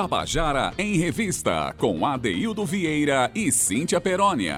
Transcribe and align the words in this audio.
Tabajara 0.00 0.72
em 0.78 0.96
Revista, 0.96 1.74
com 1.76 2.06
Adeildo 2.06 2.64
Vieira 2.64 3.30
e 3.34 3.52
Cíntia 3.52 4.00
Perónia. 4.00 4.56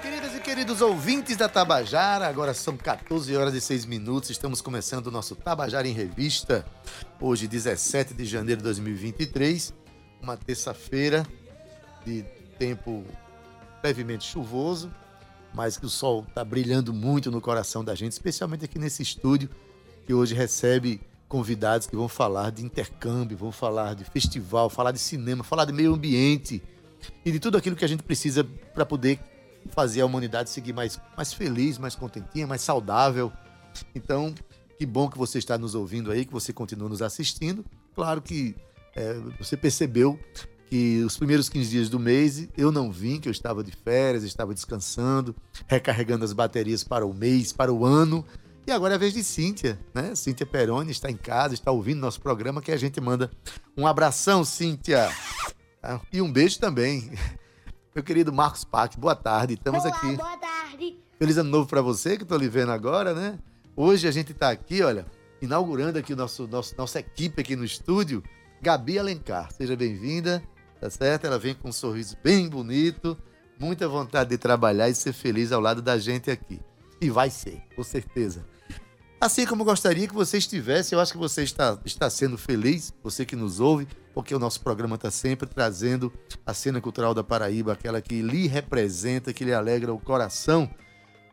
Queridas 0.00 0.34
e 0.34 0.40
queridos 0.40 0.80
ouvintes 0.80 1.36
da 1.36 1.50
Tabajara, 1.50 2.26
agora 2.26 2.54
são 2.54 2.78
14 2.78 3.36
horas 3.36 3.52
e 3.52 3.60
6 3.60 3.84
minutos, 3.84 4.30
estamos 4.30 4.62
começando 4.62 5.08
o 5.08 5.10
nosso 5.10 5.36
Tabajara 5.36 5.86
em 5.86 5.92
Revista, 5.92 6.64
hoje 7.20 7.46
17 7.46 8.14
de 8.14 8.24
janeiro 8.24 8.62
de 8.62 8.64
2023, 8.64 9.74
uma 10.22 10.34
terça-feira 10.34 11.26
de 12.02 12.22
tempo 12.58 13.04
levemente 13.84 14.24
chuvoso, 14.24 14.90
mas 15.52 15.76
que 15.76 15.84
o 15.84 15.90
sol 15.90 16.24
está 16.26 16.42
brilhando 16.42 16.94
muito 16.94 17.30
no 17.30 17.42
coração 17.42 17.84
da 17.84 17.94
gente, 17.94 18.12
especialmente 18.12 18.64
aqui 18.64 18.78
nesse 18.78 19.02
estúdio, 19.02 19.50
que 20.06 20.14
hoje 20.14 20.34
recebe 20.34 21.02
convidados 21.28 21.86
que 21.86 21.96
vão 21.96 22.08
falar 22.08 22.50
de 22.50 22.64
intercâmbio, 22.64 23.36
vão 23.36 23.52
falar 23.52 23.94
de 23.94 24.04
festival, 24.04 24.70
falar 24.70 24.92
de 24.92 24.98
cinema, 24.98 25.42
falar 25.42 25.64
de 25.64 25.72
meio 25.72 25.94
ambiente 25.94 26.62
e 27.24 27.32
de 27.32 27.40
tudo 27.40 27.56
aquilo 27.56 27.76
que 27.76 27.84
a 27.84 27.88
gente 27.88 28.02
precisa 28.02 28.44
para 28.74 28.86
poder 28.86 29.18
fazer 29.70 30.00
a 30.00 30.06
humanidade 30.06 30.50
seguir 30.50 30.72
mais, 30.72 31.00
mais 31.16 31.32
feliz, 31.32 31.78
mais 31.78 31.94
contentinha, 31.94 32.46
mais 32.46 32.62
saudável. 32.62 33.32
Então, 33.94 34.34
que 34.78 34.86
bom 34.86 35.08
que 35.08 35.18
você 35.18 35.38
está 35.38 35.58
nos 35.58 35.74
ouvindo 35.74 36.10
aí, 36.10 36.24
que 36.24 36.32
você 36.32 36.52
continua 36.52 36.88
nos 36.88 37.02
assistindo. 37.02 37.64
Claro 37.94 38.22
que 38.22 38.54
é, 38.94 39.14
você 39.38 39.56
percebeu 39.56 40.18
que 40.68 41.02
os 41.04 41.16
primeiros 41.16 41.48
15 41.48 41.70
dias 41.70 41.88
do 41.88 41.98
mês 41.98 42.48
eu 42.56 42.72
não 42.72 42.90
vim, 42.90 43.20
que 43.20 43.28
eu 43.28 43.32
estava 43.32 43.62
de 43.62 43.72
férias, 43.72 44.24
estava 44.24 44.52
descansando, 44.52 45.34
recarregando 45.66 46.24
as 46.24 46.32
baterias 46.32 46.82
para 46.84 47.06
o 47.06 47.14
mês, 47.14 47.52
para 47.52 47.72
o 47.72 47.84
ano. 47.84 48.24
E 48.66 48.72
agora 48.72 48.94
é 48.94 48.96
a 48.96 48.98
vez 48.98 49.14
de 49.14 49.22
Cíntia, 49.22 49.78
né? 49.94 50.14
Cíntia 50.14 50.44
Peroni 50.44 50.90
está 50.90 51.10
em 51.10 51.16
casa, 51.16 51.54
está 51.54 51.70
ouvindo 51.70 52.00
nosso 52.00 52.20
programa, 52.20 52.60
que 52.60 52.72
a 52.72 52.76
gente 52.76 53.00
manda 53.00 53.30
um 53.76 53.86
abração, 53.86 54.44
Cíntia. 54.44 55.08
Ah, 55.82 56.00
e 56.12 56.20
um 56.20 56.32
beijo 56.32 56.58
também. 56.58 57.12
Meu 57.94 58.02
querido 58.02 58.32
Marcos 58.32 58.64
Pac, 58.64 58.98
boa 58.98 59.14
tarde. 59.14 59.54
Estamos 59.54 59.84
Olá, 59.84 59.96
aqui. 59.96 60.16
boa 60.16 60.36
tarde. 60.36 60.98
Feliz 61.18 61.38
ano 61.38 61.50
novo 61.50 61.68
para 61.68 61.80
você, 61.80 62.16
que 62.16 62.24
estou 62.24 62.36
lhe 62.36 62.48
vendo 62.48 62.72
agora, 62.72 63.14
né? 63.14 63.38
Hoje 63.76 64.08
a 64.08 64.10
gente 64.10 64.32
está 64.32 64.50
aqui, 64.50 64.82
olha, 64.82 65.06
inaugurando 65.40 65.98
aqui 65.98 66.12
o 66.12 66.16
nosso, 66.16 66.48
nosso, 66.48 66.74
nossa 66.76 66.98
equipe 66.98 67.40
aqui 67.40 67.54
no 67.54 67.64
estúdio. 67.64 68.22
Gabi 68.60 68.98
Alencar, 68.98 69.52
seja 69.52 69.76
bem-vinda 69.76 70.42
tá 70.80 70.90
certo? 70.90 71.26
Ela 71.26 71.38
vem 71.38 71.54
com 71.54 71.68
um 71.68 71.72
sorriso 71.72 72.16
bem 72.22 72.48
bonito, 72.48 73.16
muita 73.58 73.88
vontade 73.88 74.30
de 74.30 74.38
trabalhar 74.38 74.88
e 74.88 74.94
ser 74.94 75.12
feliz 75.12 75.52
ao 75.52 75.60
lado 75.60 75.82
da 75.82 75.98
gente 75.98 76.30
aqui. 76.30 76.60
E 77.00 77.10
vai 77.10 77.30
ser, 77.30 77.62
com 77.74 77.82
certeza. 77.82 78.44
Assim 79.26 79.44
como 79.44 79.64
gostaria 79.64 80.06
que 80.06 80.14
você 80.14 80.38
estivesse, 80.38 80.94
eu 80.94 81.00
acho 81.00 81.10
que 81.10 81.18
você 81.18 81.42
está, 81.42 81.76
está 81.84 82.08
sendo 82.08 82.38
feliz, 82.38 82.94
você 83.02 83.26
que 83.26 83.34
nos 83.34 83.58
ouve, 83.58 83.88
porque 84.14 84.32
o 84.32 84.38
nosso 84.38 84.60
programa 84.60 84.94
está 84.94 85.10
sempre 85.10 85.48
trazendo 85.48 86.12
a 86.46 86.54
cena 86.54 86.80
cultural 86.80 87.12
da 87.12 87.24
Paraíba, 87.24 87.72
aquela 87.72 88.00
que 88.00 88.22
lhe 88.22 88.46
representa, 88.46 89.32
que 89.32 89.44
lhe 89.44 89.52
alegra 89.52 89.92
o 89.92 89.98
coração. 89.98 90.70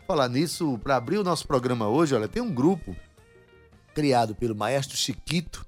Falar 0.08 0.28
nisso, 0.28 0.80
para 0.80 0.96
abrir 0.96 1.20
o 1.20 1.24
nosso 1.24 1.48
programa 1.48 1.88
hoje, 1.88 2.16
olha, 2.16 2.28
tem 2.28 2.42
um 2.42 2.52
grupo 2.52 2.96
criado 3.94 4.34
pelo 4.34 4.56
maestro 4.56 4.98
Chiquito, 4.98 5.64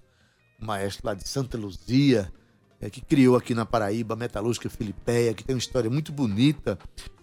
maestro 0.59 1.05
lá 1.05 1.13
de 1.13 1.29
Santa 1.29 1.59
Luzia, 1.59 2.33
é, 2.81 2.89
que 2.89 3.01
criou 3.01 3.35
aqui 3.35 3.53
na 3.53 3.67
Paraíba 3.67 4.15
a 4.15 4.17
Metalúrgica 4.17 4.67
Filipeia, 4.67 5.35
que 5.35 5.43
tem 5.43 5.55
uma 5.55 5.59
história 5.59 5.91
muito 5.91 6.11
bonita. 6.11 6.75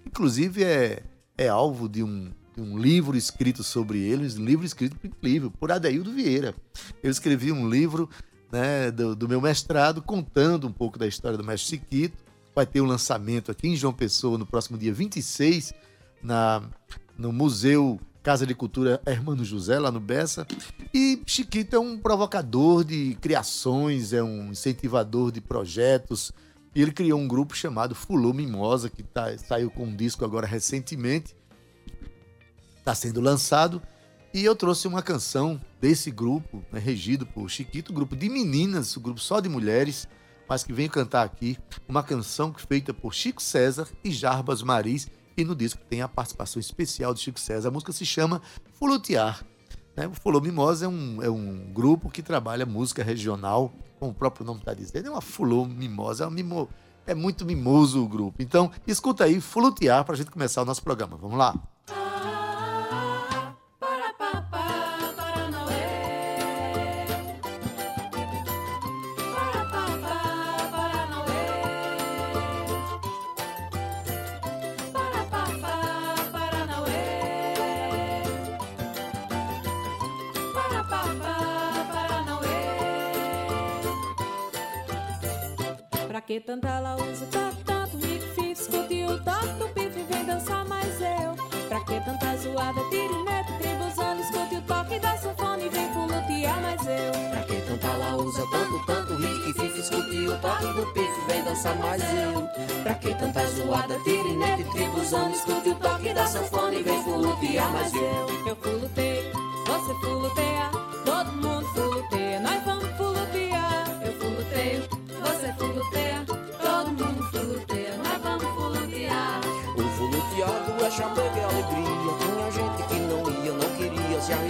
Inclusive 0.06 0.62
é, 0.62 1.02
é 1.36 1.48
alvo 1.48 1.88
de 1.88 2.04
um, 2.04 2.30
um 2.56 2.76
livro 2.76 3.16
escrito 3.16 3.62
sobre 3.62 4.00
ele, 4.00 4.28
um 4.38 4.44
livro 4.44 4.64
escrito 4.64 4.96
incrível, 5.06 5.50
por 5.50 5.72
Adeildo 5.72 6.12
Vieira. 6.12 6.54
Eu 7.02 7.10
escrevi 7.10 7.50
um 7.50 7.68
livro 7.68 8.08
né, 8.50 8.90
do, 8.90 9.16
do, 9.16 9.28
meu 9.28 9.40
mestrado 9.40 10.02
contando 10.02 10.66
um 10.66 10.72
pouco 10.72 10.98
da 10.98 11.06
história 11.06 11.38
do 11.38 11.44
mestre 11.44 11.78
Chiquito. 11.78 12.22
Vai 12.54 12.66
ter 12.66 12.82
um 12.82 12.86
lançamento 12.86 13.50
aqui 13.50 13.68
em 13.68 13.76
João 13.76 13.94
Pessoa 13.94 14.36
no 14.36 14.44
próximo 14.44 14.76
dia 14.76 14.92
26, 14.92 15.72
na, 16.22 16.62
no 17.16 17.32
Museu 17.32 17.98
Casa 18.22 18.46
de 18.46 18.54
Cultura 18.54 19.00
Hermano 19.06 19.44
José, 19.44 19.78
lá 19.78 19.90
no 19.90 19.98
Bessa. 19.98 20.46
E 20.92 21.22
Chiquito 21.26 21.74
é 21.74 21.78
um 21.78 21.98
provocador 21.98 22.84
de 22.84 23.16
criações, 23.20 24.12
é 24.12 24.22
um 24.22 24.50
incentivador 24.50 25.32
de 25.32 25.40
projetos. 25.40 26.30
E 26.74 26.80
ele 26.80 26.92
criou 26.92 27.18
um 27.18 27.26
grupo 27.26 27.56
chamado 27.56 27.94
Fulô 27.94 28.32
Mimosa, 28.32 28.88
que 28.88 29.02
tá, 29.02 29.36
saiu 29.38 29.70
com 29.70 29.84
um 29.84 29.96
disco 29.96 30.24
agora 30.24 30.46
recentemente. 30.46 31.34
Está 32.82 32.96
sendo 32.96 33.20
lançado. 33.20 33.80
E 34.34 34.44
eu 34.44 34.56
trouxe 34.56 34.88
uma 34.88 35.02
canção 35.02 35.60
desse 35.80 36.10
grupo, 36.10 36.64
né, 36.72 36.80
regido 36.80 37.24
por 37.24 37.48
Chiquito, 37.48 37.92
grupo 37.92 38.16
de 38.16 38.28
meninas, 38.28 38.96
um 38.96 39.00
grupo 39.00 39.20
só 39.20 39.38
de 39.38 39.48
mulheres, 39.48 40.08
mas 40.48 40.64
que 40.64 40.72
vem 40.72 40.88
cantar 40.88 41.22
aqui 41.22 41.56
uma 41.88 42.02
canção 42.02 42.52
feita 42.52 42.92
por 42.92 43.14
Chico 43.14 43.40
César 43.40 43.86
e 44.02 44.10
Jarbas 44.10 44.62
Maris, 44.62 45.08
e 45.36 45.44
no 45.44 45.54
disco 45.54 45.80
tem 45.88 46.02
a 46.02 46.08
participação 46.08 46.58
especial 46.58 47.14
de 47.14 47.20
Chico 47.20 47.38
César. 47.38 47.68
A 47.68 47.70
música 47.70 47.92
se 47.92 48.04
chama 48.04 48.42
Fulutear. 48.72 49.44
Né? 49.96 50.08
O 50.08 50.14
Fulô 50.14 50.40
Mimosa 50.40 50.86
é 50.86 50.88
um, 50.88 51.22
é 51.22 51.30
um 51.30 51.70
grupo 51.72 52.10
que 52.10 52.22
trabalha 52.22 52.66
música 52.66 53.04
regional, 53.04 53.72
como 54.00 54.10
o 54.10 54.14
próprio 54.14 54.44
nome 54.44 54.60
está 54.60 54.74
dizendo. 54.74 55.06
É 55.06 55.10
uma 55.10 55.20
Fulô 55.20 55.66
Mimosa, 55.66 56.24
é, 56.24 56.30
mimo, 56.30 56.68
é 57.06 57.14
muito 57.14 57.44
mimoso 57.44 58.02
o 58.02 58.08
grupo. 58.08 58.42
Então, 58.42 58.70
escuta 58.86 59.24
aí, 59.24 59.40
Fulutear, 59.40 60.04
para 60.04 60.14
a 60.14 60.16
gente 60.16 60.30
começar 60.30 60.62
o 60.62 60.64
nosso 60.64 60.82
programa. 60.82 61.16
Vamos 61.16 61.38
lá? 61.38 61.54
Que 86.32 86.40
tanta 86.40 86.68
ela 86.68 86.96
usa 86.96 87.26
tá 87.26 87.52
tanto 87.66 87.98
riff, 87.98 88.52
escute 88.52 89.04
o 89.04 89.22
toque 89.22 89.48
do 89.58 89.68
pife, 89.74 90.02
vem 90.08 90.24
dançar 90.24 90.64
mais 90.64 90.98
eu. 90.98 91.34
Pra 91.68 91.80
que 91.80 92.00
tanta 92.00 92.36
zoada, 92.38 92.80
tirinete, 92.88 93.52
tribuzando, 93.58 94.22
escute 94.22 94.54
o 94.54 94.62
toque 94.62 94.98
da 94.98 95.16
sanfona 95.18 95.62
e 95.62 95.68
vem 95.68 95.92
fulutear 95.92 96.60
mais 96.62 96.80
eu. 96.86 97.30
Pra 97.30 97.42
que 97.42 97.60
tanta 97.68 97.86
ela 97.86 98.16
usa 98.16 98.46
tanto, 98.50 98.86
tanto 98.86 99.16
fife, 99.52 99.80
escute 99.80 100.28
o 100.28 100.38
toque 100.38 100.66
do 100.72 100.86
pife, 100.94 101.20
vem 101.28 101.44
dançar 101.44 101.76
mais 101.76 102.02
eu. 102.02 102.48
Pra 102.82 102.94
que 102.94 103.14
tanta 103.14 103.46
zoada, 103.48 103.98
tirinete, 103.98 104.64
tribuzando, 104.72 105.34
escute 105.34 105.68
o 105.68 105.74
toque 105.74 106.14
da 106.14 106.26
sanfona 106.26 106.74
e 106.74 106.82
vem 106.82 107.02
fulutear 107.02 107.70
mais 107.72 107.92
eu. 107.92 108.46
Eu 108.46 108.56
fuluteio, 108.56 109.32
você 109.66 109.94
fuluteia, 110.00 110.51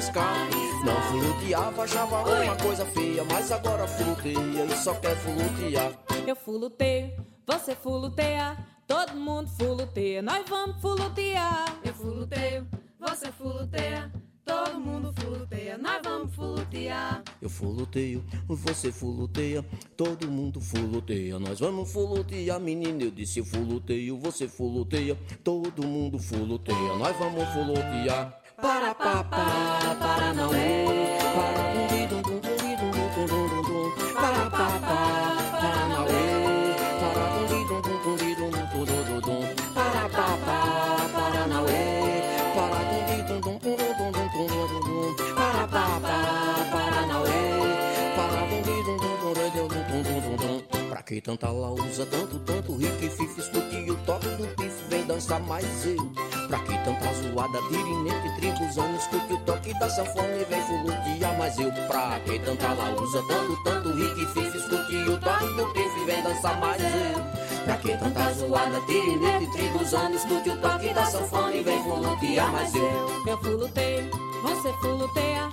arriscar. 0.02 0.48
Não 0.84 1.00
fuluteava, 1.02 1.82
achava 1.84 2.42
uma 2.42 2.56
coisa 2.56 2.84
feia. 2.86 3.24
Mas 3.24 3.52
agora 3.52 3.86
fuluteia 3.86 4.64
e 4.64 4.76
só 4.76 4.94
quer 4.94 5.16
fulutear. 5.16 5.92
Eu 6.26 6.36
fuluteio, 6.36 7.12
você 7.46 7.74
fuluteia, 7.74 8.56
todo 8.86 9.14
mundo 9.14 9.48
fuluteia, 9.58 10.22
nós 10.22 10.48
vamos 10.48 10.80
fulutear. 10.80 11.76
Eu 11.84 11.94
fuluteio, 11.94 12.66
você 12.98 13.30
fuluteia. 13.32 14.10
Todo 14.44 14.80
mundo 14.80 15.14
fuluteia, 15.20 15.78
nós 15.78 16.02
vamos 16.02 16.34
fulutear. 16.34 17.22
Eu 17.40 17.48
fuluteio, 17.48 18.24
você 18.48 18.90
fuluteia, 18.90 19.64
todo 19.96 20.28
mundo 20.28 20.60
fuluteia. 20.60 21.38
Nós 21.38 21.60
vamos 21.60 21.92
fulutear, 21.92 22.58
menina. 22.58 23.04
Eu 23.04 23.12
disse 23.12 23.38
eu 23.38 23.44
fuluteio, 23.44 24.18
você 24.18 24.48
fuluteia, 24.48 25.16
todo 25.44 25.86
mundo 25.86 26.18
fuluteia. 26.18 26.96
Nós 26.96 27.16
vamos 27.18 27.48
fulutear. 27.50 28.41
Para 28.62 28.94
pa 28.94 29.24
pa 29.24 29.96
para 29.98 30.32
não 30.34 30.54
é, 30.54 31.18
para 31.34 31.62
dum 31.72 31.86
di 31.88 32.06
dum 32.06 32.22
dum 32.22 32.38
dum 32.40 33.26
dum 33.26 33.62
dum. 33.62 33.90
Para 34.14 34.48
pa 34.50 34.66
pa 34.78 35.00
para 35.60 35.82
não 35.88 36.06
é, 36.06 36.78
para 37.00 37.26
dum. 39.20 39.42
Para 39.74 40.08
pa 40.08 40.26
pa 40.46 40.58
para 41.12 41.42
para. 41.42 41.72
Para 45.34 45.66
pa 45.66 45.86
pa 46.00 46.18
para 46.70 47.02
para 48.14 48.40
dum 49.90 50.36
dum. 50.36 50.88
Pra 50.88 51.02
que 51.02 51.20
tanta 51.20 51.50
lausa, 51.50 52.06
tanto, 52.06 52.38
tanto 52.38 52.76
rico 52.76 53.04
e 53.04 53.10
fife, 53.10 53.40
escute 53.40 53.90
o 53.90 53.96
toque 54.06 54.28
do 54.36 54.46
pife, 54.54 54.84
vem 54.88 55.04
dançar 55.04 55.40
mais 55.40 55.84
eu. 55.84 56.31
Pra 56.52 56.58
que 56.58 56.76
tanta 56.84 57.14
zoada, 57.14 57.58
tirinete, 57.70 58.36
tribuzão, 58.36 58.94
escute 58.94 59.32
o 59.32 59.38
toque 59.38 59.72
da 59.78 59.88
sanfona 59.88 60.36
e 60.36 60.44
vem 60.44 60.60
fulutear. 60.60 61.38
Mas 61.38 61.58
eu 61.58 61.72
pra 61.88 62.20
que 62.26 62.38
tanta 62.40 62.74
lausa, 62.74 63.22
tanto, 63.26 63.62
tanto 63.64 63.90
rico 63.92 64.20
e 64.20 64.26
fiz, 64.26 64.54
escute 64.54 64.96
o 64.96 65.18
toque 65.18 65.46
do 65.54 65.66
pife, 65.72 66.04
vem 66.04 66.22
dançar 66.22 66.60
mais 66.60 66.82
eu. 66.82 67.64
Pra 67.64 67.76
que 67.78 67.96
tanta 67.96 68.32
zoada, 68.34 68.80
tirinete, 68.82 69.50
tribuzando, 69.50 70.14
escute 70.14 70.50
o 70.50 70.56
toque 70.58 70.92
da 70.92 71.06
sanfona 71.06 71.54
e 71.54 71.62
vem 71.62 71.82
fulutear. 71.84 72.52
Mas 72.52 72.74
eu, 72.74 73.24
eu 73.26 73.38
fuluteio, 73.38 74.10
você 74.42 74.72
fuluteia, 74.74 75.48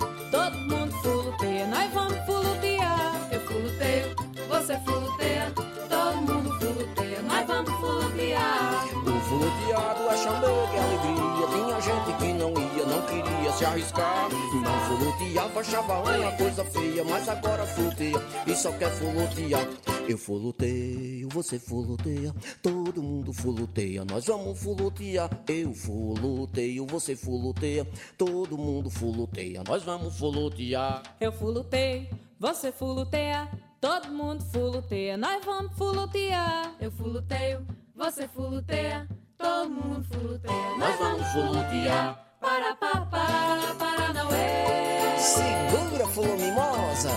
se 13.60 13.64
arriscar. 13.66 14.28
Não 14.30 14.80
fuluteava, 14.88 15.60
achava 15.60 16.00
uma 16.00 16.32
coisa 16.32 16.64
feia, 16.64 17.04
mas 17.04 17.28
agora 17.28 17.66
fuluteia 17.66 18.16
e 18.46 18.54
só 18.54 18.72
quer 18.72 18.90
fulutear. 18.90 19.68
Eu 20.08 20.16
fuluteio, 20.16 21.28
você 21.28 21.58
fuluteia, 21.58 22.34
todo 22.62 23.02
mundo 23.02 23.32
fuluteia, 23.34 24.04
nós 24.04 24.24
vamos 24.24 24.58
fulutear. 24.58 25.30
Eu 25.46 25.74
fuluteio, 25.74 26.86
você 26.86 27.14
fuluteia, 27.14 27.86
todo 28.16 28.56
mundo 28.56 28.88
fuluteia, 28.88 29.62
nós 29.68 29.82
vamos 29.82 30.18
fulutear. 30.18 31.02
Eu 31.20 31.32
fuluteio, 31.32 32.08
você 32.38 32.72
fuluteia, 32.72 33.46
todo 33.78 34.08
mundo 34.08 34.42
fuluteia, 34.42 35.18
nós 35.18 35.44
vamos 35.44 35.76
fulutear. 35.76 36.74
Eu 36.80 36.90
fuluteio, 36.90 37.66
você 37.94 38.26
fuluteia, 38.26 39.06
todo 39.36 39.70
mundo 39.70 40.02
fuluteia, 40.04 40.76
nós 40.78 40.98
vamos 40.98 41.26
fulutear. 41.28 42.29
Para 42.40 42.74
papá, 42.74 43.74
Paranauê. 43.78 45.18
Segura, 45.18 46.06
flor 46.06 46.38
mimosa. 46.38 47.10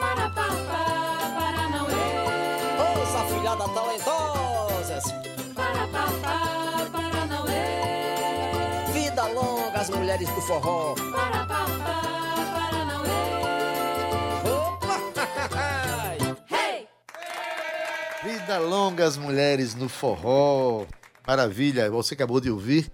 Para 0.00 0.28
papá, 0.30 0.84
Paranauê. 1.38 1.94
Ouça, 2.98 3.24
filhada 3.32 3.68
talentosas. 3.68 5.04
Para 5.54 5.86
papá, 5.86 6.40
Paranauê. 6.90 7.52
Vida 8.92 9.26
longa 9.28 9.78
às 9.80 9.90
mulheres 9.90 10.28
do 10.28 10.40
forró. 10.40 10.96
Para 10.96 11.46
papá, 11.46 12.02
Paranauê. 12.52 13.22
Opa! 14.50 14.98
Hey! 16.50 16.88
Vida 18.24 18.58
longa 18.58 19.04
as 19.06 19.16
mulheres 19.16 19.76
no 19.76 19.88
forró. 19.88 20.84
Maravilha, 21.24 21.88
você 21.88 22.14
acabou 22.14 22.40
de 22.40 22.50
ouvir 22.50 22.90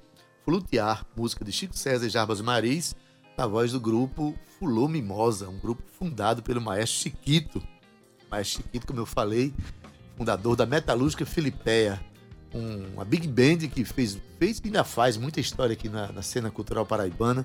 Flutear, 0.53 1.05
música 1.15 1.45
de 1.45 1.53
Chico 1.53 1.77
César 1.77 2.07
e 2.07 2.09
Jarbas 2.09 2.41
Maris, 2.41 2.97
na 3.37 3.47
voz 3.47 3.73
do 3.73 3.79
grupo 3.79 4.35
Fulô 4.59 4.89
Mimosa, 4.89 5.47
um 5.47 5.59
grupo 5.59 5.83
fundado 5.99 6.43
pelo 6.43 6.59
maestro 6.59 7.01
Chiquito. 7.03 7.63
Maestro 8.31 8.63
Chiquito, 8.63 8.87
como 8.87 8.99
eu 8.99 9.05
falei, 9.05 9.53
fundador 10.17 10.57
da 10.57 10.65
Metalúrgica 10.65 11.27
Filipeia, 11.27 12.01
um- 12.55 12.95
uma 12.95 13.05
big 13.05 13.29
band 13.29 13.69
que 13.69 13.85
fez, 13.85 14.17
fez 14.39 14.59
e 14.59 14.69
ainda 14.69 14.85
faz 14.85 15.19
muita 15.19 15.39
história 15.39 15.75
aqui 15.75 15.87
na, 15.87 16.11
na 16.13 16.23
cena 16.23 16.51
cultural 16.51 16.87
paraibana 16.87 17.45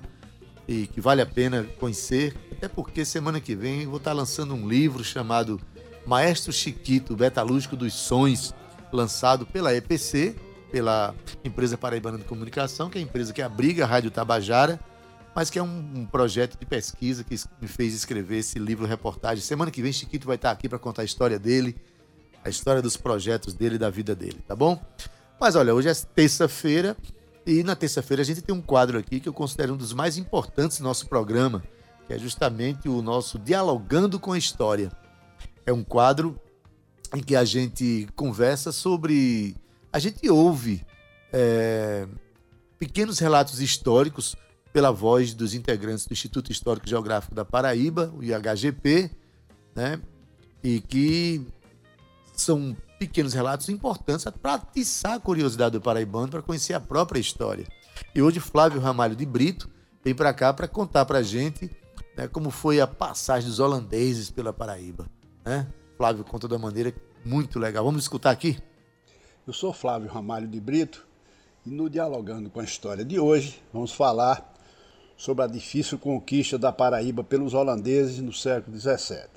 e 0.66 0.86
que 0.86 0.98
vale 0.98 1.20
a 1.20 1.26
pena 1.26 1.62
conhecer, 1.78 2.34
até 2.52 2.68
porque 2.68 3.04
semana 3.04 3.38
que 3.38 3.54
vem 3.54 3.84
vou 3.84 3.98
estar 3.98 4.14
lançando 4.14 4.54
um 4.54 4.66
livro 4.66 5.04
chamado 5.04 5.60
Maestro 6.06 6.54
Chiquito, 6.54 7.18
Metalúrgico 7.18 7.76
dos 7.76 7.92
Sons, 7.92 8.54
lançado 8.90 9.44
pela 9.44 9.74
EPC, 9.74 10.34
pela 10.74 11.14
Empresa 11.44 11.78
Paraibana 11.78 12.18
de 12.18 12.24
Comunicação, 12.24 12.90
que 12.90 12.98
é 12.98 13.00
a 13.00 13.04
empresa 13.04 13.32
que 13.32 13.40
abriga 13.40 13.84
a 13.84 13.86
Rádio 13.86 14.10
Tabajara, 14.10 14.80
mas 15.32 15.48
que 15.48 15.56
é 15.56 15.62
um, 15.62 15.92
um 15.94 16.04
projeto 16.04 16.58
de 16.58 16.66
pesquisa 16.66 17.22
que 17.22 17.36
me 17.62 17.68
fez 17.68 17.94
escrever 17.94 18.38
esse 18.38 18.58
livro 18.58 18.84
reportagem. 18.84 19.40
Semana 19.40 19.70
que 19.70 19.80
vem 19.80 19.92
Chiquito 19.92 20.26
vai 20.26 20.34
estar 20.34 20.50
aqui 20.50 20.68
para 20.68 20.76
contar 20.76 21.02
a 21.02 21.04
história 21.04 21.38
dele, 21.38 21.76
a 22.44 22.48
história 22.48 22.82
dos 22.82 22.96
projetos 22.96 23.54
dele 23.54 23.76
e 23.76 23.78
da 23.78 23.88
vida 23.88 24.16
dele, 24.16 24.40
tá 24.48 24.56
bom? 24.56 24.84
Mas 25.40 25.54
olha, 25.54 25.72
hoje 25.72 25.88
é 25.88 25.94
terça-feira 25.94 26.96
e 27.46 27.62
na 27.62 27.76
terça-feira 27.76 28.24
a 28.24 28.26
gente 28.26 28.42
tem 28.42 28.52
um 28.52 28.60
quadro 28.60 28.98
aqui 28.98 29.20
que 29.20 29.28
eu 29.28 29.32
considero 29.32 29.74
um 29.74 29.76
dos 29.76 29.92
mais 29.92 30.18
importantes 30.18 30.78
do 30.78 30.82
nosso 30.82 31.06
programa, 31.06 31.62
que 32.08 32.14
é 32.14 32.18
justamente 32.18 32.88
o 32.88 33.00
nosso 33.00 33.38
Dialogando 33.38 34.18
com 34.18 34.32
a 34.32 34.38
História. 34.38 34.90
É 35.64 35.72
um 35.72 35.84
quadro 35.84 36.36
em 37.14 37.22
que 37.22 37.36
a 37.36 37.44
gente 37.44 38.08
conversa 38.16 38.72
sobre. 38.72 39.54
A 39.94 40.00
gente 40.00 40.28
ouve 40.28 40.84
é, 41.32 42.08
pequenos 42.80 43.20
relatos 43.20 43.60
históricos 43.60 44.34
pela 44.72 44.90
voz 44.90 45.32
dos 45.32 45.54
integrantes 45.54 46.04
do 46.04 46.12
Instituto 46.12 46.50
Histórico 46.50 46.88
Geográfico 46.88 47.32
da 47.32 47.44
Paraíba, 47.44 48.12
o 48.12 48.20
IHGP, 48.20 49.08
né? 49.72 50.00
E 50.64 50.80
que 50.80 51.46
são 52.32 52.76
pequenos 52.98 53.34
relatos 53.34 53.68
importantes 53.68 54.26
para 54.42 54.54
atiçar 54.54 55.12
a 55.12 55.20
curiosidade 55.20 55.74
do 55.74 55.80
paraibano 55.80 56.26
para 56.26 56.42
conhecer 56.42 56.74
a 56.74 56.80
própria 56.80 57.20
história. 57.20 57.64
E 58.12 58.20
hoje 58.20 58.40
Flávio 58.40 58.80
Ramalho 58.80 59.14
de 59.14 59.24
Brito 59.24 59.70
vem 60.04 60.12
para 60.12 60.34
cá 60.34 60.52
para 60.52 60.66
contar 60.66 61.04
para 61.04 61.18
a 61.18 61.22
gente 61.22 61.70
né, 62.16 62.26
como 62.26 62.50
foi 62.50 62.80
a 62.80 62.86
passagem 62.88 63.48
dos 63.48 63.60
holandeses 63.60 64.28
pela 64.28 64.52
Paraíba. 64.52 65.06
Né? 65.44 65.68
Flávio 65.96 66.24
conta 66.24 66.48
uma 66.48 66.58
maneira 66.58 66.92
muito 67.24 67.60
legal. 67.60 67.84
Vamos 67.84 68.02
escutar 68.02 68.32
aqui? 68.32 68.58
Eu 69.46 69.52
sou 69.52 69.74
Flávio 69.74 70.08
Ramalho 70.08 70.48
de 70.48 70.58
Brito 70.58 71.06
e 71.66 71.70
no 71.70 71.90
Dialogando 71.90 72.48
com 72.48 72.60
a 72.60 72.64
História 72.64 73.04
de 73.04 73.20
hoje 73.20 73.62
vamos 73.74 73.92
falar 73.92 74.54
sobre 75.18 75.44
a 75.44 75.46
difícil 75.46 75.98
conquista 75.98 76.56
da 76.56 76.72
Paraíba 76.72 77.22
pelos 77.22 77.52
holandeses 77.52 78.20
no 78.20 78.32
século 78.32 78.74
XVII. 78.80 79.28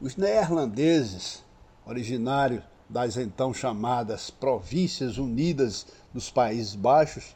Os 0.00 0.14
neerlandeses, 0.14 1.42
originários 1.84 2.62
das 2.88 3.16
então 3.16 3.52
chamadas 3.52 4.30
Províncias 4.30 5.18
Unidas 5.18 5.84
dos 6.14 6.30
Países 6.30 6.76
Baixos, 6.76 7.34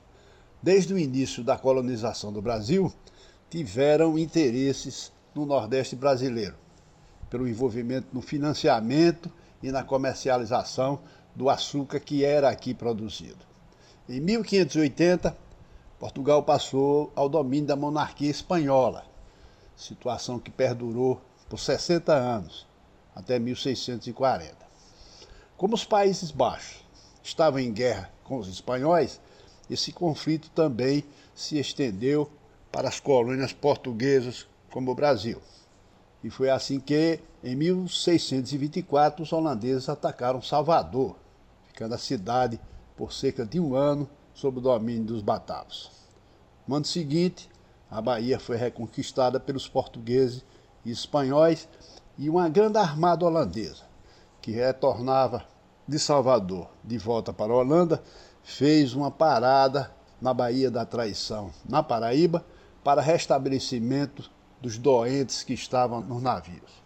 desde 0.62 0.94
o 0.94 0.98
início 0.98 1.42
da 1.42 1.58
colonização 1.58 2.32
do 2.32 2.40
Brasil, 2.40 2.92
tiveram 3.50 4.16
interesses 4.16 5.10
no 5.34 5.44
Nordeste 5.44 5.96
brasileiro, 5.96 6.54
pelo 7.28 7.48
envolvimento 7.48 8.06
no 8.12 8.22
financiamento 8.22 9.28
e 9.60 9.72
na 9.72 9.82
comercialização 9.82 11.00
do 11.34 11.48
açúcar 11.48 12.00
que 12.00 12.24
era 12.24 12.48
aqui 12.48 12.74
produzido. 12.74 13.44
Em 14.08 14.20
1580, 14.20 15.36
Portugal 15.98 16.42
passou 16.42 17.12
ao 17.14 17.28
domínio 17.28 17.68
da 17.68 17.76
monarquia 17.76 18.30
espanhola, 18.30 19.04
situação 19.76 20.38
que 20.38 20.50
perdurou 20.50 21.20
por 21.48 21.58
60 21.58 22.12
anos, 22.12 22.66
até 23.14 23.38
1640. 23.38 24.56
Como 25.56 25.74
os 25.74 25.84
Países 25.84 26.30
Baixos 26.30 26.84
estavam 27.22 27.60
em 27.60 27.72
guerra 27.72 28.12
com 28.24 28.36
os 28.38 28.48
espanhóis, 28.48 29.20
esse 29.70 29.92
conflito 29.92 30.50
também 30.50 31.04
se 31.34 31.58
estendeu 31.58 32.30
para 32.70 32.88
as 32.88 32.98
colônias 32.98 33.52
portuguesas, 33.52 34.46
como 34.70 34.90
o 34.90 34.94
Brasil. 34.94 35.40
E 36.24 36.30
foi 36.30 36.50
assim 36.50 36.80
que, 36.80 37.20
em 37.44 37.54
1624, 37.54 39.22
os 39.22 39.32
holandeses 39.32 39.88
atacaram 39.88 40.40
Salvador, 40.40 41.16
ficando 41.72 41.94
a 41.94 41.98
cidade 41.98 42.60
por 42.96 43.12
cerca 43.12 43.46
de 43.46 43.58
um 43.58 43.74
ano 43.74 44.08
sob 44.34 44.58
o 44.58 44.60
domínio 44.60 45.04
dos 45.04 45.22
batavos. 45.22 45.90
No 46.68 46.76
ano 46.76 46.84
seguinte, 46.84 47.48
a 47.90 48.00
Bahia 48.00 48.38
foi 48.38 48.56
reconquistada 48.56 49.40
pelos 49.40 49.66
portugueses 49.66 50.44
e 50.84 50.90
espanhóis 50.90 51.68
e 52.18 52.28
uma 52.28 52.48
grande 52.48 52.78
armada 52.78 53.24
holandesa, 53.24 53.84
que 54.40 54.52
retornava 54.52 55.44
de 55.88 55.98
Salvador 55.98 56.68
de 56.84 56.98
volta 56.98 57.32
para 57.32 57.52
a 57.52 57.56
Holanda, 57.56 58.02
fez 58.42 58.94
uma 58.94 59.10
parada 59.10 59.90
na 60.20 60.32
Baía 60.32 60.70
da 60.70 60.84
Traição, 60.84 61.50
na 61.68 61.82
Paraíba, 61.82 62.44
para 62.84 63.00
restabelecimento 63.00 64.30
dos 64.60 64.78
doentes 64.78 65.42
que 65.42 65.54
estavam 65.54 66.00
nos 66.00 66.22
navios. 66.22 66.82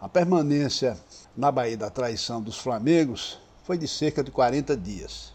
A 0.00 0.08
permanência 0.08 0.98
na 1.36 1.52
Baía 1.52 1.76
da 1.76 1.90
Traição 1.90 2.42
dos 2.42 2.58
Flamengos 2.58 3.38
foi 3.64 3.78
de 3.78 3.88
cerca 3.88 4.22
de 4.22 4.30
40 4.30 4.76
dias. 4.76 5.32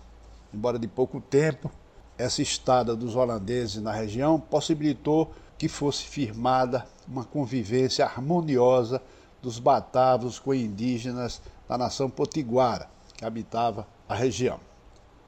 Embora 0.53 0.79
de 0.79 0.87
pouco 0.87 1.19
tempo, 1.19 1.69
essa 2.17 2.41
estada 2.41 2.95
dos 2.95 3.15
holandeses 3.15 3.81
na 3.81 3.91
região 3.91 4.39
possibilitou 4.39 5.31
que 5.57 5.67
fosse 5.67 6.03
firmada 6.03 6.87
uma 7.07 7.25
convivência 7.25 8.05
harmoniosa 8.05 9.01
dos 9.41 9.57
batavos 9.57 10.37
com 10.37 10.53
indígenas 10.53 11.41
da 11.67 11.77
nação 11.77 12.09
potiguara, 12.09 12.87
que 13.17 13.25
habitava 13.25 13.87
a 14.07 14.13
região. 14.13 14.59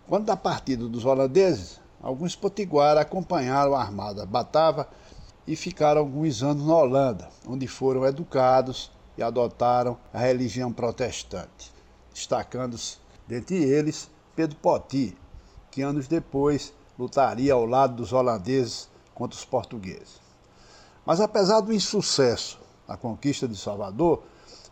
Quando 0.07 0.25
da 0.25 0.37
partida 0.37 0.87
dos 0.87 1.03
holandeses, 1.03 1.79
alguns 2.01 2.35
potiguara 2.35 3.01
acompanharam 3.01 3.75
a 3.75 3.81
armada 3.81 4.25
batava 4.25 4.87
e 5.47 5.55
ficaram 5.55 6.01
alguns 6.01 6.43
anos 6.43 6.67
na 6.67 6.75
Holanda, 6.75 7.29
onde 7.47 7.65
foram 7.67 8.05
educados 8.05 8.91
e 9.17 9.23
adotaram 9.23 9.97
a 10.13 10.19
religião 10.19 10.71
protestante, 10.71 11.70
destacando-se 12.13 12.97
dentre 13.27 13.55
eles 13.55 14.09
Pedro 14.35 14.57
Poti, 14.57 15.17
que 15.69 15.81
anos 15.81 16.07
depois 16.07 16.73
lutaria 16.97 17.53
ao 17.53 17.65
lado 17.65 17.95
dos 17.95 18.13
holandeses 18.13 18.89
contra 19.13 19.37
os 19.37 19.45
portugueses. 19.45 20.21
Mas 21.05 21.19
apesar 21.19 21.61
do 21.61 21.73
insucesso 21.73 22.59
da 22.87 22.97
conquista 22.97 23.47
de 23.47 23.55
Salvador, 23.55 24.23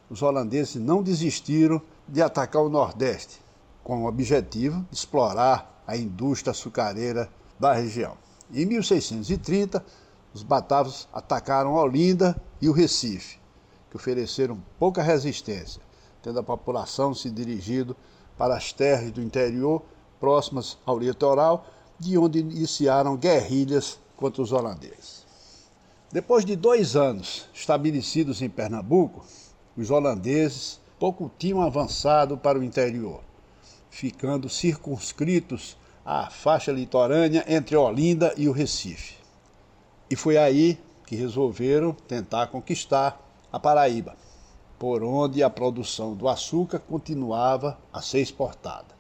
os 0.10 0.22
holandeses 0.22 0.76
não 0.76 1.02
desistiram 1.02 1.82
de 2.08 2.22
atacar 2.22 2.62
o 2.64 2.70
Nordeste, 2.70 3.40
com 3.84 4.04
o 4.04 4.08
objetivo 4.08 4.86
de 4.90 4.98
explorar 4.98 5.84
a 5.88 5.96
indústria 5.96 6.52
açucareira 6.52 7.30
da 7.60 7.74
região. 7.74 8.18
Em 8.54 8.66
1630, 8.66 9.84
os 10.34 10.44
batavos 10.44 11.08
atacaram 11.14 11.74
Olinda 11.74 12.40
e 12.62 12.70
o 12.70 12.72
Recife, 12.72 13.40
que 13.90 13.98
ofereceram 13.98 14.62
pouca 14.78 15.02
resistência, 15.02 15.82
tendo 16.22 16.40
a 16.40 16.44
população 16.44 17.14
se 17.14 17.30
dirigido 17.30 17.96
para 18.38 18.56
as 18.56 18.72
terras 18.72 19.12
do 19.12 19.22
interior 19.22 19.82
próximas 20.20 20.78
ao 20.86 21.00
litoral, 21.00 21.66
de 21.98 22.18
onde 22.18 22.40
iniciaram 22.40 23.18
guerrilhas 23.18 24.00
contra 24.16 24.42
os 24.42 24.52
holandeses. 24.52 25.26
Depois 26.12 26.44
de 26.44 26.56
dois 26.56 26.96
anos 26.96 27.48
estabelecidos 27.54 28.42
em 28.42 28.50
Pernambuco, 28.50 29.24
os 29.78 29.92
holandeses 29.92 30.80
pouco 30.98 31.32
tinham 31.38 31.62
avançado 31.62 32.38
para 32.38 32.60
o 32.60 32.64
interior, 32.64 33.22
ficando 33.90 34.50
circunscritos 34.50 35.78
à 36.06 36.30
faixa 36.30 36.72
litorânea 36.72 37.46
entre 37.48 37.76
Olinda 37.76 38.34
e 38.36 38.50
o 38.50 38.52
Recife. 38.52 39.16
E 40.10 40.16
foi 40.16 40.38
aí 40.38 40.80
que 41.06 41.16
resolveram 41.16 41.94
tentar 41.94 42.48
conquistar 42.48 43.22
a 43.52 43.60
Paraíba, 43.60 44.18
por 44.80 45.04
onde 45.04 45.44
a 45.44 45.50
produção 45.50 46.16
do 46.16 46.30
açúcar 46.30 46.80
continuava 46.80 47.78
a 47.92 48.02
ser 48.02 48.22
exportada. 48.22 48.98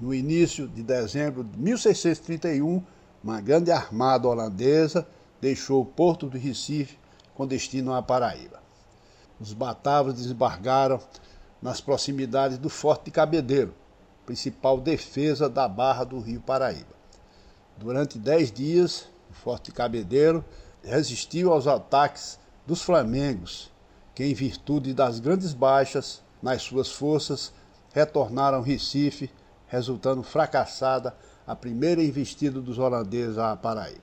No 0.00 0.12
início 0.12 0.66
de 0.66 0.82
dezembro 0.82 1.44
de 1.44 1.56
1631, 1.56 2.82
uma 3.22 3.40
grande 3.40 3.70
armada 3.70 4.26
holandesa 4.26 5.06
deixou 5.40 5.80
o 5.80 5.86
porto 5.86 6.26
do 6.26 6.36
Recife 6.36 6.98
com 7.34 7.46
destino 7.46 7.94
à 7.94 8.02
Paraíba. 8.02 8.60
Os 9.40 9.52
batavos 9.52 10.14
desembargaram 10.14 11.00
nas 11.62 11.80
proximidades 11.80 12.58
do 12.58 12.68
Forte 12.68 13.06
de 13.06 13.10
Cabedeiro, 13.12 13.74
principal 14.26 14.80
defesa 14.80 15.48
da 15.48 15.68
barra 15.68 16.02
do 16.02 16.18
Rio 16.18 16.40
Paraíba. 16.40 16.96
Durante 17.78 18.18
dez 18.18 18.50
dias, 18.50 19.08
o 19.30 19.34
Forte 19.34 19.66
de 19.66 19.72
Cabedeiro 19.72 20.44
resistiu 20.82 21.52
aos 21.52 21.66
ataques 21.66 22.38
dos 22.66 22.82
flamengos, 22.82 23.70
que, 24.16 24.24
em 24.24 24.32
virtude 24.32 24.94
das 24.94 25.20
grandes 25.20 25.52
baixas 25.52 26.22
nas 26.42 26.62
suas 26.62 26.90
forças, 26.90 27.52
retornaram 27.92 28.62
Recife, 28.62 29.30
resultando 29.66 30.22
fracassada 30.22 31.14
a 31.46 31.54
primeira 31.54 32.02
investida 32.02 32.58
dos 32.58 32.78
holandeses 32.78 33.36
à 33.36 33.54
Paraíba. 33.54 34.00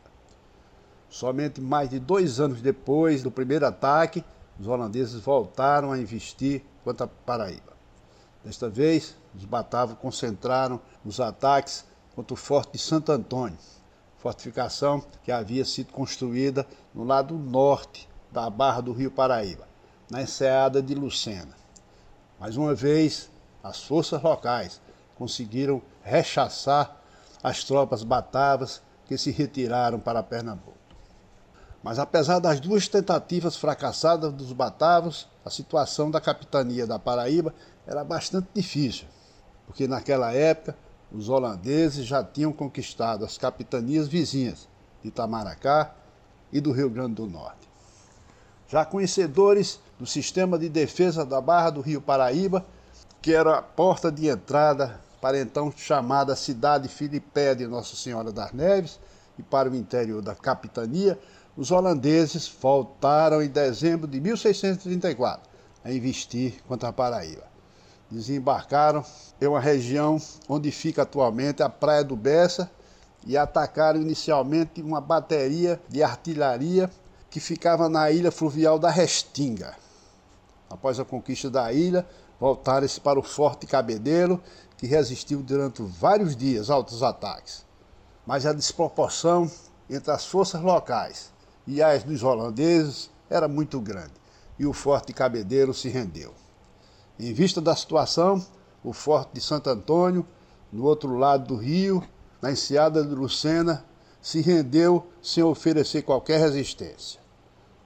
Somente 1.09 1.59
mais 1.59 1.89
de 1.89 1.99
dois 1.99 2.39
anos 2.39 2.61
depois 2.61 3.23
do 3.23 3.31
primeiro 3.31 3.65
ataque, 3.65 4.23
os 4.59 4.67
holandeses 4.67 5.19
voltaram 5.19 5.91
a 5.91 5.97
investir 5.97 6.63
contra 6.83 7.05
a 7.05 7.09
Paraíba. 7.09 7.73
Desta 8.45 8.69
vez, 8.69 9.15
os 9.33 9.45
batavos 9.45 9.97
concentraram 9.97 10.79
os 11.03 11.19
ataques 11.19 11.85
contra 12.15 12.35
o 12.35 12.37
Forte 12.37 12.73
de 12.73 12.77
Santo 12.77 13.11
Antônio, 13.11 13.57
fortificação 14.19 15.03
que 15.23 15.31
havia 15.31 15.65
sido 15.65 15.91
construída 15.91 16.67
no 16.93 17.03
lado 17.03 17.33
norte 17.33 18.07
da 18.31 18.47
barra 18.47 18.81
do 18.81 18.93
Rio 18.93 19.09
Paraíba, 19.09 19.72
na 20.09 20.21
enseada 20.21 20.81
de 20.81 20.93
Lucena. 20.95 21.55
Mais 22.39 22.57
uma 22.57 22.75
vez, 22.75 23.29
as 23.63 23.83
forças 23.83 24.21
locais 24.21 24.81
conseguiram 25.15 25.81
rechaçar 26.01 27.01
as 27.41 27.63
tropas 27.63 28.03
batavas 28.03 28.81
que 29.05 29.17
se 29.17 29.31
retiraram 29.31 29.99
para 29.99 30.23
Pernambuco. 30.23 30.77
Mas 31.83 31.99
apesar 31.99 32.39
das 32.39 32.59
duas 32.61 32.87
tentativas 32.87 33.57
fracassadas 33.57 34.31
dos 34.31 34.53
batavos, 34.53 35.27
a 35.43 35.49
situação 35.49 36.09
da 36.09 36.21
capitania 36.21 36.87
da 36.87 36.97
Paraíba 36.97 37.53
era 37.85 38.03
bastante 38.05 38.47
difícil, 38.53 39.05
porque 39.67 39.87
naquela 39.87 40.33
época 40.33 40.77
os 41.11 41.27
holandeses 41.27 42.05
já 42.05 42.23
tinham 42.23 42.53
conquistado 42.53 43.25
as 43.25 43.37
capitanias 43.37 44.07
vizinhas 44.07 44.67
de 45.01 45.09
Itamaracá 45.09 45.93
e 46.51 46.61
do 46.61 46.71
Rio 46.71 46.89
Grande 46.89 47.15
do 47.15 47.27
Norte. 47.27 47.67
Já 48.69 48.85
conhecedores 48.85 49.79
do 49.99 50.05
sistema 50.05 50.57
de 50.57 50.69
defesa 50.69 51.25
da 51.25 51.39
Barra 51.39 51.69
do 51.69 51.81
Rio 51.81 52.01
Paraíba, 52.01 52.65
que 53.21 53.33
era 53.33 53.59
a 53.59 53.61
porta 53.61 54.11
de 54.11 54.27
entrada 54.27 54.99
para 55.21 55.39
então 55.39 55.71
chamada 55.75 56.35
cidade 56.35 56.89
filipé 56.89 57.55
de 57.55 57.65
Nossa 57.65 57.95
Senhora 57.95 58.31
das 58.31 58.51
Neves 58.51 58.99
e 59.39 59.43
para 59.43 59.69
o 59.69 59.75
interior 59.75 60.21
da 60.21 60.35
capitania, 60.35 61.17
os 61.55 61.71
holandeses 61.71 62.51
voltaram 62.61 63.41
em 63.41 63.47
dezembro 63.47 64.07
de 64.07 64.19
1634 64.19 65.49
a 65.83 65.91
investir 65.91 66.55
contra 66.67 66.89
a 66.89 66.93
Paraíba. 66.93 67.43
Desembarcaram 68.09 69.03
em 69.41 69.47
uma 69.47 69.59
região 69.59 70.21
onde 70.47 70.71
fica 70.71 71.03
atualmente 71.03 71.63
a 71.63 71.69
Praia 71.69 72.03
do 72.03 72.15
Bessa 72.15 72.69
e 73.25 73.37
atacaram 73.37 74.01
inicialmente 74.01 74.81
uma 74.81 74.99
bateria 74.99 75.79
de 75.87 76.03
artilharia 76.03 76.89
que 77.29 77.39
ficava 77.39 77.87
na 77.89 78.11
ilha 78.11 78.31
fluvial 78.31 78.77
da 78.77 78.89
Restinga. 78.89 79.75
Após 80.73 80.99
a 80.99 81.05
conquista 81.05 81.51
da 81.51 81.71
ilha, 81.71 82.03
voltaram-se 82.39 82.99
para 82.99 83.19
o 83.19 83.21
Forte 83.21 83.67
Cabedeiro, 83.67 84.41
que 84.75 84.87
resistiu 84.87 85.43
durante 85.43 85.83
vários 85.83 86.35
dias 86.35 86.71
aos 86.71 87.03
ataques. 87.03 87.63
Mas 88.25 88.43
a 88.43 88.53
desproporção 88.53 89.49
entre 89.87 90.09
as 90.11 90.25
forças 90.25 90.59
locais 90.61 91.31
e 91.67 91.79
as 91.79 92.01
dos 92.03 92.23
holandeses 92.23 93.11
era 93.29 93.47
muito 93.47 93.79
grande, 93.79 94.13
e 94.57 94.65
o 94.65 94.73
Forte 94.73 95.13
Cabedeiro 95.13 95.75
se 95.75 95.89
rendeu. 95.89 96.33
Em 97.19 97.31
vista 97.33 97.61
da 97.61 97.75
situação, 97.75 98.43
o 98.83 98.91
Forte 98.91 99.35
de 99.35 99.41
Santo 99.41 99.69
Antônio, 99.69 100.25
no 100.71 100.85
outro 100.85 101.15
lado 101.15 101.45
do 101.45 101.55
rio, 101.55 102.03
na 102.41 102.51
enseada 102.51 103.03
de 103.03 103.13
Lucena, 103.13 103.85
se 104.19 104.41
rendeu 104.41 105.07
sem 105.21 105.43
oferecer 105.43 106.01
qualquer 106.01 106.39
resistência. 106.39 107.21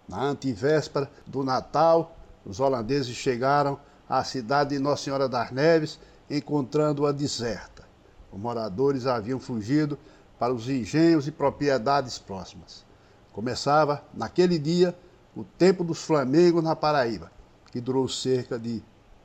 Na 0.08 0.24
antivéspera 0.24 1.12
do 1.26 1.44
Natal, 1.44 2.17
os 2.48 2.60
holandeses 2.60 3.16
chegaram 3.16 3.78
à 4.08 4.24
cidade 4.24 4.70
de 4.70 4.80
Nossa 4.80 5.04
Senhora 5.04 5.28
das 5.28 5.52
Neves, 5.52 6.00
encontrando-a 6.30 7.12
deserta. 7.12 7.86
Os 8.32 8.40
moradores 8.40 9.06
haviam 9.06 9.40
fugido 9.40 10.00
para 10.40 10.54
os 10.54 10.70
engenhos 10.70 11.28
e 11.28 11.32
propriedades 11.32 12.18
próximas. 12.18 12.86
Começava, 13.34 14.04
naquele 14.14 14.58
dia, 14.58 14.98
o 15.36 15.44
tempo 15.44 15.84
dos 15.84 16.02
Flamengos 16.02 16.64
na 16.64 16.76
Paraíba, 16.76 17.32
que 17.72 17.82
durou 17.82 18.08
cerca 18.08 18.58
de 18.58 18.82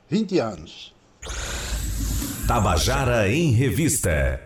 20 0.09 0.39
anos. 0.39 0.93
Tabajara 2.45 3.29
em 3.29 3.51
Revista. 3.51 4.41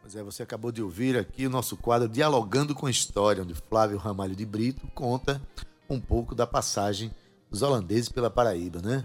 Pois 0.00 0.16
é, 0.16 0.22
você 0.22 0.42
acabou 0.42 0.72
de 0.72 0.82
ouvir 0.82 1.16
aqui 1.16 1.46
o 1.46 1.50
nosso 1.50 1.76
quadro 1.76 2.08
Dialogando 2.08 2.74
com 2.74 2.86
a 2.86 2.90
História, 2.90 3.42
onde 3.42 3.54
Flávio 3.54 3.98
Ramalho 3.98 4.34
de 4.34 4.44
Brito 4.44 4.86
conta 4.94 5.40
um 5.88 6.00
pouco 6.00 6.34
da 6.34 6.46
passagem 6.46 7.10
dos 7.54 7.62
holandeses 7.62 8.08
pela 8.08 8.28
Paraíba, 8.28 8.82
né? 8.82 9.04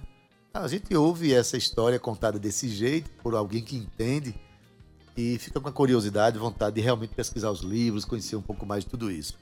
A 0.51 0.67
gente 0.67 0.93
ouve 0.95 1.31
essa 1.31 1.55
história 1.55 1.99
contada 1.99 2.39
desse 2.39 2.67
jeito 2.67 3.09
por 3.21 3.35
alguém 3.35 3.61
que 3.61 3.77
entende 3.77 4.33
e 5.15 5.37
fica 5.37 5.59
com 5.59 5.69
a 5.69 5.71
curiosidade, 5.71 6.39
vontade 6.39 6.75
de 6.75 6.81
realmente 6.81 7.13
pesquisar 7.13 7.51
os 7.51 7.61
livros, 7.61 8.05
conhecer 8.05 8.35
um 8.35 8.41
pouco 8.41 8.65
mais 8.65 8.83
de 8.83 8.89
tudo 8.89 9.11
isso. 9.11 9.37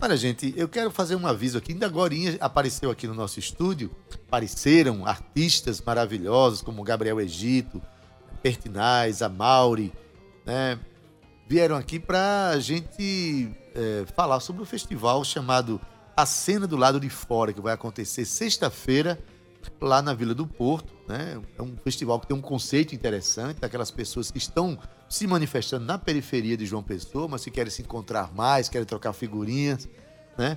Olha, 0.00 0.16
gente, 0.16 0.52
eu 0.56 0.68
quero 0.68 0.90
fazer 0.90 1.14
um 1.14 1.26
aviso 1.26 1.58
aqui. 1.58 1.72
Ainda 1.72 1.86
agora 1.86 2.14
apareceu 2.40 2.90
aqui 2.90 3.06
no 3.06 3.14
nosso 3.14 3.38
estúdio, 3.38 3.90
apareceram 4.26 5.06
artistas 5.06 5.80
maravilhosos 5.80 6.60
como 6.60 6.82
Gabriel 6.82 7.20
Egito, 7.20 7.80
Pertinaz, 8.42 9.22
Amauri, 9.22 9.92
né? 10.44 10.78
Vieram 11.48 11.76
aqui 11.76 12.00
para 12.00 12.48
a 12.48 12.58
gente 12.58 13.48
é, 13.74 14.04
falar 14.16 14.40
sobre 14.40 14.62
o 14.62 14.66
festival 14.66 15.22
chamado 15.24 15.80
A 16.16 16.26
Cena 16.26 16.66
do 16.66 16.76
Lado 16.76 17.00
de 17.00 17.10
Fora, 17.10 17.52
que 17.52 17.60
vai 17.60 17.74
acontecer 17.74 18.24
sexta-feira 18.24 19.18
lá 19.80 20.02
na 20.02 20.14
Vila 20.14 20.34
do 20.34 20.46
Porto. 20.46 20.92
Né? 21.08 21.40
É 21.58 21.62
um 21.62 21.76
festival 21.76 22.20
que 22.20 22.26
tem 22.26 22.36
um 22.36 22.40
conceito 22.40 22.94
interessante, 22.94 23.60
daquelas 23.60 23.90
pessoas 23.90 24.30
que 24.30 24.38
estão 24.38 24.78
se 25.08 25.26
manifestando 25.26 25.84
na 25.84 25.98
periferia 25.98 26.56
de 26.56 26.66
João 26.66 26.82
Pessoa, 26.82 27.28
mas 27.28 27.44
que 27.44 27.50
querem 27.50 27.70
se 27.70 27.82
encontrar 27.82 28.32
mais, 28.34 28.68
querem 28.68 28.86
trocar 28.86 29.12
figurinhas, 29.12 29.88
né? 30.36 30.56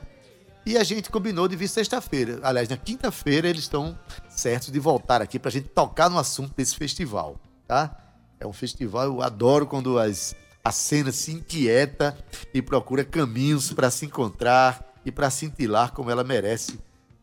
E 0.65 0.77
a 0.77 0.83
gente 0.83 1.09
combinou 1.09 1.47
de 1.47 1.55
vir 1.55 1.69
sexta-feira. 1.69 2.39
Aliás, 2.43 2.67
na 2.67 2.75
quinta-feira 2.75 3.47
eles 3.47 3.63
estão 3.63 3.97
certos 4.29 4.69
de 4.69 4.79
voltar 4.79 5.21
aqui 5.21 5.39
para 5.39 5.49
a 5.49 5.51
gente 5.51 5.69
tocar 5.69 6.09
no 6.09 6.19
assunto 6.19 6.53
desse 6.55 6.75
festival, 6.75 7.39
tá? 7.65 7.95
É 8.39 8.45
um 8.45 8.53
festival, 8.53 9.05
eu 9.05 9.21
adoro 9.21 9.65
quando 9.65 9.97
as, 9.97 10.35
a 10.63 10.71
cena 10.71 11.11
se 11.11 11.31
inquieta 11.31 12.17
e 12.53 12.61
procura 12.61 13.05
caminhos 13.05 13.71
para 13.71 13.89
se 13.89 14.05
encontrar 14.05 14.87
e 15.07 15.11
para 15.11 15.29
cintilar 15.29 15.93
como 15.93 16.11
ela 16.11 16.21
merece 16.21 16.77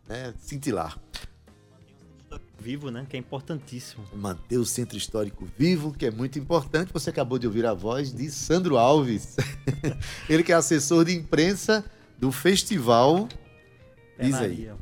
né? 0.09 0.33
cintilar. 0.39 0.99
vivo, 2.59 2.91
né? 2.91 3.07
Que 3.07 3.15
é 3.15 3.21
importantíssimo. 3.21 4.03
Manter 4.15 4.57
o 4.57 4.65
centro 4.65 4.97
histórico 4.97 5.47
vivo, 5.59 5.93
que 5.93 6.07
é 6.07 6.11
muito 6.11 6.39
importante. 6.39 6.91
Você 6.95 7.11
acabou 7.11 7.39
de 7.39 7.47
ouvir 7.47 7.67
a 7.67 7.75
voz 7.75 8.11
de 8.11 8.31
Sandro 8.31 8.79
Alves. 8.79 9.37
Ele 10.31 10.43
que 10.43 10.51
é 10.51 10.55
assessor 10.55 11.05
de 11.05 11.15
imprensa 11.15 11.85
do 12.19 12.33
festival. 12.33 13.29
Diz 14.19 14.35
aí. 14.37 14.73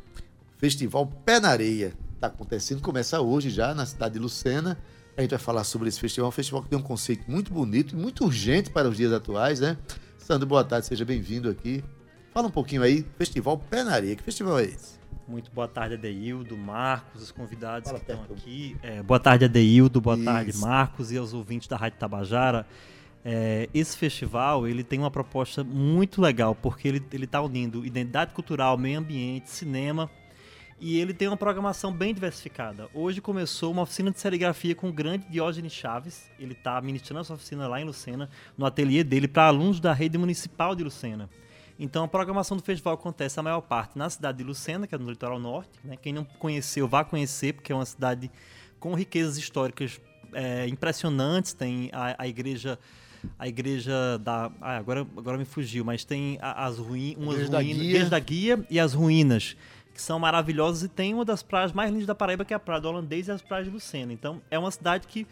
Festival 0.59 1.04
Pé 1.25 1.40
na 1.40 1.49
Areia. 1.49 1.94
Está 2.14 2.28
acontecendo, 2.28 2.80
começa 2.80 3.21
hoje 3.21 3.50
já 3.50 3.75
na 3.75 3.85
cidade 3.85 4.14
de 4.14 4.21
Lucena. 4.21 4.78
A 5.16 5.23
gente 5.23 5.30
vai 5.30 5.40
falar 5.40 5.64
sobre 5.64 5.88
esse 5.88 5.99
festival, 5.99 6.28
um 6.28 6.32
festival 6.32 6.62
que 6.62 6.68
tem 6.68 6.78
um 6.78 6.82
conceito 6.82 7.28
muito 7.28 7.52
bonito 7.52 7.97
e 7.97 7.99
muito 7.99 8.25
urgente 8.25 8.71
para 8.71 8.88
os 8.88 8.97
dias 8.97 9.12
atuais, 9.12 9.59
né? 9.59 9.76
Sandro, 10.18 10.47
boa 10.47 10.62
tarde, 10.62 10.87
seja 10.87 11.04
bem-vindo 11.04 11.50
aqui. 11.50 11.82
Fala 12.33 12.49
um 12.49 12.51
pouquinho 12.51 12.83
aí, 12.83 13.05
Festival 13.19 13.59
Pé 13.59 13.85
na 13.85 13.93
Areia. 13.93 14.17
Que 14.17 14.23
festival 14.23 14.59
é 14.59 14.65
esse? 14.65 14.99
Muito 15.29 15.51
boa 15.51 15.69
tarde, 15.69 15.97
Adeildo, 15.97 16.57
Marcos, 16.57 17.23
os 17.23 17.31
convidados 17.31 17.91
Fala 17.91 18.01
que 18.03 18.11
estão 18.11 18.25
aqui. 18.35 18.75
É, 18.83 19.03
boa 19.03 19.21
tarde, 19.21 19.45
Adeildo, 19.45 20.01
boa 20.01 20.17
Isso. 20.17 20.25
tarde, 20.25 20.57
Marcos 20.57 21.12
e 21.12 21.19
aos 21.19 21.35
ouvintes 21.35 21.69
da 21.69 21.77
Rádio 21.77 21.99
Tabajara. 21.99 22.67
É, 23.23 23.69
esse 23.75 23.99
festival 23.99 24.67
ele 24.67 24.83
tem 24.83 24.99
uma 24.99 25.11
proposta 25.11 25.62
muito 25.62 26.23
legal, 26.23 26.55
porque 26.55 26.89
ele 26.89 27.05
está 27.12 27.43
unindo 27.43 27.85
identidade 27.85 28.33
cultural, 28.33 28.79
meio 28.79 28.99
ambiente, 28.99 29.51
cinema, 29.51 30.11
e 30.81 30.99
ele 30.99 31.12
tem 31.12 31.29
uma 31.29 31.37
programação 31.37 31.93
bem 31.93 32.15
diversificada. 32.15 32.89
Hoje 32.95 33.21
começou 33.21 33.71
uma 33.71 33.83
oficina 33.83 34.11
de 34.11 34.19
serigrafia 34.19 34.75
com 34.75 34.89
o 34.89 34.93
grande 34.93 35.27
Diógenes 35.29 35.73
Chaves. 35.73 36.31
Ele 36.41 36.55
está 36.55 36.81
ministrando 36.81 37.21
essa 37.21 37.35
oficina 37.35 37.69
lá 37.69 37.79
em 37.79 37.85
Lucena, 37.85 38.31
no 38.57 38.65
ateliê 38.65 39.05
dele, 39.05 39.29
para 39.29 39.47
alunos 39.47 39.79
da 39.79 39.93
rede 39.93 40.17
municipal 40.17 40.75
de 40.75 40.83
Lucena. 40.83 41.29
Então 41.85 42.05
a 42.05 42.09
programação 42.09 42.57
do 42.57 42.62
festival 42.62 42.95
acontece 42.95 43.39
a 43.41 43.43
maior 43.43 43.61
parte 43.61 43.99
na 43.99 44.09
cidade 44.09 44.39
de 44.39 44.45
Lucena, 44.45 44.87
que 44.87 44.95
é 44.95 44.99
no 44.99 45.11
litoral 45.11 45.39
norte. 45.39 45.71
né? 45.85 45.97
Quem 46.01 46.12
não 46.12 46.25
conheceu, 46.25 46.87
vá 46.87 47.05
conhecer, 47.05 47.55
porque 47.55 47.73
é 47.73 47.75
uma 47.75 47.85
cidade 47.87 48.31
com 48.79 48.95
riquezas 48.95 49.37
históricas 49.37 50.01
é, 50.33 50.67
impressionantes. 50.69 51.53
Tem 51.53 51.91
a, 51.93 52.15
a 52.23 52.29
igreja. 52.29 52.79
A 53.39 53.47
igreja 53.47 54.19
da. 54.21 54.51
Ah, 54.61 54.77
agora, 54.79 55.07
agora 55.17 55.39
me 55.39 55.45
fugiu, 55.45 55.85
mas 55.85 56.05
tem 56.05 56.39
as 56.41 56.77
ruínas. 56.79 57.19
Umas 57.23 57.35
Igreja 57.35 57.51
da 57.53 57.59
ruínas. 57.59 57.79
Guia. 57.79 57.91
Igreja 57.91 58.11
da 58.11 58.19
Guia 58.19 58.67
e 58.69 58.81
as 58.81 58.95
ruínas, 58.95 59.57
que 59.95 60.03
são 60.03 60.19
maravilhosas 60.19 60.83
e 60.83 60.89
tem 60.89 61.15
uma 61.15 61.25
das 61.25 61.41
praias 61.41 61.73
mais 61.73 61.91
lindas 61.91 62.07
da 62.07 62.17
Paraíba, 62.17 62.45
que 62.45 62.53
é 62.53 62.57
a 62.57 62.61
Praia 62.61 62.81
do 62.81 62.89
Holandês 62.89 63.29
e 63.29 63.31
as 63.31 63.41
praias 63.41 63.67
de 63.67 63.73
Lucena. 63.73 64.12
Então, 64.12 64.43
é 64.51 64.59
uma 64.59 64.71
cidade 64.73 65.07
que 65.07 65.25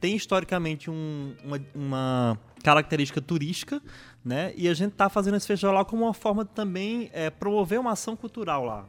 tem 0.00 0.14
historicamente 0.14 0.88
um- 0.88 1.34
uma, 1.44 1.60
uma 1.74 2.38
característica 2.62 3.20
turística, 3.20 3.82
né? 4.24 4.52
E 4.56 4.68
a 4.68 4.74
gente 4.74 4.92
está 4.92 5.08
fazendo 5.08 5.36
esse 5.36 5.46
festival 5.46 5.74
lá 5.74 5.84
como 5.84 6.04
uma 6.04 6.14
forma 6.14 6.44
de 6.44 6.50
também 6.50 7.10
é, 7.12 7.30
promover 7.30 7.80
uma 7.80 7.92
ação 7.92 8.16
cultural 8.16 8.64
lá. 8.64 8.84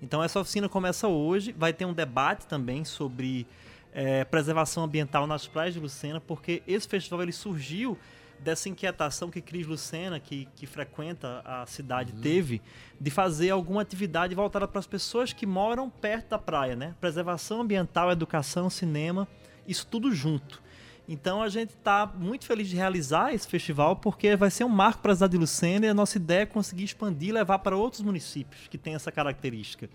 Então 0.00 0.22
essa 0.22 0.40
oficina 0.40 0.68
começa 0.68 1.08
hoje, 1.08 1.52
vai 1.52 1.72
ter 1.72 1.84
um 1.84 1.92
debate 1.92 2.46
também 2.46 2.84
sobre 2.84 3.46
é, 3.92 4.24
preservação 4.24 4.84
ambiental 4.84 5.26
nas 5.26 5.46
praias 5.46 5.74
de 5.74 5.80
Lucena, 5.80 6.20
porque 6.20 6.62
esse 6.66 6.86
festival 6.86 7.22
ele 7.22 7.32
surgiu 7.32 7.98
dessa 8.38 8.68
inquietação 8.68 9.30
que 9.30 9.40
Cris 9.40 9.66
Lucena, 9.66 10.20
que, 10.20 10.46
que 10.54 10.66
frequenta 10.66 11.42
a 11.44 11.66
cidade, 11.66 12.12
teve, 12.12 12.62
de 13.00 13.10
fazer 13.10 13.50
alguma 13.50 13.82
atividade 13.82 14.34
voltada 14.34 14.68
para 14.68 14.78
as 14.78 14.86
pessoas 14.86 15.32
que 15.32 15.44
moram 15.44 15.90
perto 15.90 16.30
da 16.30 16.38
praia, 16.38 16.76
né? 16.76 16.94
Preservação 17.00 17.60
ambiental, 17.60 18.12
educação, 18.12 18.70
cinema, 18.70 19.26
isso 19.66 19.86
tudo 19.86 20.14
junto. 20.14 20.62
Então 21.08 21.42
a 21.42 21.48
gente 21.48 21.70
está 21.70 22.04
muito 22.06 22.44
feliz 22.44 22.68
de 22.68 22.76
realizar 22.76 23.32
esse 23.32 23.48
festival 23.48 23.96
porque 23.96 24.36
vai 24.36 24.50
ser 24.50 24.64
um 24.64 24.68
marco 24.68 25.00
para 25.00 25.12
a 25.12 25.14
cidade 25.14 25.32
de 25.32 25.38
Lucena 25.38 25.86
e 25.86 25.88
a 25.88 25.94
nossa 25.94 26.18
ideia 26.18 26.42
é 26.42 26.46
conseguir 26.46 26.84
expandir 26.84 27.30
e 27.30 27.32
levar 27.32 27.60
para 27.60 27.74
outros 27.74 28.02
municípios 28.02 28.68
que 28.68 28.76
têm 28.76 28.94
essa 28.94 29.10
característica. 29.10 29.88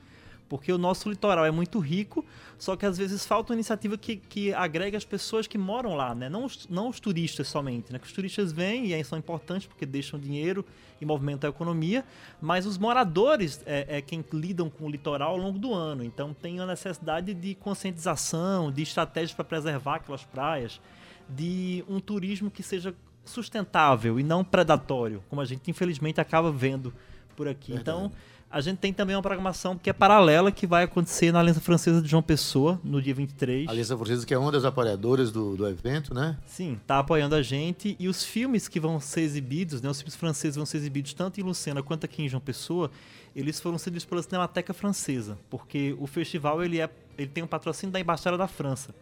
Porque 0.50 0.72
o 0.72 0.77
nosso 0.77 1.10
litoral 1.10 1.46
é 1.46 1.51
muito 1.51 1.79
rico, 1.79 2.25
só 2.58 2.75
que 2.75 2.86
às 2.86 2.98
vezes 2.98 3.25
falta 3.25 3.53
uma 3.53 3.55
iniciativa 3.55 3.98
que, 3.98 4.17
que 4.17 4.53
agregue 4.53 4.98
as 4.98 5.05
pessoas 5.05 5.48
que 5.48 5.58
moram 5.58 5.96
lá, 5.96 6.13
né? 6.13 6.29
não, 6.29 6.46
os, 6.46 6.67
não 6.67 6.89
os 6.89 7.00
turistas 7.00 7.48
somente. 7.48 7.93
Né? 7.93 8.00
Que 8.00 8.05
os 8.05 8.12
turistas 8.12 8.51
vêm 8.51 8.88
e 8.88 8.93
aí 8.93 9.03
são 9.03 9.17
importantes 9.17 9.67
porque 9.67 9.86
deixam 9.86 10.20
dinheiro 10.20 10.65
e 11.00 11.05
movimentam 11.05 11.50
a 11.50 11.53
economia, 11.53 12.03
mas 12.41 12.65
os 12.65 12.77
moradores 12.77 13.62
é, 13.65 13.97
é 13.97 14.02
quem 14.02 14.23
lidam 14.34 14.69
com 14.69 14.86
o 14.86 14.89
litoral 14.89 15.32
ao 15.32 15.38
longo 15.38 15.58
do 15.58 15.73
ano. 15.73 16.04
Então 16.04 16.34
tem 16.34 16.60
a 16.60 16.65
necessidade 16.65 17.34
de 17.34 17.56
conscientização, 17.56 18.71
de 18.71 18.82
estratégias 18.82 19.34
para 19.34 19.45
preservar 19.45 19.95
aquelas 19.95 20.23
praias, 20.23 20.80
de 21.29 21.83
um 21.88 21.99
turismo 21.99 22.51
que 22.51 22.63
seja 22.63 22.93
sustentável 23.25 24.19
e 24.19 24.23
não 24.23 24.43
predatório, 24.43 25.23
como 25.29 25.41
a 25.41 25.45
gente 25.45 25.69
infelizmente 25.69 26.19
acaba 26.19 26.51
vendo 26.51 26.93
por 27.36 27.47
aqui. 27.47 27.73
Então, 27.73 28.12
a 28.53 28.62
gente 28.62 28.77
tem 28.77 28.93
também 28.93 29.15
uma 29.15 29.21
programação 29.21 29.75
que 29.75 29.89
é 29.89 29.93
paralela, 29.93 30.51
que 30.51 30.67
vai 30.67 30.83
acontecer 30.83 31.31
na 31.31 31.39
Aliança 31.39 31.59
Francesa 31.59 31.99
de 31.99 32.07
João 32.07 32.21
Pessoa, 32.21 32.79
no 32.83 33.01
dia 33.01 33.15
23. 33.15 33.67
A 33.67 33.71
Aliança 33.71 33.97
Francesa, 33.97 34.27
que 34.27 34.33
é 34.33 34.38
uma 34.38 34.51
das 34.51 34.63
apoiadoras 34.63 35.31
do, 35.31 35.57
do 35.57 35.67
evento, 35.67 36.13
né? 36.13 36.38
Sim, 36.45 36.79
tá 36.86 36.99
apoiando 36.99 37.33
a 37.33 37.41
gente. 37.41 37.95
E 37.99 38.07
os 38.07 38.23
filmes 38.23 38.67
que 38.67 38.79
vão 38.79 38.99
ser 38.99 39.21
exibidos, 39.21 39.81
né, 39.81 39.89
os 39.89 39.97
filmes 39.97 40.15
franceses 40.15 40.55
vão 40.55 40.67
ser 40.67 40.77
exibidos 40.77 41.15
tanto 41.15 41.39
em 41.39 41.43
Lucena 41.43 41.81
quanto 41.81 42.05
aqui 42.05 42.21
em 42.21 42.29
João 42.29 42.41
Pessoa, 42.41 42.91
eles 43.36 43.59
foram 43.59 43.75
exibidos 43.75 44.05
pela 44.05 44.21
Cinemateca 44.21 44.71
Francesa, 44.71 45.36
porque 45.49 45.95
o 45.99 46.05
festival 46.05 46.63
ele, 46.63 46.79
é, 46.79 46.88
ele 47.17 47.29
tem 47.29 47.43
um 47.43 47.47
patrocínio 47.47 47.91
da 47.91 47.99
Embaixada 47.99 48.38
da 48.38 48.47
França, 48.47 48.93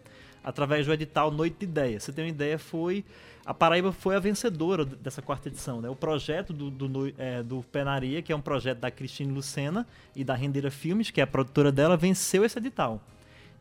através 0.43 0.85
do 0.85 0.93
edital 0.93 1.31
Noite 1.31 1.57
de 1.59 1.65
Ideia. 1.65 1.99
Você 1.99 2.11
tem 2.11 2.25
uma 2.25 2.29
ideia, 2.29 2.57
foi 2.57 3.03
a 3.45 3.53
Paraíba 3.53 3.91
foi 3.91 4.15
a 4.15 4.19
vencedora 4.19 4.85
dessa 4.85 5.21
quarta 5.21 5.49
edição. 5.49 5.81
Né? 5.81 5.89
O 5.89 5.95
projeto 5.95 6.53
do, 6.53 6.69
do, 6.69 7.13
é, 7.17 7.41
do 7.41 7.63
Penaria, 7.71 8.21
que 8.21 8.31
é 8.31 8.35
um 8.35 8.41
projeto 8.41 8.79
da 8.79 8.91
Cristine 8.91 9.33
Lucena 9.33 9.87
e 10.15 10.23
da 10.23 10.35
Rendeira 10.35 10.69
Filmes, 10.69 11.09
que 11.09 11.19
é 11.19 11.23
a 11.23 11.27
produtora 11.27 11.71
dela, 11.71 11.97
venceu 11.97 12.45
esse 12.45 12.57
edital. 12.59 13.01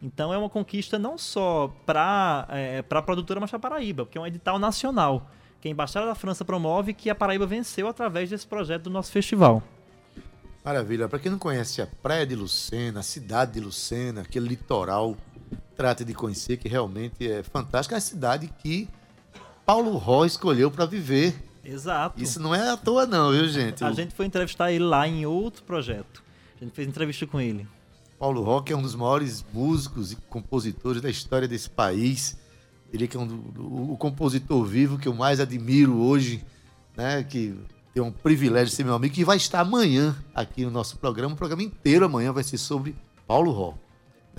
Então 0.03 0.33
é 0.33 0.39
uma 0.39 0.49
conquista 0.49 0.99
não 0.99 1.17
só 1.17 1.75
para 1.85 2.47
é, 2.51 2.85
a 2.89 3.03
produtora, 3.03 3.41
mas 3.41 3.51
para 3.51 3.57
a 3.57 3.61
Paraíba, 3.61 4.05
porque 4.05 4.19
é 4.19 4.21
um 4.21 4.27
edital 4.27 4.59
nacional, 4.59 5.31
que 5.61 5.69
a 5.69 5.71
Embaixada 5.71 6.07
da 6.07 6.15
França 6.15 6.45
promove 6.45 6.95
que 6.95 7.11
a 7.11 7.15
Paraíba 7.15 7.47
venceu 7.47 7.89
através 7.89 8.31
desse 8.31 8.47
projeto 8.47 8.85
do 8.85 8.91
nosso 8.91 9.13
festival. 9.13 9.63
Maravilha. 10.65 11.09
Para 11.09 11.19
quem 11.19 11.33
não 11.33 11.39
conhece 11.39 11.81
a 11.81 11.87
Praia 11.87 12.27
de 12.27 12.35
Lucena, 12.35 13.01
a 13.01 13.03
cidade 13.03 13.53
de 13.53 13.61
Lucena, 13.61 14.23
aquele 14.23 14.49
litoral, 14.49 15.17
trate 15.77 16.05
de 16.05 16.15
conhecer 16.15 16.57
que 16.57 16.69
realmente 16.69 17.31
é 17.31 17.43
fantástico. 17.43 17.95
É 17.95 17.99
a 17.99 18.01
cidade 18.01 18.53
que 18.63 18.89
Paulo 19.65 19.97
Ró 19.97 20.25
escolheu 20.25 20.71
para 20.71 20.85
viver. 20.85 21.35
Exato. 21.65 22.23
Isso 22.23 22.41
não 22.41 22.55
é 22.55 22.71
à 22.71 22.77
toa 22.77 23.07
não, 23.07 23.33
viu, 23.33 23.49
gente? 23.49 23.85
A 23.85 23.93
gente 23.93 24.15
foi 24.15 24.27
entrevistar 24.27 24.73
ele 24.73 24.85
lá 24.85 25.07
em 25.07 25.25
outro 25.27 25.63
projeto. 25.63 26.23
A 26.61 26.65
gente 26.65 26.75
fez 26.75 26.89
entrevista 26.89 27.27
com 27.27 27.41
ele. 27.41 27.67
Paulo 28.19 28.43
Ró 28.43 28.61
que 28.61 28.73
é 28.73 28.77
um 28.77 28.83
dos 28.83 28.95
maiores 28.95 29.45
músicos 29.53 30.13
e 30.13 30.17
compositores 30.17 31.01
da 31.01 31.09
história 31.09 31.49
desse 31.49 31.71
país. 31.71 32.37
Ele 32.93 33.07
que 33.07 33.17
é 33.17 33.21
um 33.21 33.27
do, 33.27 33.93
o 33.93 33.97
compositor 33.97 34.65
vivo 34.65 34.99
que 34.99 35.09
eu 35.09 35.15
mais 35.15 35.41
admiro 35.41 35.97
hoje, 35.99 36.45
né? 36.97 37.23
Que 37.23 37.57
tem 37.95 38.03
um 38.03 38.11
privilégio 38.13 38.69
de 38.69 38.75
ser 38.75 38.85
meu 38.85 38.95
amigo, 38.95 39.15
que 39.15 39.25
vai 39.25 39.37
estar 39.37 39.61
amanhã 39.61 40.17
aqui 40.35 40.65
no 40.65 40.71
nosso 40.71 40.99
programa. 40.99 41.35
O 41.35 41.37
programa 41.37 41.63
inteiro 41.63 42.05
amanhã 42.05 42.33
vai 42.33 42.43
ser 42.43 42.59
sobre 42.59 42.95
Paulo 43.27 43.53
Ró. 43.53 43.75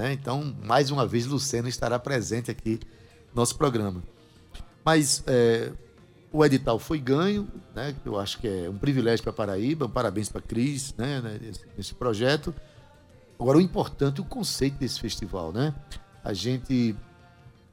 Né? 0.01 0.13
Então, 0.13 0.55
mais 0.63 0.89
uma 0.89 1.05
vez, 1.05 1.27
Lucena 1.27 1.69
estará 1.69 1.99
presente 1.99 2.49
aqui 2.49 2.79
no 3.31 3.41
nosso 3.41 3.55
programa. 3.55 4.01
Mas 4.83 5.23
é, 5.27 5.71
o 6.33 6.43
edital 6.43 6.79
foi 6.79 6.97
ganho, 6.97 7.47
né? 7.75 7.95
Eu 8.03 8.19
acho 8.19 8.39
que 8.39 8.47
é 8.47 8.67
um 8.67 8.77
privilégio 8.77 9.23
para 9.23 9.31
Paraíba. 9.31 9.87
Parabéns 9.87 10.27
para 10.27 10.41
Cris, 10.41 10.95
né? 10.97 11.21
né, 11.21 11.39
Nesse, 11.77 11.93
projeto. 11.93 12.53
Agora, 13.39 13.59
o 13.59 13.61
importante 13.61 14.19
é 14.19 14.23
o 14.23 14.25
conceito 14.25 14.79
desse 14.79 14.99
festival, 14.99 15.51
né? 15.51 15.73
A 16.23 16.33
gente. 16.33 16.95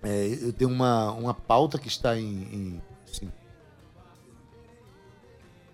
é, 0.03 0.39
eu 0.43 0.53
tenho 0.53 0.71
uma, 0.71 1.11
uma 1.13 1.33
pauta 1.33 1.79
que 1.79 1.89
está 1.89 2.19
em. 2.19 2.43
em 2.53 2.83
assim, 3.11 3.33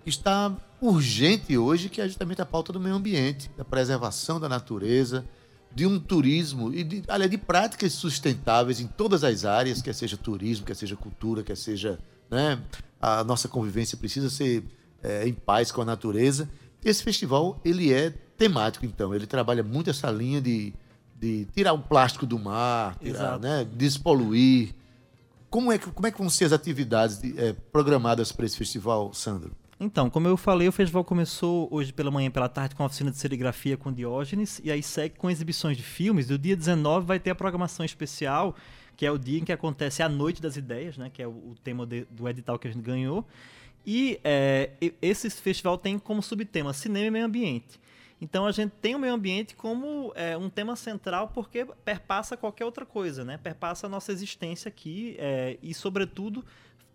está 0.07 0.57
urgente 0.81 1.59
hoje, 1.59 1.89
que 1.89 2.01
é 2.01 2.07
justamente 2.07 2.41
a 2.41 2.47
pauta 2.47 2.73
do 2.73 2.79
meio 2.79 2.95
ambiente, 2.95 3.51
da 3.57 3.65
preservação 3.65 4.39
da 4.39 4.49
natureza, 4.49 5.25
de 5.75 5.87
um 5.87 5.99
turismo 5.99 6.73
e 6.73 6.85
de, 6.85 7.03
aliás, 7.09 7.31
de 7.31 7.37
práticas 7.39 7.93
sustentáveis 7.93 8.81
em 8.81 8.87
todas 8.87 9.25
as 9.25 9.45
áreas, 9.45 9.83
quer 9.83 9.95
seja 9.95 10.17
turismo, 10.17 10.65
quer 10.67 10.77
seja 10.77 10.95
cultura, 10.97 11.43
quer 11.43 11.57
seja. 11.57 11.99
Né, 12.31 12.61
a 13.01 13.23
nossa 13.23 13.49
convivência 13.49 13.99
precisa 13.99 14.31
ser 14.31 14.65
é, 15.03 15.27
em 15.29 15.33
paz 15.35 15.71
com 15.71 15.83
a 15.83 15.85
natureza. 15.85 16.49
Esse 16.85 17.03
festival 17.03 17.61
ele 17.65 17.93
é 17.93 18.11
temático, 18.37 18.85
então. 18.87 19.15
Ele 19.15 19.27
trabalha 19.27 19.63
muito 19.63 19.91
essa 19.91 20.11
linha 20.11 20.41
de, 20.41 20.73
de 21.21 21.45
tirar 21.55 21.73
o 21.73 21.79
plástico 21.79 22.25
do 22.27 22.39
mar, 22.39 22.97
tirar, 22.99 23.39
né, 23.39 23.67
despoluir. 23.75 24.75
Como 25.51 25.71
é, 25.71 25.79
que, 25.79 25.91
como 25.91 26.07
é 26.07 26.11
que 26.11 26.19
vão 26.19 26.29
ser 26.31 26.47
as 26.47 26.53
atividades 26.53 27.19
de- 27.19 27.39
é, 27.39 27.53
programadas 27.53 28.33
para 28.33 28.45
esse 28.47 28.57
festival, 28.57 29.13
Sandro? 29.15 29.53
Então, 29.79 30.09
como 30.09 30.29
eu 30.29 30.37
falei, 30.37 30.69
o 30.69 30.73
festival 30.73 31.05
começou 31.05 31.69
hoje 31.71 31.93
pela 31.93 32.11
manhã 32.11 32.31
pela 32.31 32.49
tarde 32.49 32.75
com 32.75 32.83
a 32.83 32.87
oficina 32.87 33.11
de 33.11 33.19
serigrafia 33.19 33.77
com 33.77 33.93
Diógenes, 33.93 34.61
e 34.63 34.71
aí 34.71 34.83
segue 34.83 35.17
com 35.17 35.29
exibições 35.31 35.77
de 35.77 35.83
filmes. 35.83 36.31
E 36.31 36.35
o 36.35 36.39
dia 36.39 36.57
19 36.57 37.07
vai 37.07 37.19
ter 37.19 37.31
a 37.31 37.35
programação 37.35 37.85
especial, 37.85 38.55
que 38.97 39.05
é 39.05 39.11
o 39.11 39.19
dia 39.19 39.41
em 39.41 39.45
que 39.45 39.53
acontece 39.53 40.03
a 40.03 40.09
Noite 40.09 40.41
das 40.41 40.57
Ideias, 40.57 40.97
né, 40.97 41.11
que 41.13 41.21
é 41.21 41.27
o, 41.27 41.31
o 41.31 41.57
tema 41.63 41.85
de- 41.85 42.07
do 42.11 42.29
edital 42.29 42.59
que 42.59 42.69
a 42.69 42.71
gente 42.71 42.83
ganhou. 42.85 43.27
E 43.85 44.19
é, 44.25 44.71
esse 45.03 45.29
festival 45.29 45.77
tem 45.77 45.99
como 45.99 46.23
subtema 46.23 46.73
cinema 46.73 47.07
e 47.07 47.11
meio 47.11 47.27
ambiente. 47.27 47.81
Então 48.21 48.47
a 48.47 48.53
gente 48.53 48.71
tem 48.81 48.95
o 48.95 48.99
meio 48.99 49.13
ambiente 49.13 49.55
como 49.55 50.13
é, 50.15 50.37
um 50.37 50.49
tema 50.49 50.77
central 50.77 51.29
porque 51.35 51.67
perpassa 51.85 52.37
qualquer 52.37 52.65
outra 52.65 52.87
coisa, 52.87 53.25
né? 53.25 53.37
Perpassa 53.37 53.87
a 53.87 53.91
nossa 53.91 54.13
existência 54.13 54.69
aqui 54.69 55.17
é, 55.19 55.59
e, 55.63 55.75
sobretudo, 55.75 56.43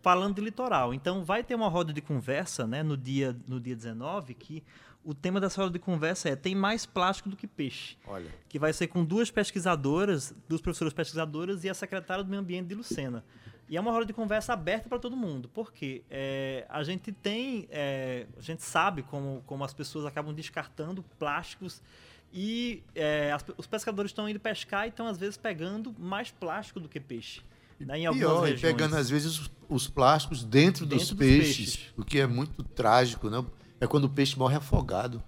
falando 0.02 0.36
de 0.36 0.42
litoral. 0.42 0.94
Então 0.94 1.24
vai 1.24 1.44
ter 1.44 1.56
uma 1.56 1.68
roda 1.70 1.92
de 1.94 2.02
conversa, 2.02 2.66
né, 2.68 2.82
no 2.84 2.96
dia 2.98 3.36
no 3.48 3.60
dia 3.60 3.76
19 3.76 4.34
que 4.34 4.64
o 5.04 5.14
tema 5.14 5.40
dessa 5.40 5.62
roda 5.62 5.74
de 5.74 5.80
conversa 5.80 6.30
é 6.30 6.36
tem 6.36 6.54
mais 6.54 6.86
plástico 6.86 7.30
do 7.30 7.36
que 7.38 7.48
peixe. 7.48 7.98
Olha. 8.06 8.30
Que 8.50 8.60
vai 8.60 8.74
ser 8.74 8.88
com 8.88 9.04
duas 9.04 9.32
pesquisadoras, 9.32 10.34
duas 10.48 10.62
professoras 10.62 10.94
pesquisadoras 10.94 11.64
e 11.64 11.70
a 11.70 11.74
secretária 11.74 12.24
do 12.24 12.30
meio 12.30 12.42
ambiente 12.42 12.68
de 12.68 12.76
Lucena. 12.76 13.24
E 13.70 13.78
é 13.78 13.82
uma 13.82 13.92
roda 13.92 14.06
de 14.06 14.14
conversa 14.14 14.52
aberta 14.54 14.90
para 14.90 14.98
todo 14.98 15.16
mundo, 15.16 15.48
porque 15.54 16.02
é, 16.10 16.66
a 16.68 16.82
gente 16.84 17.12
tem, 17.12 17.68
é, 17.70 18.26
a 18.38 18.42
gente 18.42 18.64
sabe 18.64 19.04
como, 19.04 19.44
como 19.46 19.64
as 19.64 19.74
pessoas 19.74 20.06
acabam 20.08 20.34
descartando 20.34 21.04
plásticos 21.20 21.82
e 22.34 22.84
é, 22.96 23.32
as- 23.32 23.46
os 23.58 23.68
pescadores 23.68 24.10
estão 24.12 24.28
indo 24.28 24.40
pescar 24.40 24.86
e 24.86 24.90
estão 24.90 25.08
às 25.08 25.18
vezes 25.20 25.38
pegando 25.38 25.94
mais 26.00 26.32
plástico 26.32 26.80
do 26.80 26.90
que 26.90 27.00
peixe. 27.00 27.42
Né, 27.80 28.00
em 28.00 28.12
Pior, 28.12 28.48
e 28.48 28.52
regiões. 28.52 28.62
pegando 28.62 28.96
às 28.96 29.10
vezes 29.10 29.40
os, 29.40 29.52
os 29.70 29.88
plásticos 29.88 30.44
dentro, 30.44 30.86
dos, 30.86 31.00
Dentro 31.00 31.16
dos 31.16 31.26
peixes, 31.26 31.56
peixes. 31.76 31.94
o 31.98 32.04
que 32.04 32.20
é 32.20 32.28
muito 32.28 32.64
trágico, 32.64 33.30
né? 33.30 33.44
É 33.80 33.88
quando 33.88 34.06
o 34.06 34.10
peixe 34.10 34.38
morre 34.38 34.56
afogado. 34.56 35.24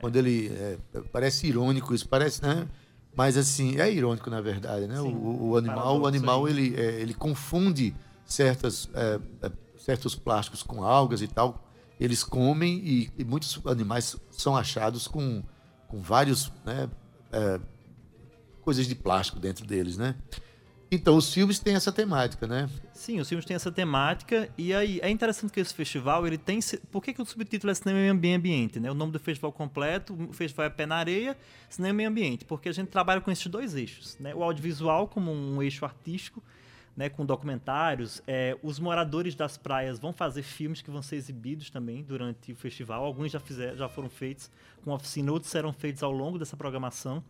Quando 0.00 0.16
ele. 0.16 0.48
é, 0.48 0.78
parece 1.12 1.46
irônico 1.46 1.94
isso, 1.94 2.08
parece, 2.08 2.42
né? 2.42 2.68
Mas 3.14 3.36
assim, 3.36 3.78
é 3.78 3.92
irônico 3.92 4.30
na 4.30 4.40
verdade, 4.40 4.86
né? 4.86 4.96
Sim, 4.96 5.14
o, 5.14 5.50
o 5.50 5.56
animal, 5.56 6.00
o 6.00 6.06
animal 6.06 6.46
aí. 6.46 6.52
ele, 6.52 6.80
é, 6.80 7.00
ele 7.00 7.14
confunde 7.14 7.94
certas, 8.24 8.88
é, 8.94 9.20
é, 9.42 9.52
certos 9.76 10.14
plásticos 10.14 10.62
com 10.62 10.82
algas 10.82 11.20
e 11.20 11.28
tal. 11.28 11.68
Eles 12.00 12.24
comem 12.24 12.78
e, 12.78 13.10
e 13.18 13.24
muitos 13.24 13.60
animais 13.66 14.16
são 14.30 14.56
achados 14.56 15.06
com, 15.06 15.42
com 15.88 16.00
vários 16.00 16.50
né, 16.64 16.88
é, 17.30 17.60
coisas 18.62 18.86
de 18.86 18.94
plástico 18.94 19.38
dentro 19.38 19.64
deles, 19.66 19.96
né? 19.96 20.16
Então, 20.94 21.16
os 21.16 21.32
filmes 21.32 21.58
têm 21.58 21.74
essa 21.74 21.90
temática, 21.90 22.46
né? 22.46 22.68
Sim, 22.92 23.18
os 23.18 23.26
filmes 23.26 23.46
têm 23.46 23.54
essa 23.54 23.72
temática 23.72 24.50
e 24.58 24.74
aí 24.74 25.00
é 25.02 25.08
interessante 25.08 25.50
que 25.50 25.58
esse 25.58 25.72
festival 25.72 26.26
ele 26.26 26.36
tem 26.36 26.60
por 26.90 27.02
que, 27.02 27.14
que 27.14 27.22
o 27.22 27.24
subtítulo 27.24 27.70
é 27.70 27.74
Cinema 27.74 27.98
e 27.98 28.12
Meio 28.12 28.36
Ambiente, 28.36 28.78
né? 28.78 28.90
O 28.90 28.94
nome 28.94 29.10
do 29.10 29.18
festival 29.18 29.50
completo, 29.52 30.12
o 30.12 30.34
festival 30.34 30.66
é 30.66 30.68
Pé 30.68 30.84
na 30.84 30.96
Areia, 30.96 31.34
Cinema 31.70 31.94
e 31.94 31.96
Meio 31.96 32.10
Ambiente, 32.10 32.44
porque 32.44 32.68
a 32.68 32.72
gente 32.72 32.88
trabalha 32.88 33.22
com 33.22 33.30
esses 33.30 33.46
dois 33.46 33.74
eixos, 33.74 34.18
né? 34.20 34.34
O 34.34 34.42
audiovisual 34.42 35.08
como 35.08 35.32
um 35.32 35.62
eixo 35.62 35.86
artístico, 35.86 36.42
né? 36.94 37.08
Com 37.08 37.24
documentários, 37.24 38.20
é, 38.26 38.54
os 38.62 38.78
moradores 38.78 39.34
das 39.34 39.56
praias 39.56 39.98
vão 39.98 40.12
fazer 40.12 40.42
filmes 40.42 40.82
que 40.82 40.90
vão 40.90 41.00
ser 41.00 41.16
exibidos 41.16 41.70
também 41.70 42.02
durante 42.02 42.52
o 42.52 42.54
festival. 42.54 43.02
Alguns 43.02 43.32
já 43.32 43.40
fizeram, 43.40 43.78
já 43.78 43.88
foram 43.88 44.10
feitos 44.10 44.50
com 44.84 44.92
oficina, 44.92 45.32
outros 45.32 45.50
serão 45.50 45.72
feitos 45.72 46.02
ao 46.02 46.12
longo 46.12 46.38
dessa 46.38 46.54
programação. 46.54 47.24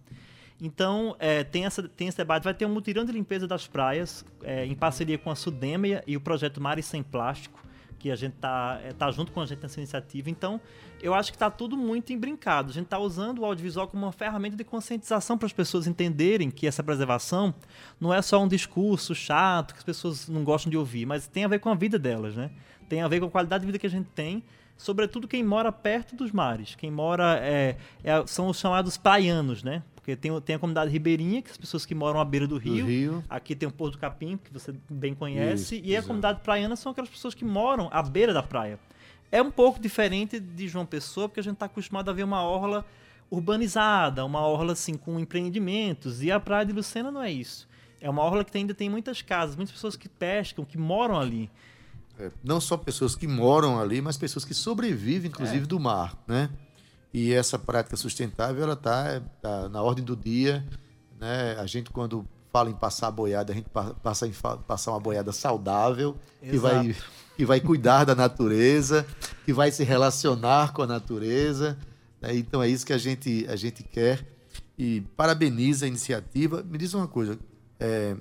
Então, 0.61 1.17
é, 1.19 1.43
tem, 1.43 1.65
essa, 1.65 1.83
tem 1.89 2.09
esse 2.09 2.17
debate. 2.17 2.45
Vai 2.45 2.55
ter 2.55 2.67
um 2.67 2.73
mutirão 2.73 3.05
de 3.05 3.13
limpeza 3.13 3.47
das 3.47 3.67
praias, 3.67 4.25
é, 4.43 4.65
em 4.65 4.75
parceria 4.75 5.19
com 5.19 5.31
a 5.31 5.35
Sudêmia 5.35 6.03
e 6.07 6.17
o 6.17 6.21
projeto 6.21 6.61
Mares 6.61 6.87
Sem 6.87 7.03
Plástico, 7.03 7.61
que 7.99 8.11
a 8.11 8.17
gente 8.17 8.35
tá, 8.35 8.81
é, 8.85 8.93
tá 8.93 9.11
junto 9.11 9.33
com 9.33 9.41
a 9.41 9.47
gente 9.47 9.63
nessa 9.63 9.79
iniciativa. 9.79 10.29
Então, 10.29 10.61
eu 11.03 11.15
acho 11.15 11.31
que 11.33 11.37
está 11.37 11.51
tudo 11.51 11.77
muito 11.77 12.13
embrincado. 12.13 12.71
A 12.71 12.73
gente 12.73 12.85
está 12.85 12.99
usando 12.99 13.41
o 13.41 13.45
audiovisual 13.45 13.89
como 13.89 14.05
uma 14.07 14.13
ferramenta 14.13 14.57
de 14.57 14.65
conscientização 14.65 15.37
para 15.37 15.47
as 15.47 15.53
pessoas 15.53 15.87
entenderem 15.87 16.51
que 16.51 16.67
essa 16.67 16.83
preservação 16.83 17.55
não 18.01 18.15
é 18.15 18.23
só 18.23 18.41
um 18.43 18.47
discurso 18.49 19.15
chato 19.15 19.73
que 19.73 19.79
as 19.79 19.85
pessoas 19.85 20.29
não 20.29 20.45
gostam 20.45 20.71
de 20.71 20.77
ouvir, 20.77 21.07
mas 21.07 21.27
tem 21.27 21.45
a 21.45 21.49
ver 21.49 21.59
com 21.59 21.69
a 21.69 21.75
vida 21.75 21.99
delas, 21.99 22.37
né? 22.37 22.51
Tem 22.89 23.03
a 23.03 23.09
ver 23.09 23.21
com 23.21 23.27
a 23.27 23.31
qualidade 23.31 23.63
de 23.63 23.67
vida 23.67 23.79
que 23.79 23.87
a 23.87 23.91
gente 23.91 24.09
tem, 24.11 24.45
sobretudo 24.77 25.27
quem 25.27 25.43
mora 25.43 25.73
perto 25.73 26.15
dos 26.15 26.31
mares. 26.31 26.75
Quem 26.75 26.91
mora 26.91 27.39
é, 27.41 27.77
é- 28.05 28.27
são 28.27 28.49
os 28.49 28.59
chamados 28.59 28.97
praianos, 28.97 29.63
né? 29.63 29.83
Porque 30.03 30.17
tem, 30.17 30.41
tem 30.41 30.57
a 30.57 30.59
comunidade 30.59 30.91
ribeirinha, 30.91 31.41
que 31.41 31.49
são 31.49 31.53
as 31.55 31.59
pessoas 31.59 31.87
que 31.87 31.95
moram 31.95 32.19
à 32.21 32.25
beira 32.25 32.45
do 32.45 32.59
rio. 32.59 32.85
Rio. 32.87 33.25
Aqui 33.31 33.55
tem 33.55 33.69
o 33.69 33.73
Porto 33.73 33.93
do 33.93 33.99
Capim, 33.99 34.37
que 34.37 34.53
você 34.53 34.75
bem 34.91 35.15
conhece. 35.15 35.77
Isso, 35.77 35.85
e 35.87 35.91
a 35.91 35.99
exato. 35.99 36.07
comunidade 36.09 36.41
praiana 36.41 36.75
são 36.75 36.91
aquelas 36.91 37.09
pessoas 37.09 37.35
que 37.35 37.45
moram 37.45 37.89
à 37.93 38.03
beira 38.03 38.35
da 38.35 38.43
praia. 38.43 38.81
É 39.31 39.41
um 39.41 39.51
pouco 39.51 39.79
diferente 39.81 40.41
de 40.41 40.67
João 40.67 40.85
Pessoa, 40.85 41.29
porque 41.29 41.39
a 41.39 41.43
gente 41.45 41.55
está 41.55 41.67
acostumado 41.67 42.11
a 42.11 42.13
ver 42.13 42.25
uma 42.25 42.43
orla 42.43 42.85
urbanizada, 43.31 44.25
uma 44.25 44.41
orla 44.41 44.73
assim 44.73 44.95
com 44.95 45.19
empreendimentos. 45.19 46.23
E 46.23 46.31
a 46.31 46.39
praia 46.41 46.67
de 46.67 46.73
Lucena 46.73 47.11
não 47.11 47.23
é 47.23 47.31
isso. 47.31 47.69
É 48.01 48.11
uma 48.11 48.23
orla 48.23 48.45
que 48.45 48.57
ainda 48.59 48.75
tem 48.75 48.91
muitas 48.91 49.23
casas, 49.23 49.55
muitas 49.57 49.73
pessoas 49.75 49.97
que 49.97 50.09
pescam, 50.09 50.65
que 50.65 50.77
moram 50.77 51.19
ali. 51.19 51.49
É, 52.19 52.31
não 52.45 52.61
só 52.61 52.77
pessoas 52.77 53.15
que 53.15 53.27
moram 53.27 53.81
ali, 53.81 54.03
mas 54.03 54.19
pessoas 54.19 54.45
que 54.45 54.53
sobrevivem, 54.53 55.29
É. 55.29 55.33
inclusive, 55.33 55.65
do 55.67 55.79
mar, 55.81 56.17
né? 56.27 56.51
E 57.13 57.33
essa 57.33 57.59
prática 57.59 57.97
sustentável, 57.97 58.63
ela 58.63 58.73
está 58.75 59.69
na 59.71 59.83
ordem 59.83 60.05
do 60.05 60.17
dia, 60.17 60.65
né? 61.21 61.57
A 61.59 61.67
gente, 61.67 61.91
quando 61.91 62.27
fala 62.53 62.71
em 62.71 62.75
passar 62.75 63.09
a 63.09 63.11
boiada, 63.11 63.53
a 63.53 63.57
gente 63.57 63.69
pa- 63.69 63.95
passa 63.95 64.27
em 64.27 64.33
passar 64.67 64.93
uma 64.93 65.01
boiada 65.01 65.33
saudável, 65.33 66.17
que 66.41 66.57
vai, 66.59 66.97
que 67.37 67.45
vai 67.47 67.61
cuidar 67.61 68.05
da 68.05 68.15
natureza, 68.15 69.07
que 69.45 69.53
vai 69.53 69.71
se 69.71 69.85
relacionar 69.85 70.73
com 70.73 70.83
a 70.83 70.87
natureza. 70.87 71.77
né? 72.21 72.35
Então, 72.37 72.63
é 72.63 72.69
isso 72.69 72.85
que 72.87 72.93
a 72.93 72.99
gente, 72.99 73.47
a 73.49 73.57
gente 73.57 73.83
quer. 73.83 74.27
E 74.79 75.03
parabeniza 75.17 75.85
a 75.85 75.89
iniciativa. 75.89 76.63
Me 76.63 76.77
diz 76.79 76.93
uma 76.95 77.07
coisa, 77.09 77.39
é, 77.79 78.17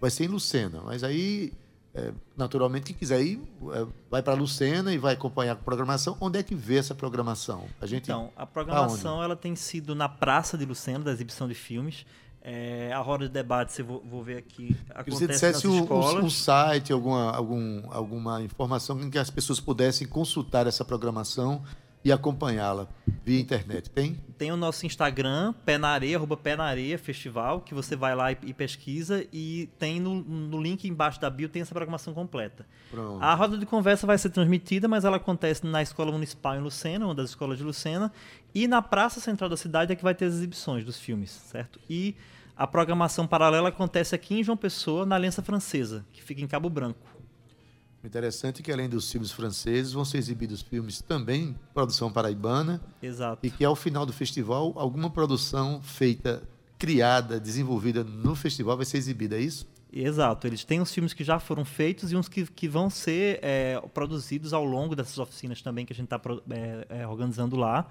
vai 0.00 0.10
ser 0.10 0.24
em 0.24 0.28
Lucena, 0.28 0.80
mas 0.84 1.02
aí, 1.04 1.52
é, 1.94 2.12
naturalmente, 2.36 2.86
quem 2.86 2.96
quiser 2.96 3.22
ir, 3.22 3.40
é, 3.72 3.86
vai 4.10 4.22
para 4.22 4.34
Lucena 4.34 4.92
e 4.92 4.98
vai 4.98 5.14
acompanhar 5.14 5.52
a 5.52 5.56
programação. 5.56 6.16
Onde 6.20 6.38
é 6.38 6.42
que 6.42 6.54
vê 6.54 6.76
essa 6.78 6.94
programação? 6.94 7.64
A 7.80 7.86
gente, 7.86 8.04
Então, 8.04 8.30
a 8.36 8.44
programação 8.44 9.22
ela 9.22 9.36
tem 9.36 9.54
sido 9.54 9.94
na 9.94 10.08
Praça 10.08 10.58
de 10.58 10.64
Lucena, 10.64 11.04
da 11.04 11.12
exibição 11.12 11.46
de 11.48 11.54
filmes. 11.54 12.04
É, 12.46 12.92
a 12.92 12.98
roda 12.98 13.26
de 13.26 13.32
debate, 13.32 13.72
se 13.72 13.80
eu 13.80 13.86
vou, 13.86 14.04
vou 14.04 14.22
ver 14.22 14.36
aqui, 14.36 14.74
que 14.74 15.10
você 15.10 15.24
acontece 15.24 15.26
dissesse 15.28 15.66
nas 15.66 15.76
escolas. 15.76 16.22
um- 16.22 16.26
um 16.26 16.30
site, 16.30 16.92
alguma, 16.92 17.30
algum, 17.34 17.82
alguma 17.90 18.42
informação 18.42 19.00
em 19.00 19.08
que 19.08 19.18
as 19.18 19.30
pessoas 19.30 19.60
pudessem 19.60 20.06
consultar 20.06 20.66
essa 20.66 20.84
programação 20.84 21.62
e 22.04 22.12
acompanhá-la 22.12 22.86
via 23.24 23.40
internet. 23.40 23.88
Tem? 23.88 24.20
Tem 24.36 24.52
o 24.52 24.56
nosso 24.56 24.84
Instagram, 24.84 25.54
Pé 25.64 25.78
na 25.78 25.88
Areia, 25.88 26.16
arroba 26.18 26.36
Pé 26.36 26.54
na 26.54 26.64
Areia 26.64 26.98
Festival, 26.98 27.62
que 27.62 27.72
você 27.72 27.96
vai 27.96 28.14
lá 28.14 28.30
e, 28.30 28.38
e 28.44 28.52
pesquisa, 28.52 29.26
e 29.32 29.70
tem 29.78 29.98
no, 29.98 30.16
no 30.22 30.60
link 30.60 30.86
embaixo 30.86 31.18
da 31.20 31.30
bio, 31.30 31.48
tem 31.48 31.62
essa 31.62 31.74
programação 31.74 32.12
completa. 32.12 32.66
Pronto. 32.90 33.22
A 33.22 33.34
roda 33.34 33.56
de 33.56 33.64
conversa 33.64 34.06
vai 34.06 34.18
ser 34.18 34.28
transmitida, 34.28 34.86
mas 34.86 35.04
ela 35.04 35.16
acontece 35.16 35.66
na 35.66 35.80
Escola 35.80 36.12
Municipal 36.12 36.56
em 36.56 36.60
Lucena, 36.60 37.06
uma 37.06 37.14
das 37.14 37.30
escolas 37.30 37.56
de 37.56 37.64
Lucena, 37.64 38.12
e 38.54 38.68
na 38.68 38.82
Praça 38.82 39.18
Central 39.18 39.48
da 39.48 39.56
cidade 39.56 39.92
é 39.92 39.96
que 39.96 40.04
vai 40.04 40.14
ter 40.14 40.26
as 40.26 40.34
exibições 40.34 40.84
dos 40.84 40.98
filmes, 40.98 41.30
certo? 41.30 41.80
E 41.88 42.14
a 42.56 42.66
programação 42.66 43.26
paralela 43.26 43.70
acontece 43.70 44.14
aqui 44.14 44.38
em 44.38 44.44
João 44.44 44.56
Pessoa, 44.56 45.06
na 45.06 45.16
Aliança 45.16 45.42
Francesa, 45.42 46.04
que 46.12 46.22
fica 46.22 46.40
em 46.40 46.46
Cabo 46.46 46.68
Branco. 46.68 47.13
Interessante 48.04 48.60
é 48.60 48.62
que, 48.62 48.70
além 48.70 48.88
dos 48.88 49.10
filmes 49.10 49.32
franceses, 49.32 49.92
vão 49.92 50.04
ser 50.04 50.18
exibidos 50.18 50.60
filmes 50.60 51.00
também, 51.00 51.56
produção 51.72 52.12
paraibana, 52.12 52.80
Exato. 53.02 53.46
e 53.46 53.50
que 53.50 53.64
ao 53.64 53.74
final 53.74 54.04
do 54.04 54.12
festival, 54.12 54.74
alguma 54.76 55.08
produção 55.08 55.80
feita, 55.82 56.42
criada, 56.78 57.40
desenvolvida 57.40 58.04
no 58.04 58.34
festival 58.34 58.76
vai 58.76 58.84
ser 58.84 58.98
exibida, 58.98 59.36
é 59.36 59.40
isso? 59.40 59.66
Exato, 59.90 60.46
eles 60.46 60.64
têm 60.64 60.80
os 60.80 60.92
filmes 60.92 61.12
que 61.12 61.22
já 61.24 61.38
foram 61.38 61.64
feitos 61.64 62.10
e 62.12 62.16
uns 62.16 62.28
que, 62.28 62.44
que 62.44 62.68
vão 62.68 62.90
ser 62.90 63.38
é, 63.40 63.80
produzidos 63.94 64.52
ao 64.52 64.64
longo 64.64 64.94
dessas 64.94 65.18
oficinas 65.18 65.62
também 65.62 65.86
que 65.86 65.92
a 65.92 65.96
gente 65.96 66.12
está 66.12 66.20
organizando 67.08 67.56
lá. 67.56 67.88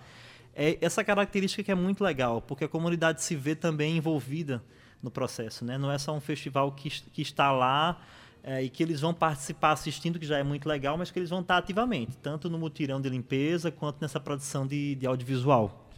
É 0.53 0.77
essa 0.81 1.03
característica 1.03 1.63
que 1.63 1.71
é 1.71 1.75
muito 1.75 2.03
legal, 2.03 2.41
porque 2.41 2.65
a 2.65 2.67
comunidade 2.67 3.23
se 3.23 3.35
vê 3.35 3.55
também 3.55 3.97
envolvida 3.97 4.61
no 5.01 5.09
processo, 5.09 5.65
né? 5.65 5.77
Não 5.77 5.89
é 5.89 5.97
só 5.97 6.15
um 6.15 6.21
festival 6.21 6.71
que, 6.73 6.89
que 6.89 7.21
está 7.21 7.51
lá 7.51 7.99
é, 8.43 8.61
e 8.61 8.69
que 8.69 8.83
eles 8.83 8.99
vão 8.99 9.13
participar 9.13 9.71
assistindo, 9.71 10.19
que 10.19 10.25
já 10.25 10.37
é 10.37 10.43
muito 10.43 10.67
legal, 10.67 10.97
mas 10.97 11.09
que 11.09 11.17
eles 11.17 11.29
vão 11.29 11.39
estar 11.39 11.57
ativamente, 11.57 12.17
tanto 12.17 12.49
no 12.49 12.59
mutirão 12.59 12.99
de 12.99 13.07
limpeza 13.09 13.71
quanto 13.71 14.01
nessa 14.01 14.19
produção 14.19 14.67
de, 14.67 14.95
de 14.95 15.07
audiovisual. 15.07 15.89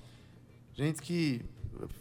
Gente, 0.73 1.01
que 1.01 1.41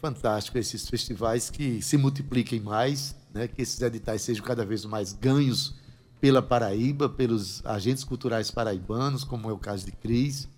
fantástico 0.01 0.59
esses 0.59 0.89
festivais 0.89 1.51
que 1.51 1.81
se 1.83 1.97
multipliquem 1.97 2.61
mais, 2.61 3.17
né? 3.33 3.49
que 3.49 3.63
esses 3.63 3.81
editais 3.81 4.23
sejam 4.23 4.45
cada 4.45 4.65
vez 4.65 4.85
mais 4.85 5.13
ganhos 5.13 5.75
pela 6.21 6.41
Paraíba, 6.43 7.09
pelos 7.09 7.65
agentes 7.67 8.05
culturais 8.05 8.51
paraibanos, 8.51 9.25
como 9.25 9.49
é 9.51 9.53
o 9.53 9.59
caso 9.59 9.85
de 9.85 9.93
Cris. 9.93 10.49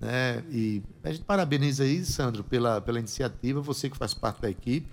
Né? 0.00 0.44
E 0.50 0.82
a 1.02 1.12
gente 1.12 1.24
parabeniza 1.24 1.84
aí, 1.84 2.04
Sandro, 2.04 2.44
pela, 2.44 2.80
pela 2.80 2.98
iniciativa, 2.98 3.60
você 3.60 3.88
que 3.88 3.96
faz 3.96 4.12
parte 4.14 4.42
da 4.42 4.50
equipe. 4.50 4.88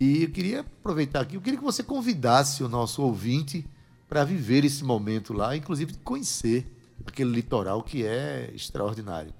E 0.00 0.22
eu 0.22 0.30
queria 0.30 0.60
aproveitar 0.60 1.20
aqui, 1.20 1.36
eu 1.36 1.40
queria 1.40 1.58
que 1.58 1.64
você 1.64 1.82
convidasse 1.82 2.62
o 2.62 2.68
nosso 2.68 3.02
ouvinte 3.02 3.66
para 4.08 4.24
viver 4.24 4.64
esse 4.64 4.84
momento 4.84 5.32
lá, 5.32 5.56
inclusive 5.56 5.94
conhecer 6.04 6.66
aquele 7.04 7.30
litoral 7.30 7.82
que 7.82 8.04
é 8.04 8.50
extraordinário. 8.54 9.34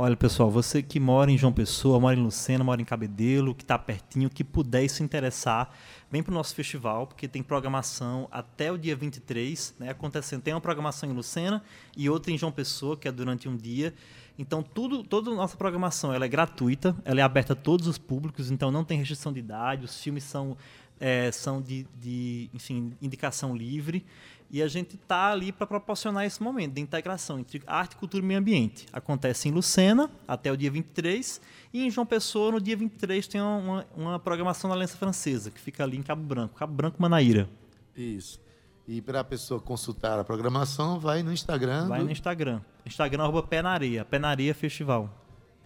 Olha, 0.00 0.16
pessoal, 0.16 0.48
você 0.48 0.80
que 0.80 1.00
mora 1.00 1.28
em 1.28 1.36
João 1.36 1.52
Pessoa, 1.52 1.98
mora 1.98 2.16
em 2.16 2.22
Lucena, 2.22 2.62
mora 2.62 2.80
em 2.80 2.84
Cabedelo, 2.84 3.52
que 3.52 3.64
está 3.64 3.76
pertinho, 3.76 4.30
que 4.30 4.44
puder 4.44 4.88
se 4.88 5.02
interessar, 5.02 5.74
vem 6.08 6.22
para 6.22 6.30
o 6.30 6.34
nosso 6.34 6.54
festival, 6.54 7.08
porque 7.08 7.26
tem 7.26 7.42
programação 7.42 8.28
até 8.30 8.70
o 8.70 8.78
dia 8.78 8.94
23, 8.94 9.74
né, 9.80 9.90
acontecendo. 9.90 10.42
Tem 10.42 10.54
uma 10.54 10.60
programação 10.60 11.10
em 11.10 11.12
Lucena 11.12 11.64
e 11.96 12.08
outra 12.08 12.30
em 12.30 12.38
João 12.38 12.52
Pessoa, 12.52 12.96
que 12.96 13.08
é 13.08 13.10
durante 13.10 13.48
um 13.48 13.56
dia. 13.56 13.92
Então, 14.38 14.62
tudo, 14.62 15.02
toda 15.02 15.30
a 15.32 15.34
nossa 15.34 15.56
programação 15.56 16.14
ela 16.14 16.24
é 16.24 16.28
gratuita, 16.28 16.96
ela 17.04 17.20
é 17.20 17.22
aberta 17.22 17.54
a 17.54 17.56
todos 17.56 17.88
os 17.88 17.98
públicos, 17.98 18.52
então 18.52 18.70
não 18.70 18.84
tem 18.84 18.96
restrição 18.96 19.32
de 19.32 19.40
idade, 19.40 19.84
os 19.84 20.00
filmes 20.00 20.22
são, 20.22 20.56
é, 21.00 21.32
são 21.32 21.60
de, 21.60 21.84
de, 22.00 22.48
enfim, 22.54 22.92
indicação 23.02 23.56
livre. 23.56 24.06
E 24.50 24.62
a 24.62 24.68
gente 24.68 24.94
está 24.94 25.30
ali 25.30 25.52
para 25.52 25.66
proporcionar 25.66 26.24
esse 26.24 26.42
momento 26.42 26.72
de 26.72 26.80
integração 26.80 27.38
entre 27.38 27.60
arte, 27.66 27.96
cultura 27.96 28.24
e 28.24 28.26
meio 28.26 28.40
ambiente. 28.40 28.86
Acontece 28.92 29.48
em 29.48 29.52
Lucena, 29.52 30.10
até 30.26 30.50
o 30.50 30.56
dia 30.56 30.70
23, 30.70 31.40
e 31.74 31.84
em 31.84 31.90
João 31.90 32.06
Pessoa, 32.06 32.52
no 32.52 32.60
dia 32.60 32.76
23, 32.76 33.26
tem 33.26 33.42
uma, 33.42 33.86
uma 33.94 34.18
programação 34.18 34.68
na 34.68 34.74
Aliança 34.74 34.96
Francesa, 34.96 35.50
que 35.50 35.60
fica 35.60 35.84
ali 35.84 35.98
em 35.98 36.02
Cabo 36.02 36.22
Branco, 36.22 36.54
Cabo 36.54 36.72
Branco 36.72 36.96
Manaíra. 37.02 37.46
Isso. 37.94 38.40
E 38.88 39.02
para 39.02 39.20
a 39.20 39.24
pessoa 39.24 39.60
consultar 39.60 40.18
a 40.18 40.24
programação, 40.24 40.98
vai 40.98 41.22
no 41.22 41.30
Instagram. 41.30 41.88
Vai 41.88 41.98
do... 41.98 42.06
no 42.06 42.10
Instagram. 42.10 42.62
Instagram 42.86 43.24
arroba 43.24 43.42
Pé 43.42 43.60
na 43.60 43.70
Areia, 43.70 44.02
Pé 44.02 44.18
na 44.18 44.28
Areia 44.30 44.54
Festival. 44.54 45.10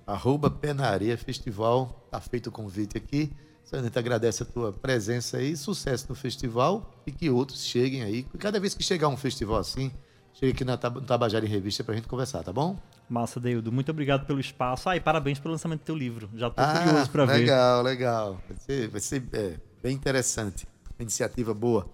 Arroba 0.04 0.50
Pé 0.50 0.74
na 0.74 0.88
Areia 0.88 1.16
Festival. 1.16 2.04
Tá 2.10 2.20
feito 2.20 2.48
o 2.48 2.50
convite 2.50 2.96
aqui. 2.98 3.32
A 3.72 3.80
gente 3.80 3.96
agradece 3.96 4.42
a 4.42 4.46
tua 4.46 4.72
presença 4.72 5.36
aí, 5.36 5.56
sucesso 5.56 6.06
no 6.08 6.14
festival 6.16 6.92
e 7.06 7.12
que 7.12 7.30
outros 7.30 7.64
cheguem 7.64 8.02
aí. 8.02 8.24
Cada 8.38 8.58
vez 8.60 8.74
que 8.74 8.82
chegar 8.82 9.08
um 9.08 9.16
festival 9.16 9.56
assim, 9.56 9.90
chegue 10.34 10.52
aqui 10.52 10.64
na 10.64 10.76
Tabajara 10.76 11.46
em 11.46 11.48
Revista 11.48 11.82
pra 11.82 11.94
gente 11.94 12.08
conversar, 12.08 12.42
tá 12.42 12.52
bom? 12.52 12.76
Massa, 13.08 13.38
Deildo. 13.38 13.70
Muito 13.70 13.90
obrigado 13.90 14.26
pelo 14.26 14.40
espaço. 14.40 14.90
Ah, 14.90 14.96
e 14.96 15.00
parabéns 15.00 15.38
pelo 15.38 15.52
lançamento 15.52 15.80
do 15.80 15.84
teu 15.84 15.96
livro. 15.96 16.28
Já 16.34 16.50
tô 16.50 16.60
ah, 16.60 16.82
curioso 16.84 17.10
para 17.10 17.24
ver. 17.24 17.32
Legal, 17.38 17.82
legal. 17.82 18.40
Vai 18.48 18.58
ser, 18.58 18.88
vai 18.88 19.00
ser 19.00 19.22
é, 19.32 19.54
bem 19.80 19.94
interessante. 19.94 20.66
Iniciativa 20.98 21.54
boa. 21.54 21.88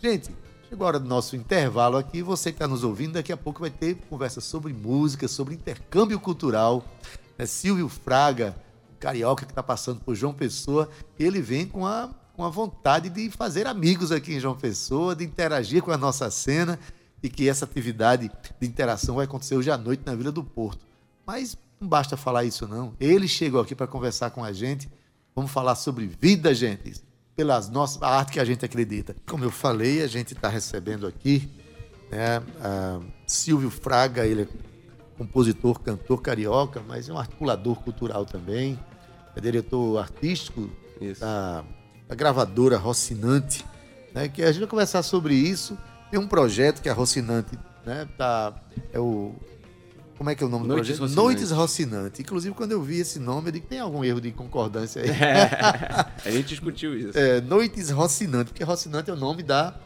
Gente, 0.00 0.30
chegou 0.68 0.84
a 0.84 0.88
hora 0.88 1.00
do 1.00 1.08
nosso 1.08 1.34
intervalo 1.34 1.96
aqui. 1.96 2.22
Você 2.22 2.50
que 2.50 2.56
está 2.56 2.68
nos 2.68 2.84
ouvindo, 2.84 3.14
daqui 3.14 3.32
a 3.32 3.36
pouco 3.36 3.60
vai 3.60 3.70
ter 3.70 3.96
conversa 4.10 4.40
sobre 4.40 4.72
música, 4.72 5.26
sobre 5.26 5.54
intercâmbio 5.54 6.20
cultural. 6.20 6.84
É, 7.38 7.46
Silvio 7.46 7.88
Fraga 7.88 8.54
carioca 8.98 9.46
que 9.46 9.52
está 9.52 9.62
passando 9.62 10.00
por 10.00 10.14
João 10.14 10.34
Pessoa, 10.34 10.88
ele 11.18 11.40
vem 11.40 11.66
com 11.66 11.86
a, 11.86 12.10
com 12.34 12.44
a 12.44 12.48
vontade 12.48 13.08
de 13.08 13.30
fazer 13.30 13.64
amigos 13.64 14.10
aqui 14.10 14.34
em 14.34 14.40
João 14.40 14.56
Pessoa, 14.56 15.14
de 15.14 15.24
interagir 15.24 15.82
com 15.82 15.92
a 15.92 15.96
nossa 15.96 16.28
cena 16.30 16.78
e 17.22 17.28
que 17.28 17.48
essa 17.48 17.64
atividade 17.64 18.28
de 18.60 18.66
interação 18.66 19.14
vai 19.14 19.24
acontecer 19.24 19.56
hoje 19.56 19.70
à 19.70 19.78
noite 19.78 20.02
na 20.04 20.16
Vila 20.16 20.32
do 20.32 20.42
Porto. 20.42 20.84
Mas 21.24 21.56
não 21.80 21.88
basta 21.88 22.16
falar 22.16 22.44
isso, 22.44 22.66
não. 22.66 22.92
Ele 22.98 23.28
chegou 23.28 23.60
aqui 23.60 23.74
para 23.74 23.86
conversar 23.86 24.30
com 24.30 24.42
a 24.42 24.52
gente. 24.52 24.90
Vamos 25.34 25.52
falar 25.52 25.76
sobre 25.76 26.06
vida, 26.06 26.52
gente, 26.52 27.00
pelas 27.38 27.70
nossas, 27.70 28.02
a 28.02 28.08
arte 28.08 28.32
que 28.32 28.40
a 28.40 28.44
gente 28.44 28.64
acredita. 28.64 29.14
Como 29.24 29.44
eu 29.44 29.50
falei, 29.52 30.02
a 30.02 30.08
gente 30.08 30.34
está 30.34 30.48
recebendo 30.48 31.06
aqui 31.06 31.48
né, 32.10 32.42
Silvio 33.24 33.70
Fraga, 33.70 34.26
ele 34.26 34.42
é 34.42 34.48
compositor, 35.16 35.78
cantor 35.78 36.20
carioca, 36.20 36.82
mas 36.88 37.08
é 37.08 37.12
um 37.12 37.18
articulador 37.18 37.76
cultural 37.76 38.26
também 38.26 38.76
é 39.36 39.40
diretor 39.40 39.98
artístico 39.98 40.68
da, 41.20 41.64
da, 42.08 42.14
gravadora 42.16 42.76
Rocinante, 42.76 43.64
né, 44.12 44.28
que 44.28 44.42
a 44.42 44.50
gente 44.50 44.62
vai 44.62 44.68
conversar 44.68 45.04
sobre 45.04 45.34
isso. 45.34 45.78
Tem 46.10 46.18
um 46.18 46.26
projeto 46.26 46.82
que 46.82 46.88
a 46.88 46.92
Rocinante 46.92 47.56
né, 47.86 48.08
tá, 48.18 48.52
é 48.92 48.98
o 48.98 49.32
como 50.18 50.30
é 50.30 50.34
que 50.34 50.42
é 50.42 50.46
o 50.46 50.50
nome 50.50 50.66
Noites 50.66 50.96
do 50.96 50.98
projeto? 50.98 51.00
Rocinante. 51.00 51.24
Noites 51.24 51.50
Rocinante. 51.52 52.22
Inclusive, 52.22 52.54
quando 52.54 52.72
eu 52.72 52.82
vi 52.82 52.98
esse 52.98 53.20
nome, 53.20 53.48
eu 53.48 53.52
digo 53.52 53.66
tem 53.66 53.78
algum 53.78 54.04
erro 54.04 54.20
de 54.20 54.32
concordância 54.32 55.00
aí. 55.00 55.08
É, 55.08 56.06
a 56.28 56.30
gente 56.32 56.48
discutiu 56.48 56.98
isso. 56.98 57.16
É, 57.16 57.40
Noites 57.40 57.90
Rocinante, 57.90 58.50
porque 58.50 58.64
Rocinante 58.64 59.08
é 59.10 59.12
o 59.12 59.16
nome 59.16 59.44
da, 59.44 59.76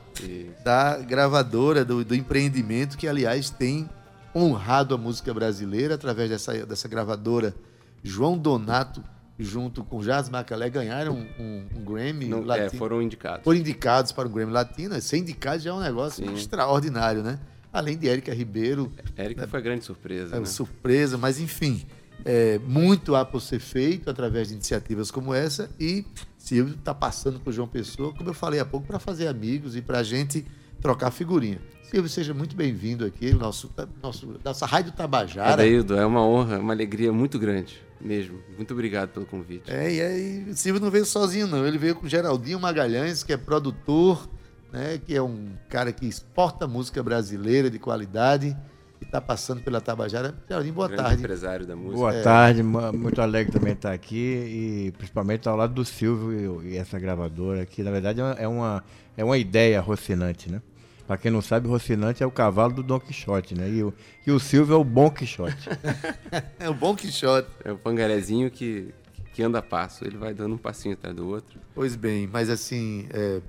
da 0.65 0.97
gravadora, 0.99 1.85
do, 1.85 2.03
do 2.03 2.15
empreendimento, 2.15 2.97
que, 2.97 3.07
aliás, 3.07 3.51
tem 3.51 3.87
honrado 4.35 4.95
a 4.95 4.99
música 4.99 5.35
brasileira 5.35 5.97
através 5.97 6.31
dessa, 6.31 6.65
dessa 6.65 6.89
gravadora 6.89 7.55
João 8.03 8.39
Donato 8.39 9.05
junto 9.39 9.85
com 9.85 10.01
Jazz 10.01 10.29
Macalé, 10.31 10.71
ganharam 10.71 11.15
um, 11.39 11.67
um 11.77 11.85
Grammy 11.85 12.27
Não, 12.27 12.43
latino. 12.43 12.67
É, 12.67 12.71
foram 12.71 13.03
indicados. 13.03 13.45
Foram 13.45 13.59
indicados 13.59 14.13
para 14.13 14.27
o 14.27 14.31
Grammy 14.31 14.53
Latino. 14.53 14.99
Ser 15.01 15.19
indicado 15.19 15.59
já 15.61 15.71
é 15.71 15.73
um 15.75 15.81
negócio 15.81 16.25
Sim. 16.25 16.35
extraordinário, 16.35 17.23
né? 17.23 17.39
Além 17.73 17.97
de 17.97 18.09
Érica 18.09 18.35
Ribeiro. 18.35 18.93
Érica 19.17 19.43
né? 19.43 19.47
foi 19.47 19.63
grande 19.63 19.85
surpresa. 19.85 20.37
É, 20.37 20.41
né? 20.41 20.47
Surpresa, 20.47 21.17
mas 21.17 21.41
enfim. 21.41 21.85
É, 22.25 22.59
muito 22.61 23.17
há 23.17 23.25
por 23.25 23.41
ser 23.41 23.59
feito 23.59 24.09
através 24.09 24.49
de 24.49 24.55
iniciativas 24.55 25.11
como 25.11 25.35
essa 25.35 25.69
e 25.81 26.05
Silvio 26.39 26.75
está 26.75 26.95
passando 26.95 27.41
por 27.41 27.53
João 27.53 27.67
Pessoa, 27.67 28.13
como 28.13 28.31
eu 28.31 28.35
falei 28.35 28.61
há 28.61 28.65
pouco, 28.65 28.87
para 28.87 29.01
fazer 29.01 29.27
amigos 29.27 29.75
e 29.75 29.83
para 29.83 29.99
a 29.99 30.03
gente 30.05 30.45
trocar 30.81 31.11
figurinha. 31.11 31.61
Silvio, 31.83 32.09
seja 32.09 32.33
muito 32.33 32.55
bem-vindo 32.55 33.05
aqui, 33.05 33.33
nosso, 33.33 33.71
nosso, 34.01 34.37
nossa 34.45 34.67
Rádio 34.67 34.93
Tabajara. 34.93 35.53
Adaildo, 35.53 35.97
é 35.97 36.07
uma 36.07 36.25
honra, 36.25 36.59
uma 36.59 36.73
alegria 36.73 37.13
muito 37.13 37.39
grande 37.39 37.83
mesmo. 38.01 38.41
Muito 38.57 38.73
obrigado 38.73 39.11
pelo 39.11 39.25
convite. 39.25 39.71
É, 39.71 39.95
e 39.95 40.01
aí 40.01 40.51
o 40.51 40.57
Silvio 40.57 40.81
não 40.81 40.91
veio 40.91 41.05
sozinho, 41.05 41.47
não. 41.47 41.67
Ele 41.67 41.79
veio 41.79 41.95
com 41.95 42.09
Geraldinho 42.09 42.59
Magalhães, 42.59 43.23
que 43.23 43.33
é 43.33 43.37
produtor, 43.37 44.29
né, 44.73 44.99
que 45.05 45.15
é 45.15 45.23
um 45.23 45.51
cara 45.69 45.93
que 45.93 46.07
exporta 46.07 46.67
música 46.67 47.03
brasileira 47.03 47.69
de 47.69 47.79
qualidade 47.79 48.57
e 49.01 49.05
está 49.05 49.21
passando 49.21 49.63
pela 49.63 49.81
Tabajara. 49.81 50.35
Geraldinho, 50.49 50.75
boa 50.75 50.89
Grande 50.89 51.03
tarde. 51.03 51.23
empresário 51.23 51.67
da 51.67 51.77
música. 51.77 51.97
Boa 51.97 52.15
é. 52.15 52.23
tarde, 52.23 52.63
muito 52.63 53.21
alegre 53.21 53.53
também 53.53 53.75
estar 53.75 53.93
aqui 53.93 54.17
e 54.17 54.93
principalmente 54.97 55.49
ao 55.49 55.57
lado 55.57 55.75
do 55.75 55.85
Silvio 55.85 56.63
e, 56.65 56.77
essa 56.77 56.99
gravadora, 56.99 57.67
que 57.67 57.83
na 57.83 57.91
verdade 57.91 58.21
é 58.39 58.49
uma, 58.49 58.83
é 59.17 59.25
uma 59.25 59.37
ideia 59.37 59.81
rocinante, 59.81 60.51
né? 60.51 60.63
Para 61.07 61.19
quem 61.19 61.31
não 61.31 61.43
sabe, 61.43 61.69
Rocinante 61.69 62.23
é 62.23 62.27
o 62.27 62.31
cavalo 62.31 62.73
do 62.73 62.83
Don 62.83 62.99
Quixote, 62.99 63.55
né? 63.55 63.69
E 63.69 63.83
o, 63.83 63.93
e 64.27 64.31
o 64.31 64.39
Silvio 64.39 64.77
é 64.77 64.79
o 64.79 64.85
Bom 64.85 65.11
Quixote. 65.11 65.69
é 66.59 66.69
o 66.71 66.75
Bom 66.75 66.95
Quixote. 66.95 67.49
É 67.65 67.73
o 67.73 67.77
pangarezinho 67.77 68.51
que, 68.51 68.95
que 69.35 69.43
anda 69.43 69.59
a 69.59 69.63
passo, 69.63 70.05
ele 70.05 70.17
vai 70.17 70.33
dando 70.33 70.55
um 70.55 70.59
passinho 70.59 70.95
atrás 70.95 71.15
do 71.15 71.29
outro. 71.29 71.61
Pois 71.75 71.97
bem, 71.97 72.27
mas 72.27 72.49
assim, 72.49 73.09
é, 73.13 73.43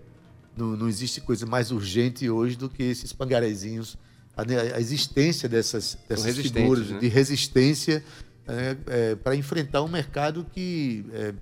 não, 0.55 0.75
não 0.75 0.87
existe 0.87 1.21
coisa 1.21 1.45
mais 1.45 1.71
urgente 1.71 2.29
hoje 2.29 2.55
do 2.55 2.69
que 2.69 2.83
esses 2.83 3.11
pangarezinhos, 3.11 3.97
a, 4.35 4.43
a 4.75 4.79
existência 4.79 5.47
dessas, 5.49 5.97
dessas 6.07 6.35
figuras 6.37 6.89
né? 6.89 6.99
de 6.99 7.07
resistência 7.07 8.03
é, 8.47 8.77
é, 8.87 9.15
para 9.15 9.35
enfrentar 9.35 9.81
um 9.83 9.87
mercado 9.87 10.45
que 10.51 11.05
é, 11.13 11.33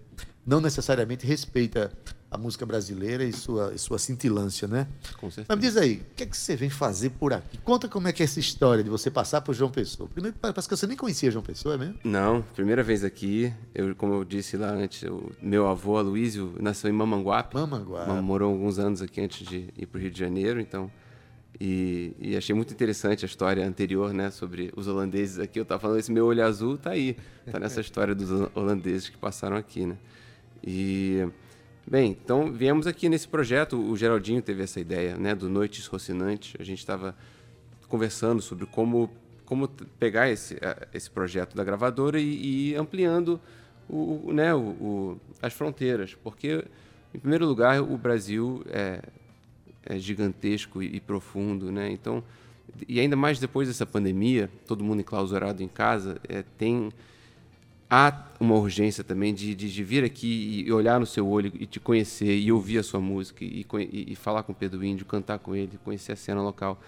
não 0.45 0.61
necessariamente 0.61 1.25
respeita 1.25 1.91
a 2.31 2.37
música 2.37 2.65
brasileira 2.65 3.25
e 3.25 3.33
sua, 3.33 3.73
e 3.75 3.77
sua 3.77 3.99
cintilância, 3.99 4.65
né? 4.65 4.87
Com 5.19 5.29
certeza. 5.29 5.47
Mas 5.49 5.57
me 5.57 5.61
diz 5.61 5.75
aí, 5.75 5.95
o 5.95 6.15
que 6.15 6.23
é 6.23 6.25
que 6.25 6.37
você 6.37 6.55
vem 6.55 6.69
fazer 6.69 7.09
por 7.09 7.33
aqui? 7.33 7.57
Conta 7.57 7.89
como 7.89 8.07
é 8.07 8.13
que 8.13 8.23
é 8.23 8.25
essa 8.25 8.39
história 8.39 8.81
de 8.81 8.89
você 8.89 9.11
passar 9.11 9.41
por 9.41 9.53
João 9.53 9.69
Pessoa. 9.69 10.07
Primeiro, 10.07 10.37
parece 10.39 10.65
que 10.69 10.75
você 10.77 10.87
nem 10.87 10.95
conhecia 10.95 11.29
João 11.29 11.43
Pessoa, 11.43 11.75
é 11.75 11.77
mesmo? 11.77 11.95
Não, 12.05 12.41
primeira 12.41 12.81
vez 12.81 13.03
aqui. 13.03 13.53
Eu, 13.75 13.93
como 13.97 14.13
eu 14.13 14.23
disse 14.23 14.55
lá 14.55 14.69
antes, 14.69 15.03
o 15.03 15.29
meu 15.41 15.67
avô, 15.67 15.97
Aloysio, 15.97 16.55
nasceu 16.61 16.89
em 16.89 16.93
Mamanguape. 16.93 17.53
Mamanguape. 17.53 18.21
Morou 18.21 18.53
alguns 18.53 18.79
anos 18.79 19.01
aqui 19.01 19.19
antes 19.19 19.45
de 19.45 19.67
ir 19.77 19.85
para 19.85 19.99
o 19.99 20.01
Rio 20.01 20.11
de 20.11 20.19
Janeiro, 20.19 20.61
então... 20.61 20.89
E, 21.59 22.15
e, 22.19 22.35
achei 22.35 22.55
muito 22.55 22.73
interessante 22.73 23.23
a 23.23 23.27
história 23.27 23.67
anterior, 23.67 24.13
né, 24.13 24.31
sobre 24.31 24.71
os 24.75 24.87
holandeses 24.87 25.37
aqui. 25.37 25.59
Eu 25.59 25.63
estava 25.63 25.79
falando, 25.79 25.99
esse 25.99 26.11
meu 26.11 26.25
olho 26.25 26.43
azul 26.43 26.75
tá 26.75 26.91
aí, 26.91 27.15
tá 27.51 27.59
nessa 27.59 27.81
história 27.81 28.15
dos 28.15 28.31
holandeses 28.55 29.09
que 29.09 29.17
passaram 29.17 29.55
aqui, 29.57 29.85
né? 29.85 29.95
E 30.65 31.27
Bem, 31.85 32.11
então 32.11 32.51
viemos 32.51 32.87
aqui 32.87 33.09
nesse 33.09 33.27
projeto, 33.27 33.77
o 33.77 33.97
Geraldinho 33.97 34.41
teve 34.41 34.63
essa 34.63 34.79
ideia, 34.79 35.17
né, 35.17 35.35
do 35.35 35.49
Noites 35.49 35.87
Rocinantes. 35.87 36.53
A 36.59 36.63
gente 36.63 36.79
estava 36.79 37.15
conversando 37.87 38.41
sobre 38.41 38.65
como 38.65 39.09
como 39.45 39.67
pegar 39.99 40.29
esse 40.29 40.57
esse 40.93 41.09
projeto 41.09 41.57
da 41.57 41.63
gravadora 41.63 42.17
e, 42.17 42.23
e 42.23 42.69
ir 42.69 42.75
ampliando 42.77 43.39
o, 43.89 44.31
né, 44.31 44.55
o, 44.55 44.59
o, 44.59 45.21
as 45.41 45.51
fronteiras, 45.51 46.15
porque 46.23 46.63
em 47.13 47.19
primeiro 47.19 47.45
lugar 47.45 47.81
o 47.81 47.97
Brasil 47.97 48.63
é, 48.69 49.01
é 49.85 49.99
gigantesco 49.99 50.81
e, 50.81 50.95
e 50.95 50.99
profundo, 51.01 51.69
né? 51.71 51.91
Então 51.91 52.23
e 52.87 52.99
ainda 52.99 53.17
mais 53.17 53.39
depois 53.39 53.67
dessa 53.67 53.85
pandemia, 53.85 54.49
todo 54.65 54.83
mundo 54.83 55.01
enclausurado 55.01 55.61
em 55.61 55.67
casa, 55.67 56.21
é, 56.29 56.43
tem 56.57 56.89
há 57.91 58.23
uma 58.39 58.55
urgência 58.55 59.03
também 59.03 59.33
de, 59.33 59.53
de, 59.53 59.69
de, 59.69 59.83
vir 59.83 60.05
aqui 60.05 60.63
e 60.65 60.71
olhar 60.71 60.97
no 60.97 61.05
seu 61.05 61.27
olho 61.27 61.51
e 61.59 61.65
te 61.65 61.77
conhecer 61.77 62.39
e 62.39 62.49
ouvir 62.49 62.77
a 62.77 62.83
sua 62.83 63.01
música 63.01 63.43
e, 63.43 63.65
e, 63.69 64.13
e, 64.13 64.15
falar 64.15 64.43
com 64.43 64.53
o 64.53 64.55
Pedro 64.55 64.81
Índio, 64.81 65.05
cantar 65.05 65.39
com 65.39 65.53
ele, 65.53 65.77
conhecer 65.83 66.13
a 66.13 66.15
cena 66.15 66.41
local, 66.41 66.81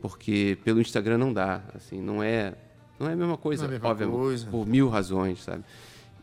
porque 0.00 0.56
pelo 0.64 0.80
Instagram 0.80 1.18
não 1.18 1.32
dá, 1.32 1.62
assim, 1.74 2.00
não 2.00 2.22
é 2.22 2.54
não 2.98 3.08
é 3.10 3.12
a 3.12 3.16
mesma 3.16 3.36
coisa, 3.36 3.66
é 3.66 3.80
obviamente, 3.82 4.46
por 4.46 4.66
mil 4.66 4.88
razões, 4.88 5.42
sabe? 5.42 5.64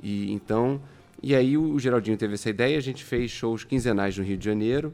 E 0.01 0.31
então 0.31 0.81
e 1.21 1.36
aí 1.36 1.57
o 1.57 1.77
Geraldinho 1.77 2.17
teve 2.17 2.36
essa 2.36 2.49
ideia, 2.49 2.77
a 2.77 2.81
gente 2.81 3.03
fez 3.03 3.29
shows 3.29 3.65
quinzenais 3.65 4.17
no 4.17 4.23
Rio 4.23 4.38
de 4.38 4.45
Janeiro, 4.45 4.93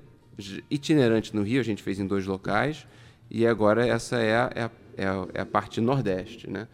itinerante 0.69 1.35
no 1.35 1.43
Rio, 1.43 1.61
a 1.61 1.63
gente 1.63 1.83
fez 1.83 1.99
em 1.99 2.07
dois 2.07 2.25
locais 2.25 2.87
e 3.29 3.45
agora 3.45 3.87
essa 3.87 4.17
é 4.17 4.35
a, 4.35 4.51
é 4.55 4.63
a, 4.63 4.71
é 4.97 5.07
a, 5.07 5.27
é 5.35 5.45
parte 5.45 5.79
nordeste, 5.79 6.49
né? 6.49 6.67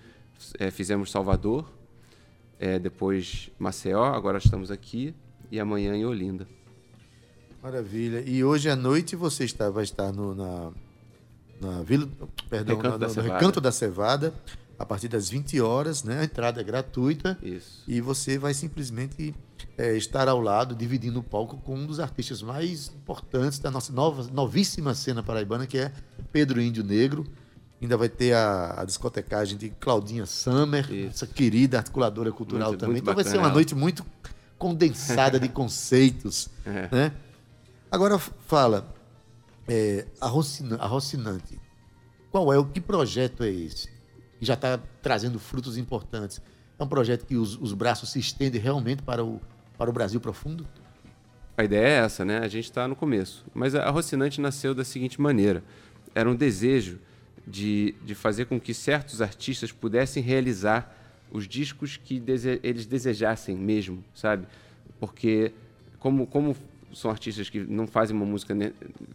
é, 0.59 0.71
fizemos 0.71 1.11
Salvador, 1.11 1.65
é, 2.59 2.79
depois 2.79 3.49
Maceió, 3.59 4.03
agora 4.05 4.37
estamos 4.37 4.71
aqui 4.71 5.13
e 5.51 5.59
amanhã 5.59 5.95
em 5.95 6.05
Olinda. 6.05 6.47
Maravilha. 7.61 8.23
E 8.25 8.43
hoje 8.43 8.69
à 8.69 8.75
noite 8.75 9.15
você 9.15 9.43
está, 9.43 9.69
vai 9.69 9.83
estar 9.83 10.11
no, 10.11 10.35
na, 10.35 10.71
na 11.59 11.81
Vila. 11.81 12.07
Perdão, 12.49 12.75
Recanto 12.77 12.91
na- 12.93 12.97
da 12.97 13.07
no 13.07 13.13
Cevada. 13.13 13.33
Recanto 13.33 13.61
da 13.61 13.71
Cevada, 13.71 14.33
a 14.77 14.85
partir 14.85 15.07
das 15.07 15.29
20 15.29 15.59
horas, 15.61 16.03
né? 16.03 16.19
A 16.19 16.23
entrada 16.25 16.61
é 16.61 16.63
gratuita. 16.63 17.37
Isso. 17.41 17.83
E 17.87 17.99
você 18.01 18.37
vai 18.37 18.53
simplesmente 18.53 19.33
é, 19.77 19.95
estar 19.97 20.27
ao 20.27 20.39
lado, 20.39 20.75
dividindo 20.75 21.19
o 21.19 21.23
palco 21.23 21.57
com 21.57 21.75
um 21.75 21.87
dos 21.87 21.99
artistas 21.99 22.41
mais 22.43 22.89
importantes 22.89 23.57
da 23.57 23.71
nossa 23.71 23.91
nova, 23.91 24.29
novíssima 24.31 24.93
cena 24.93 25.23
paraibana, 25.23 25.65
que 25.65 25.77
é 25.79 25.91
Pedro 26.31 26.61
Índio 26.61 26.83
Negro. 26.83 27.25
Ainda 27.85 27.97
vai 27.97 28.09
ter 28.09 28.33
a, 28.33 28.81
a 28.81 28.83
discotecagem 28.85 29.57
de 29.59 29.69
Claudinha 29.69 30.25
Summer, 30.25 30.91
Isso. 30.91 31.09
essa 31.23 31.27
querida 31.27 31.77
articuladora 31.77 32.31
cultural 32.31 32.69
Muito- 32.69 32.79
também. 32.79 32.93
muito 32.95 33.03
então 33.03 33.13
vai 33.13 33.23
ser 33.23 33.37
uma 33.37 33.49
noite 33.49 33.75
muito 33.75 34.03
condensada 34.57 35.39
de 35.39 35.47
conceitos. 35.49 36.49
É. 36.65 36.89
Né? 36.91 37.11
Agora 37.91 38.17
fala, 38.17 38.91
é, 39.67 40.05
a, 40.19 40.27
Rocina- 40.27 40.77
a 40.77 40.87
Rocinante, 40.87 41.59
qual 42.31 42.51
é 42.51 42.57
o 42.57 42.65
que 42.65 42.81
projeto 42.81 43.43
é 43.43 43.51
esse? 43.51 43.87
Que 44.39 44.45
já 44.45 44.55
está 44.55 44.79
trazendo 45.01 45.37
frutos 45.39 45.77
importantes. 45.77 46.41
É 46.79 46.83
um 46.83 46.87
projeto 46.87 47.23
que 47.23 47.35
os, 47.35 47.55
os 47.61 47.71
braços 47.71 48.09
se 48.11 48.17
estendem 48.19 48.59
realmente 48.59 49.03
para 49.03 49.23
o, 49.23 49.39
para 49.77 49.91
o 49.91 49.93
Brasil 49.93 50.19
profundo? 50.19 50.65
A 51.55 51.63
ideia 51.63 51.85
é 51.87 52.03
essa, 52.03 52.25
né? 52.25 52.39
A 52.39 52.47
gente 52.47 52.65
está 52.65 52.87
no 52.87 52.95
começo. 52.95 53.45
Mas 53.53 53.75
a 53.75 53.87
Rocinante 53.91 54.41
nasceu 54.41 54.73
da 54.73 54.83
seguinte 54.83 55.21
maneira: 55.21 55.63
era 56.15 56.27
um 56.29 56.35
desejo 56.35 56.99
de, 57.47 57.93
de 58.03 58.15
fazer 58.15 58.45
com 58.45 58.59
que 58.59 58.73
certos 58.73 59.21
artistas 59.21 59.71
pudessem 59.71 60.21
realizar 60.23 60.93
os 61.31 61.47
discos 61.47 61.97
que 61.97 62.19
dese- 62.19 62.59
eles 62.63 62.85
desejassem 62.85 63.55
mesmo, 63.55 64.03
sabe? 64.13 64.47
Porque, 64.99 65.51
como, 65.99 66.25
como 66.25 66.55
são 66.93 67.11
artistas 67.11 67.49
que 67.49 67.59
não 67.59 67.85
fazem 67.87 68.15
uma 68.15 68.25
música 68.25 68.55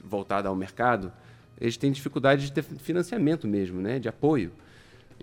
voltada 0.05 0.49
ao 0.49 0.55
mercado, 0.55 1.13
eles 1.61 1.77
têm 1.77 1.91
dificuldade 1.91 2.47
de 2.47 2.53
ter 2.53 2.63
financiamento 2.63 3.47
mesmo, 3.49 3.81
né? 3.81 3.99
De 3.99 4.09
apoio. 4.09 4.53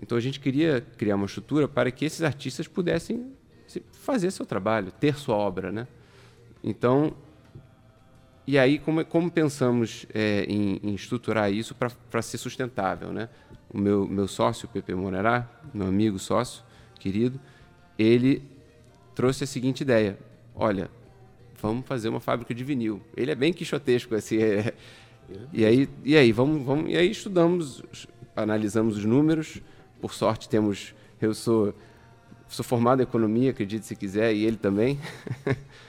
Então 0.00 0.16
a 0.16 0.20
gente 0.20 0.38
queria 0.38 0.84
criar 0.96 1.16
uma 1.16 1.26
estrutura 1.26 1.66
para 1.66 1.90
que 1.90 2.04
esses 2.04 2.22
artistas 2.22 2.68
pudessem 2.68 3.32
se- 3.66 3.82
fazer 3.92 4.30
seu 4.30 4.46
trabalho, 4.46 4.90
ter 4.92 5.16
sua 5.16 5.36
obra, 5.36 5.72
né? 5.72 5.86
Então, 6.62 7.14
e 8.48 8.58
aí 8.58 8.78
como, 8.78 9.04
como 9.04 9.30
pensamos 9.30 10.06
é, 10.14 10.46
em, 10.48 10.80
em 10.82 10.94
estruturar 10.94 11.52
isso 11.52 11.74
para 11.74 12.22
ser 12.22 12.38
sustentável, 12.38 13.12
né? 13.12 13.28
O 13.68 13.76
meu, 13.76 14.08
meu 14.08 14.26
sócio, 14.26 14.66
Pepe 14.68 14.94
Morará, 14.94 15.46
meu 15.74 15.86
amigo 15.86 16.18
sócio, 16.18 16.64
querido, 16.98 17.38
ele 17.98 18.42
trouxe 19.14 19.44
a 19.44 19.46
seguinte 19.46 19.82
ideia: 19.82 20.18
olha, 20.54 20.90
vamos 21.60 21.86
fazer 21.86 22.08
uma 22.08 22.20
fábrica 22.20 22.54
de 22.54 22.64
vinil. 22.64 23.02
Ele 23.14 23.30
é 23.30 23.34
bem 23.34 23.52
quixotesco, 23.52 24.14
assim. 24.14 24.38
é- 24.38 24.72
E 25.52 25.66
aí, 25.66 25.86
e 26.02 26.16
aí, 26.16 26.32
vamos, 26.32 26.64
vamos, 26.64 26.90
e 26.90 26.96
aí 26.96 27.10
estudamos, 27.10 27.82
analisamos 28.34 28.96
os 28.96 29.04
números. 29.04 29.60
Por 30.00 30.14
sorte 30.14 30.48
temos, 30.48 30.94
eu 31.20 31.34
sou, 31.34 31.74
sou 32.48 32.64
formado 32.64 33.00
em 33.00 33.02
economia, 33.02 33.50
acredite 33.50 33.84
se 33.84 33.94
quiser, 33.94 34.34
e 34.34 34.46
ele 34.46 34.56
também. 34.56 34.98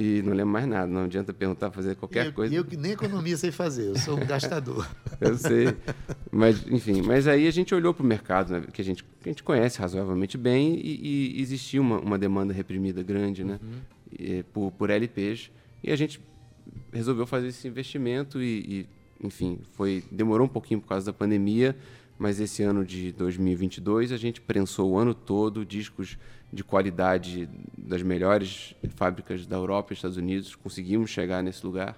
e 0.00 0.22
não 0.22 0.32
lembro 0.32 0.52
mais 0.52 0.64
nada, 0.64 0.86
não 0.86 1.06
adianta 1.06 1.32
perguntar, 1.32 1.72
fazer 1.72 1.96
qualquer 1.96 2.26
eu, 2.26 2.32
coisa. 2.32 2.54
e 2.54 2.56
eu 2.56 2.64
que 2.64 2.76
nem 2.76 2.92
economia 2.92 3.36
sei 3.36 3.50
fazer, 3.50 3.88
eu 3.88 3.98
sou 3.98 4.16
um 4.16 4.24
gastador. 4.24 4.88
Eu 5.20 5.36
sei. 5.36 5.76
Mas, 6.30 6.64
enfim, 6.68 7.02
mas 7.02 7.26
aí 7.26 7.48
a 7.48 7.50
gente 7.50 7.74
olhou 7.74 7.92
para 7.92 8.04
o 8.04 8.06
mercado, 8.06 8.52
né, 8.52 8.62
que, 8.72 8.80
a 8.80 8.84
gente, 8.84 9.02
que 9.02 9.28
a 9.28 9.32
gente 9.32 9.42
conhece 9.42 9.80
razoavelmente 9.80 10.38
bem, 10.38 10.76
e, 10.76 11.34
e 11.36 11.42
existia 11.42 11.80
uma, 11.80 11.98
uma 11.98 12.16
demanda 12.16 12.52
reprimida 12.52 13.02
grande 13.02 13.42
né, 13.42 13.58
e, 14.16 14.44
por, 14.52 14.70
por 14.70 14.88
LPs. 14.88 15.50
E 15.82 15.90
a 15.90 15.96
gente 15.96 16.20
resolveu 16.92 17.26
fazer 17.26 17.48
esse 17.48 17.66
investimento 17.66 18.40
e, 18.40 18.86
e, 19.20 19.26
enfim, 19.26 19.58
foi, 19.72 20.04
demorou 20.12 20.46
um 20.46 20.50
pouquinho 20.50 20.80
por 20.80 20.86
causa 20.86 21.06
da 21.06 21.12
pandemia, 21.12 21.76
mas 22.16 22.38
esse 22.38 22.62
ano 22.62 22.84
de 22.84 23.10
2022 23.10 24.12
a 24.12 24.16
gente 24.16 24.40
prensou 24.40 24.92
o 24.92 24.96
ano 24.96 25.12
todo 25.12 25.66
discos 25.66 26.16
de 26.52 26.64
qualidade 26.64 27.48
das 27.76 28.02
melhores 28.02 28.74
fábricas 28.96 29.46
da 29.46 29.56
Europa 29.56 29.92
e 29.92 29.94
Estados 29.94 30.16
Unidos, 30.16 30.54
conseguimos 30.54 31.10
chegar 31.10 31.42
nesse 31.42 31.64
lugar. 31.64 31.96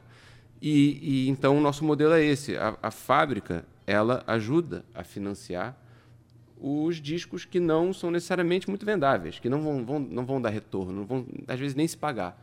E, 0.60 0.98
e 1.26 1.28
então 1.28 1.56
o 1.56 1.60
nosso 1.60 1.84
modelo 1.84 2.12
é 2.14 2.24
esse. 2.24 2.56
A, 2.56 2.76
a 2.82 2.90
fábrica 2.90 3.64
ela 3.86 4.22
ajuda 4.26 4.84
a 4.94 5.02
financiar 5.02 5.76
os 6.60 6.96
discos 7.00 7.44
que 7.44 7.58
não 7.58 7.92
são 7.92 8.10
necessariamente 8.10 8.68
muito 8.68 8.84
vendáveis, 8.84 9.38
que 9.38 9.48
não 9.48 9.62
vão, 9.62 9.84
vão- 9.84 9.98
não 9.98 10.26
vão 10.26 10.40
dar 10.42 10.50
retorno, 10.50 10.92
não 10.92 11.04
vão 11.06 11.26
às 11.48 11.58
vezes 11.58 11.74
nem 11.74 11.88
se 11.88 11.96
pagar, 11.96 12.38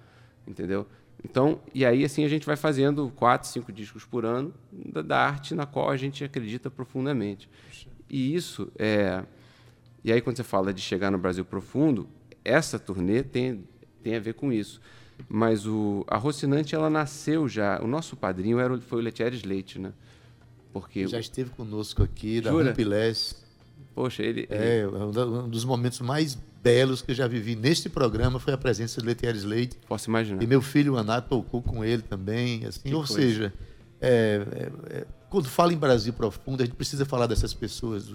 entendeu? 0.47 0.87
Então, 1.23 1.59
e 1.73 1.85
aí 1.85 2.03
assim 2.03 2.23
a 2.23 2.27
gente 2.27 2.45
vai 2.45 2.55
fazendo 2.55 3.11
quatro, 3.15 3.47
cinco 3.47 3.71
discos 3.71 4.05
por 4.05 4.25
ano 4.25 4.53
da, 4.71 5.01
da 5.01 5.19
arte 5.19 5.53
na 5.53 5.65
qual 5.65 5.89
a 5.89 5.97
gente 5.97 6.23
acredita 6.23 6.69
profundamente. 6.71 7.49
E 8.09 8.33
isso 8.33 8.71
é 8.77 9.23
e 10.09 10.11
aí, 10.13 10.21
quando 10.21 10.37
você 10.37 10.43
fala 10.43 10.73
de 10.73 10.81
chegar 10.81 11.11
no 11.11 11.17
Brasil 11.17 11.43
profundo, 11.45 12.07
essa 12.43 12.79
turnê 12.79 13.23
tem, 13.23 13.63
tem 14.03 14.15
a 14.15 14.19
ver 14.19 14.33
com 14.33 14.51
isso. 14.53 14.79
Mas 15.27 15.65
o, 15.65 16.05
a 16.07 16.17
Rocinante, 16.17 16.75
ela 16.75 16.89
nasceu 16.89 17.47
já. 17.47 17.81
O 17.81 17.87
nosso 17.87 18.15
padrinho 18.15 18.59
era, 18.59 18.77
foi 18.79 18.99
o 18.99 19.01
Letieres 19.01 19.43
Leite, 19.43 19.79
né? 19.79 19.91
Porque, 20.71 21.07
Já 21.07 21.19
esteve 21.19 21.49
conosco 21.51 22.03
aqui, 22.03 22.39
da? 22.39 22.51
Rumpilés. 22.51 23.35
poxa, 23.95 24.21
ele. 24.23 24.41
ele- 24.41 24.47
É, 24.49 24.87
um 24.87 25.45
um 25.45 25.49
dos 25.49 25.65
momentos 25.65 25.99
mais 26.01 26.37
belos 26.63 27.01
que 27.01 27.11
eu 27.11 27.15
já 27.15 27.27
vivi 27.27 27.55
neste 27.55 27.89
programa 27.89 28.39
foi 28.39 28.53
a 28.53 28.57
presença 28.57 29.01
de 29.01 29.07
Letieres 29.07 29.43
Leite. 29.43 29.77
posso 29.87 30.09
imaginar. 30.09 30.41
E 30.43 30.45
meu 30.47 30.61
filho 30.61 30.97
Aná 30.97 31.19
tocou 31.21 31.61
com 31.63 31.83
ele 31.83 32.01
também, 32.03 32.65
assim, 32.65 32.81
Que 32.89 32.93
ou 32.93 33.01
coisa. 33.03 33.13
seja, 33.13 33.53
é, 33.99 34.45
é, 34.91 34.97
é, 34.99 35.07
quando 35.29 35.47
fala 35.49 35.73
em 35.73 35.77
Brasil 35.77 36.13
profundo, 36.13 36.61
a 36.61 36.65
gente 36.65 36.75
precisa 36.75 37.05
falar 37.05 37.25
dessas 37.27 37.53
pessoas. 37.53 38.13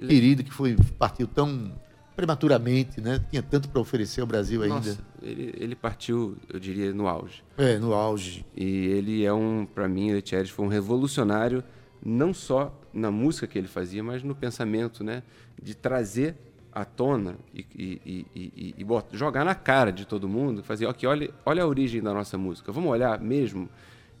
Querido 0.00 0.42
que 0.44 0.52
foi 0.52 0.76
partiu 0.98 1.26
tão 1.26 1.72
prematuramente, 2.16 3.00
né? 3.00 3.20
Tinha 3.30 3.42
tanto 3.42 3.68
para 3.68 3.80
oferecer 3.80 4.20
ao 4.20 4.26
Brasil 4.26 4.62
ainda. 4.62 4.74
Nossa, 4.76 4.98
ele, 5.22 5.52
ele 5.58 5.74
partiu, 5.74 6.36
eu 6.52 6.60
diria, 6.60 6.92
no 6.92 7.08
auge. 7.08 7.42
É, 7.58 7.76
no 7.78 7.92
auge. 7.92 8.44
E 8.56 8.64
ele 8.86 9.24
é 9.24 9.32
um, 9.32 9.66
para 9.66 9.88
mim, 9.88 10.10
o 10.10 10.14
Letieres 10.14 10.50
foi 10.50 10.64
um 10.64 10.68
revolucionário, 10.68 11.62
não 12.04 12.32
só 12.32 12.72
na 12.92 13.10
música 13.10 13.46
que 13.46 13.58
ele 13.58 13.66
fazia, 13.68 14.02
mas 14.02 14.22
no 14.22 14.34
pensamento, 14.34 15.02
né? 15.02 15.22
De 15.60 15.74
trazer 15.74 16.36
à 16.72 16.84
tona 16.84 17.36
e, 17.54 17.66
e, 17.76 18.00
e, 18.04 18.26
e- 18.56 18.74
e 18.78 18.84
bot- 18.84 19.06
jogar 19.16 19.44
na 19.44 19.54
cara 19.54 19.92
de 19.92 20.04
todo 20.04 20.28
mundo, 20.28 20.62
fazer, 20.62 20.86
ok, 20.86 21.08
olha, 21.08 21.30
olha 21.46 21.62
a 21.62 21.66
origem 21.66 22.02
da 22.02 22.12
nossa 22.12 22.36
música, 22.38 22.72
vamos 22.72 22.90
olhar 22.90 23.20
mesmo 23.20 23.68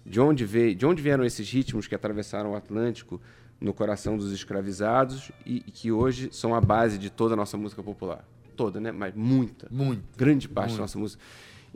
de 0.06 0.20
onde, 0.20 0.44
veio, 0.44 0.74
de 0.74 0.84
onde 0.86 1.02
vieram 1.02 1.24
esses 1.24 1.48
ritmos 1.50 1.86
que 1.88 1.94
atravessaram 1.94 2.52
o 2.52 2.56
Atlântico 2.56 3.20
no 3.60 3.72
coração 3.72 4.16
dos 4.16 4.32
escravizados 4.32 5.30
e, 5.44 5.56
e 5.66 5.70
que 5.70 5.90
hoje 5.90 6.28
são 6.32 6.54
a 6.54 6.60
base 6.60 6.98
de 6.98 7.10
toda 7.10 7.34
a 7.34 7.36
nossa 7.36 7.56
música 7.56 7.82
popular. 7.82 8.24
Toda, 8.56 8.80
né? 8.80 8.92
Mas 8.92 9.14
muita 9.14 9.66
Muito. 9.70 10.02
grande 10.16 10.48
parte 10.48 10.74
da 10.74 10.80
nossa 10.80 10.98
música. 10.98 11.22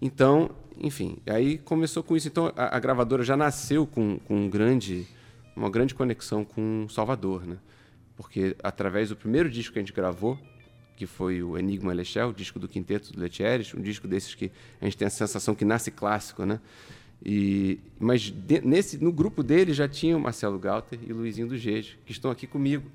Então, 0.01 0.51
enfim, 0.79 1.19
aí 1.27 1.59
começou 1.59 2.03
com 2.03 2.17
isso. 2.17 2.29
Então, 2.29 2.53
a, 2.57 2.77
a 2.77 2.81
gravadora 2.81 3.25
já 3.25 3.37
nasceu 3.37 3.87
com, 3.87 4.19
com 4.21 4.37
um 4.37 4.49
grande, 4.49 5.07
uma 5.57 5.69
grande 5.69 5.95
conexão 5.95 6.45
com 6.45 6.87
Salvador, 6.89 7.45
né? 7.45 7.57
Porque 8.17 8.57
através 8.63 9.09
do 9.09 9.17
primeiro 9.17 9.51
disco 9.51 9.73
que 9.73 9.79
a 9.79 9.83
gente 9.83 9.93
gravou, 9.93 10.39
que 10.97 11.07
foi 11.07 11.43
o 11.43 11.57
Enigma 11.57 11.93
Lechel, 11.93 12.31
o 12.31 12.33
disco 12.33 12.59
do 12.59 12.69
Quinteto 12.69 13.13
do 13.13 13.21
Letieres, 13.21 13.73
um 13.75 13.81
disco 13.81 14.09
desses 14.09 14.35
que 14.35 14.51
a 14.81 14.85
gente 14.85 14.97
tem 14.97 15.07
a 15.07 15.11
sensação 15.11 15.55
que 15.55 15.65
nasce 15.65 15.91
clássico, 15.91 16.45
né? 16.45 16.61
E, 17.25 17.79
mas 17.99 18.23
de- 18.23 18.61
nesse, 18.61 19.03
no 19.03 19.13
grupo 19.13 19.43
dele 19.43 19.73
já 19.75 19.89
tinha 19.89 20.17
o 20.17 20.21
Marcelo 20.21 20.59
Galter 20.59 20.99
e 21.07 21.13
o 21.13 21.17
Luizinho 21.17 21.49
do 21.49 21.57
Gejo, 21.59 21.97
que 22.07 22.13
estão 22.13 22.31
aqui 22.31 22.47
comigo. 22.47 22.89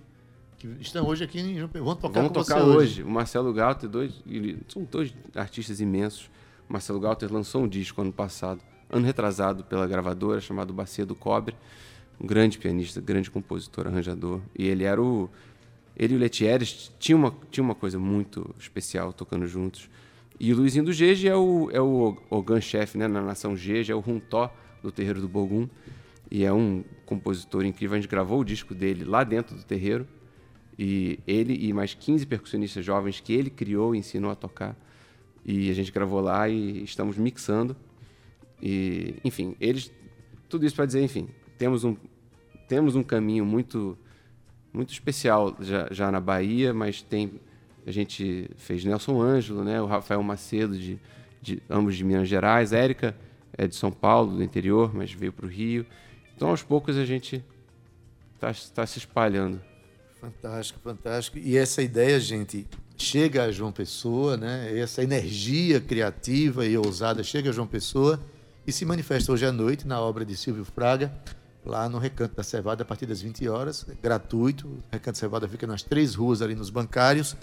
Que 0.58 0.68
estão 0.80 1.06
hoje 1.06 1.24
aqui 1.24 1.40
em. 1.40 1.60
Vão 1.60 1.96
tocar 1.96 2.22
Vamos 2.22 2.32
tocar 2.32 2.60
você 2.62 2.78
hoje. 2.78 3.04
O 3.04 3.10
Marcelo 3.10 3.52
Galter, 3.54 3.90
dois, 3.90 4.14
ele- 4.26 4.60
são 4.70 4.84
dois 4.90 5.14
artistas 5.36 5.82
imensos. 5.82 6.30
O 6.70 6.74
Marcelo 6.74 7.00
Galter 7.00 7.32
lançou 7.32 7.64
um 7.64 7.68
disco 7.68 8.02
ano 8.02 8.14
passado, 8.14 8.62
ano 8.90 9.06
retrasado, 9.06 9.64
pela 9.66 9.86
gravadora, 9.86 10.40
chamado 10.40 10.74
Bacia 10.74 11.06
do 11.06 11.14
Cobre. 11.16 11.56
Um 12.22 12.26
grande 12.26 12.58
pianista, 12.58 13.02
grande 13.02 13.30
compositor, 13.30 13.88
arranjador. 13.88 14.40
E 14.58 14.66
ele 14.68 14.86
era 14.86 15.02
o. 15.02 15.30
Ele 15.98 16.14
e 16.14 16.18
o 16.18 16.20
Letieres 16.20 16.92
tinham 16.98 17.20
uma, 17.20 17.36
tinha 17.52 17.64
uma 17.64 17.76
coisa 17.76 18.00
muito 18.00 18.56
especial 18.58 19.12
tocando 19.12 19.46
juntos. 19.46 19.90
E 20.40 20.52
o 20.52 20.58
Luizinho 20.58 20.86
do 20.86 20.94
Gege 20.94 21.28
é 21.28 21.36
o, 21.36 21.70
é 21.72 21.80
o 21.80 22.18
organ-chefe 22.30 22.98
né, 22.98 23.08
na 23.08 23.22
nação 23.22 23.56
Gege, 23.56 23.92
é 23.92 23.96
o 23.96 24.00
Runtó 24.00 24.54
do 24.82 24.92
Terreiro 24.92 25.22
do 25.22 25.28
Bogum. 25.28 25.68
E 26.30 26.44
é 26.44 26.52
um 26.52 26.84
compositor 27.06 27.64
incrível. 27.66 27.96
A 27.96 28.02
gente 28.02 28.10
gravou 28.10 28.40
o 28.40 28.44
disco 28.44 28.74
dele 28.74 29.04
lá 29.04 29.24
dentro 29.24 29.56
do 29.56 29.64
terreiro. 29.64 30.08
E 30.78 31.20
ele 31.28 31.54
e 31.54 31.72
mais 31.72 31.94
15 31.94 32.26
percussionistas 32.26 32.84
jovens 32.84 33.20
que 33.20 33.34
ele 33.34 33.50
criou 33.50 33.94
e 33.94 34.00
ensinou 34.00 34.32
a 34.32 34.36
tocar. 34.36 34.76
E 35.46 35.70
a 35.70 35.74
gente 35.74 35.92
gravou 35.92 36.20
lá 36.20 36.50
e 36.50 36.84
estamos 36.84 37.18
mixando. 37.18 37.76
E, 38.62 39.16
enfim, 39.24 39.56
eles. 39.60 39.92
Tudo 40.50 40.66
isso 40.66 40.76
para 40.76 40.86
dizer, 40.86 41.04
enfim, 41.04 41.28
temos 41.58 41.84
um, 41.84 41.96
temos 42.68 42.96
um 42.96 43.04
caminho 43.04 43.46
muito, 43.46 43.98
muito 44.72 44.92
especial 44.92 45.56
já, 45.60 45.88
já 45.92 46.12
na 46.12 46.20
Bahia, 46.20 46.74
mas 46.74 47.02
tem 47.02 47.40
A 47.86 47.92
gente 47.92 48.50
fez 48.56 48.84
Nelson 48.86 49.22
Ângelo, 49.22 49.64
né? 49.64 49.82
O 49.82 49.86
Rafael 49.86 50.24
Macedo, 50.24 50.78
de, 50.78 51.00
de 51.42 51.62
ambos 51.70 51.96
de 51.96 52.04
Minas 52.04 52.30
Gerais. 52.30 52.72
A 52.72 52.78
Érica 52.78 53.16
é 53.58 53.68
de 53.68 53.76
São 53.76 53.92
Paulo, 53.92 54.38
do 54.38 54.44
interior, 54.44 54.94
mas 54.94 55.12
veio 55.12 55.34
para 55.34 55.46
o 55.46 55.50
Rio. 55.50 55.86
Então, 56.36 56.50
aos 56.50 56.64
poucos, 56.64 56.98
a 56.98 57.06
gente 57.06 57.44
está 58.36 58.54
tá 58.74 58.86
se 58.86 59.00
espalhando. 59.00 59.62
Fantástico, 60.20 60.80
fantástico. 60.80 61.38
E 61.38 61.58
essa 61.58 61.82
ideia, 61.82 62.18
gente, 62.20 62.66
chega 62.98 63.44
a 63.44 63.52
João 63.52 63.72
Pessoa, 63.72 64.38
né? 64.38 64.80
Essa 64.80 65.04
energia 65.04 65.82
criativa 65.82 66.66
e 66.66 66.78
ousada 66.78 67.22
chega 67.24 67.50
a 67.50 67.54
João 67.54 67.68
Pessoa 67.68 68.20
e 68.66 68.72
se 68.72 68.86
manifesta 68.86 69.32
hoje 69.34 69.46
à 69.46 69.52
noite 69.52 69.86
na 69.86 70.00
obra 70.00 70.24
de 70.24 70.38
Silvio 70.38 70.64
Fraga, 70.64 71.14
lá 71.66 71.90
no 71.90 71.98
Recanto 71.98 72.36
da 72.36 72.44
Cevada, 72.44 72.84
a 72.84 72.86
partir 72.86 73.06
das 73.06 73.22
20 73.22 73.50
horas, 73.50 73.86
gratuito. 74.02 74.68
O 74.68 74.84
Recanto 74.90 75.16
da 75.16 75.20
Cevada 75.20 75.48
fica 75.50 75.68
nas 75.68 75.84
três 75.84 76.16
ruas 76.16 76.42
ali 76.42 76.56
nos 76.56 76.70
bancários 76.70 77.36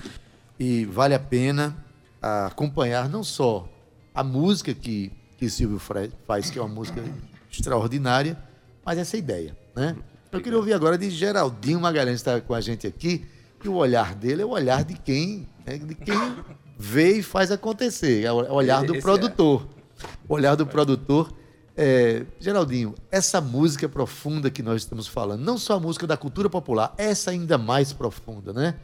e 0.61 0.85
vale 0.85 1.15
a 1.15 1.19
pena 1.19 1.75
acompanhar 2.21 3.09
não 3.09 3.25
só 3.25 3.67
a 4.15 4.23
música 4.23 4.75
que, 4.75 5.11
que 5.39 5.49
Silvio 5.49 5.79
faz, 5.79 6.51
que 6.51 6.59
é 6.59 6.63
uma 6.63 6.69
música 6.69 7.03
extraordinária, 7.51 8.39
mas 8.85 8.99
essa 8.99 9.17
ideia, 9.17 9.57
né? 9.75 9.97
Eu 10.31 10.41
queria 10.43 10.59
ouvir 10.59 10.75
agora 10.75 10.99
de 10.99 11.09
Geraldinho 11.09 11.81
Magalhães, 11.81 12.23
que 12.23 12.29
está 12.29 12.41
com 12.43 12.53
a 12.53 12.61
gente 12.61 12.87
aqui, 12.87 13.27
e 13.65 13.69
o 13.69 13.75
olhar 13.75 14.15
dele 14.15 14.43
é 14.43 14.45
o 14.45 14.51
olhar 14.51 14.85
de 14.85 14.95
quem, 14.95 15.49
né, 15.67 15.79
de 15.79 15.95
quem 15.95 16.37
vê 16.79 17.19
e 17.19 17.23
faz 17.23 17.51
acontecer, 17.51 18.25
é 18.25 18.31
o 18.31 18.53
olhar 18.53 18.85
do 18.85 18.93
Esse 18.93 18.99
é. 18.99 19.01
produtor. 19.01 19.67
É. 19.67 20.07
O 20.29 20.35
olhar 20.35 20.55
do 20.57 20.67
produtor. 20.67 21.33
É, 21.77 22.27
Geraldinho, 22.39 22.95
essa 23.11 23.41
música 23.41 23.89
profunda 23.89 24.51
que 24.51 24.63
nós 24.63 24.83
estamos 24.83 25.07
falando, 25.07 25.41
não 25.43 25.57
só 25.57 25.77
a 25.77 25.81
música 25.81 26.07
da 26.07 26.17
cultura 26.17 26.51
popular, 26.51 26.93
essa 26.99 27.31
ainda 27.31 27.57
mais 27.57 27.93
profunda, 27.93 28.53
né? 28.53 28.75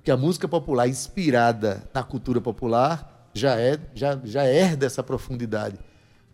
Porque 0.00 0.10
a 0.10 0.16
música 0.16 0.48
popular 0.48 0.88
inspirada 0.88 1.82
na 1.92 2.02
cultura 2.02 2.40
popular 2.40 3.28
já 3.34 3.60
é 3.60 3.78
já, 3.94 4.18
já 4.24 4.46
herda 4.46 4.86
essa 4.86 5.02
profundidade. 5.02 5.78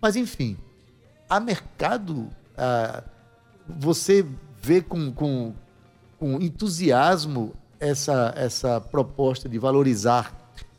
Mas 0.01 0.15
enfim, 0.15 0.57
há 1.29 1.41
mercado, 1.41 2.31
ah, 2.57 3.03
você 3.69 4.25
vê 4.63 4.81
com, 4.81 5.13
com, 5.13 5.53
com 6.17 6.41
entusiasmo 6.41 7.55
essa, 7.81 8.33
essa 8.37 8.81
proposta 8.81 9.49
de 9.49 9.59
valorizar 9.59 10.33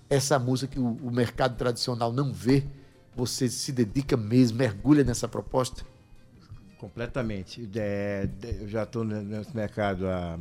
essa 0.09 0.39
música 0.39 0.73
que 0.73 0.79
o, 0.79 0.93
o 1.03 1.11
mercado 1.11 1.57
tradicional 1.57 2.13
não 2.13 2.31
vê? 2.31 2.63
Você 3.17 3.49
se 3.49 3.73
dedica 3.73 4.15
mesmo, 4.15 4.59
mergulha 4.59 5.03
nessa 5.03 5.27
proposta? 5.27 5.83
Completamente. 6.77 7.69
É, 7.75 8.29
eu 8.61 8.69
já 8.69 8.83
estou 8.83 9.03
nesse 9.03 9.53
mercado 9.53 10.07
há, 10.07 10.39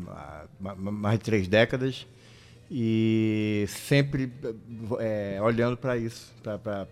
há, 0.64 0.74
mais 0.76 1.18
de 1.18 1.24
três 1.24 1.48
décadas 1.48 2.06
e 2.70 3.64
sempre 3.68 4.32
é, 4.98 5.38
olhando 5.40 5.76
para 5.76 5.96
isso, 5.96 6.34
para 6.42 6.86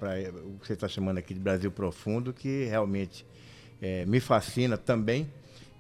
o 0.45 0.59
que 0.61 0.67
você 0.67 0.75
está 0.75 0.87
chamando 0.87 1.19
aqui 1.19 1.35
de 1.35 1.41
Brasil 1.41 1.71
profundo, 1.71 2.33
que 2.33 2.65
realmente 2.65 3.27
é, 3.83 4.05
me 4.07 4.21
fascina 4.21 4.77
também. 4.77 5.29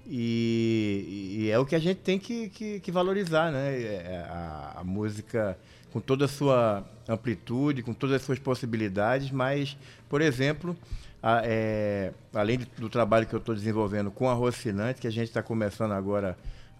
E, 0.06 1.38
e, 1.38 1.50
é 1.50 1.58
o 1.58 1.64
que 1.64 1.74
a 1.74 1.78
gente 1.78 2.00
tem 2.00 2.18
que, 2.18 2.50
que, 2.50 2.80
que 2.80 2.92
valorizar, 2.92 3.50
né? 3.50 4.26
A, 4.28 4.80
a, 4.80 4.84
música 4.84 5.56
com 5.90 6.00
toda 6.00 6.26
a 6.26 6.28
sua 6.28 6.84
amplitude, 7.08 7.82
com 7.82 7.94
todas 7.94 8.16
as 8.16 8.22
suas 8.22 8.38
possibilidades, 8.38 9.30
mas, 9.30 9.78
por 10.08 10.20
exemplo, 10.20 10.76
a, 11.22 11.40
é, 11.44 12.12
além 12.34 12.58
do 12.76 12.90
trabalho 12.90 13.26
que 13.26 13.34
eu 13.34 13.38
estou 13.38 13.54
desenvolvendo 13.54 14.10
com 14.10 14.28
a 14.28 14.34
Rocinante, 14.34 15.00
que 15.00 15.06
a 15.06 15.12
gente 15.12 15.28
está 15.28 15.42
começando 15.42 15.92
agora 15.92 16.36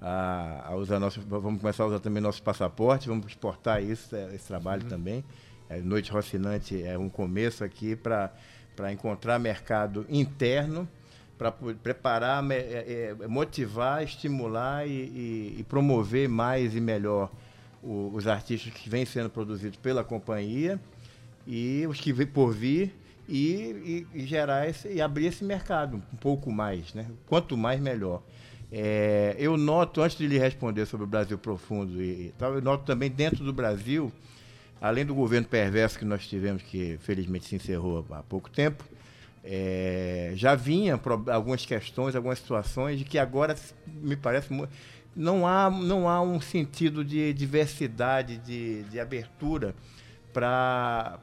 a, 0.06 0.68
a, 0.68 0.76
usar 0.76 1.00
nosso, 1.00 1.18
vamos 1.26 1.60
começar 1.60 1.84
a 1.84 1.86
usar 1.86 1.98
também 1.98 2.22
nossos 2.22 2.40
passaportes, 2.40 3.06
vamos 3.06 3.26
exportar 3.26 3.82
isso, 3.82 4.14
é, 4.14 4.34
esse 4.34 4.46
trabalho 4.46 4.82
uhum. 4.82 4.88
também. 4.90 5.24
É, 5.68 5.80
Noite 5.80 6.12
Rocinante 6.12 6.82
é 6.82 6.98
um 6.98 7.08
começo 7.08 7.64
aqui 7.64 7.96
para 7.96 8.30
encontrar 8.92 9.38
mercado 9.38 10.04
interno 10.10 10.86
para 11.38 11.50
preparar, 11.50 12.44
é, 12.50 13.14
é, 13.20 13.26
motivar, 13.26 14.04
estimular 14.04 14.86
e, 14.86 14.90
e, 14.90 15.56
e, 15.58 15.64
promover 15.64 16.28
mais 16.28 16.76
e 16.76 16.80
melhor 16.80 17.30
o, 17.82 18.10
os 18.14 18.26
artistas 18.26 18.72
que 18.72 18.88
vêm 18.88 19.04
sendo 19.04 19.28
produzidos 19.28 19.78
pela 19.78 20.04
companhia 20.04 20.78
e 21.46 21.84
os 21.88 21.98
que 21.98 22.12
vêm 22.12 22.26
por 22.26 22.52
vir 22.52 22.94
e, 23.28 24.06
e, 24.14 24.26
gerar 24.26 24.68
esse, 24.68 24.88
e 24.88 25.00
abrir 25.00 25.26
esse 25.26 25.42
mercado 25.44 25.96
um 25.96 26.16
pouco 26.16 26.52
mais, 26.52 26.94
né? 26.94 27.06
Quanto 27.26 27.56
mais 27.56 27.80
melhor. 27.80 28.22
É, 28.76 29.36
eu 29.38 29.56
noto, 29.56 30.02
antes 30.02 30.18
de 30.18 30.26
lhe 30.26 30.36
responder 30.36 30.84
sobre 30.84 31.04
o 31.04 31.06
Brasil 31.06 31.38
profundo 31.38 32.02
e, 32.02 32.26
e 32.26 32.34
tal, 32.36 32.56
eu 32.56 32.60
noto 32.60 32.84
também 32.84 33.08
dentro 33.08 33.44
do 33.44 33.52
Brasil, 33.52 34.12
além 34.80 35.06
do 35.06 35.14
governo 35.14 35.46
perverso 35.46 35.96
que 35.96 36.04
nós 36.04 36.26
tivemos, 36.26 36.60
que 36.60 36.98
felizmente 37.00 37.46
se 37.46 37.54
encerrou 37.54 38.04
há 38.10 38.24
pouco 38.24 38.50
tempo, 38.50 38.82
é, 39.44 40.32
já 40.34 40.56
vinha 40.56 41.00
algumas 41.32 41.64
questões, 41.64 42.16
algumas 42.16 42.40
situações 42.40 42.98
de 42.98 43.04
que 43.04 43.16
agora 43.16 43.54
me 43.86 44.16
parece 44.16 44.48
não 45.14 45.46
há, 45.46 45.70
não 45.70 46.08
há 46.08 46.20
um 46.20 46.40
sentido 46.40 47.04
de 47.04 47.32
diversidade, 47.32 48.38
de, 48.38 48.82
de 48.82 48.98
abertura 48.98 49.72
para 50.32 51.20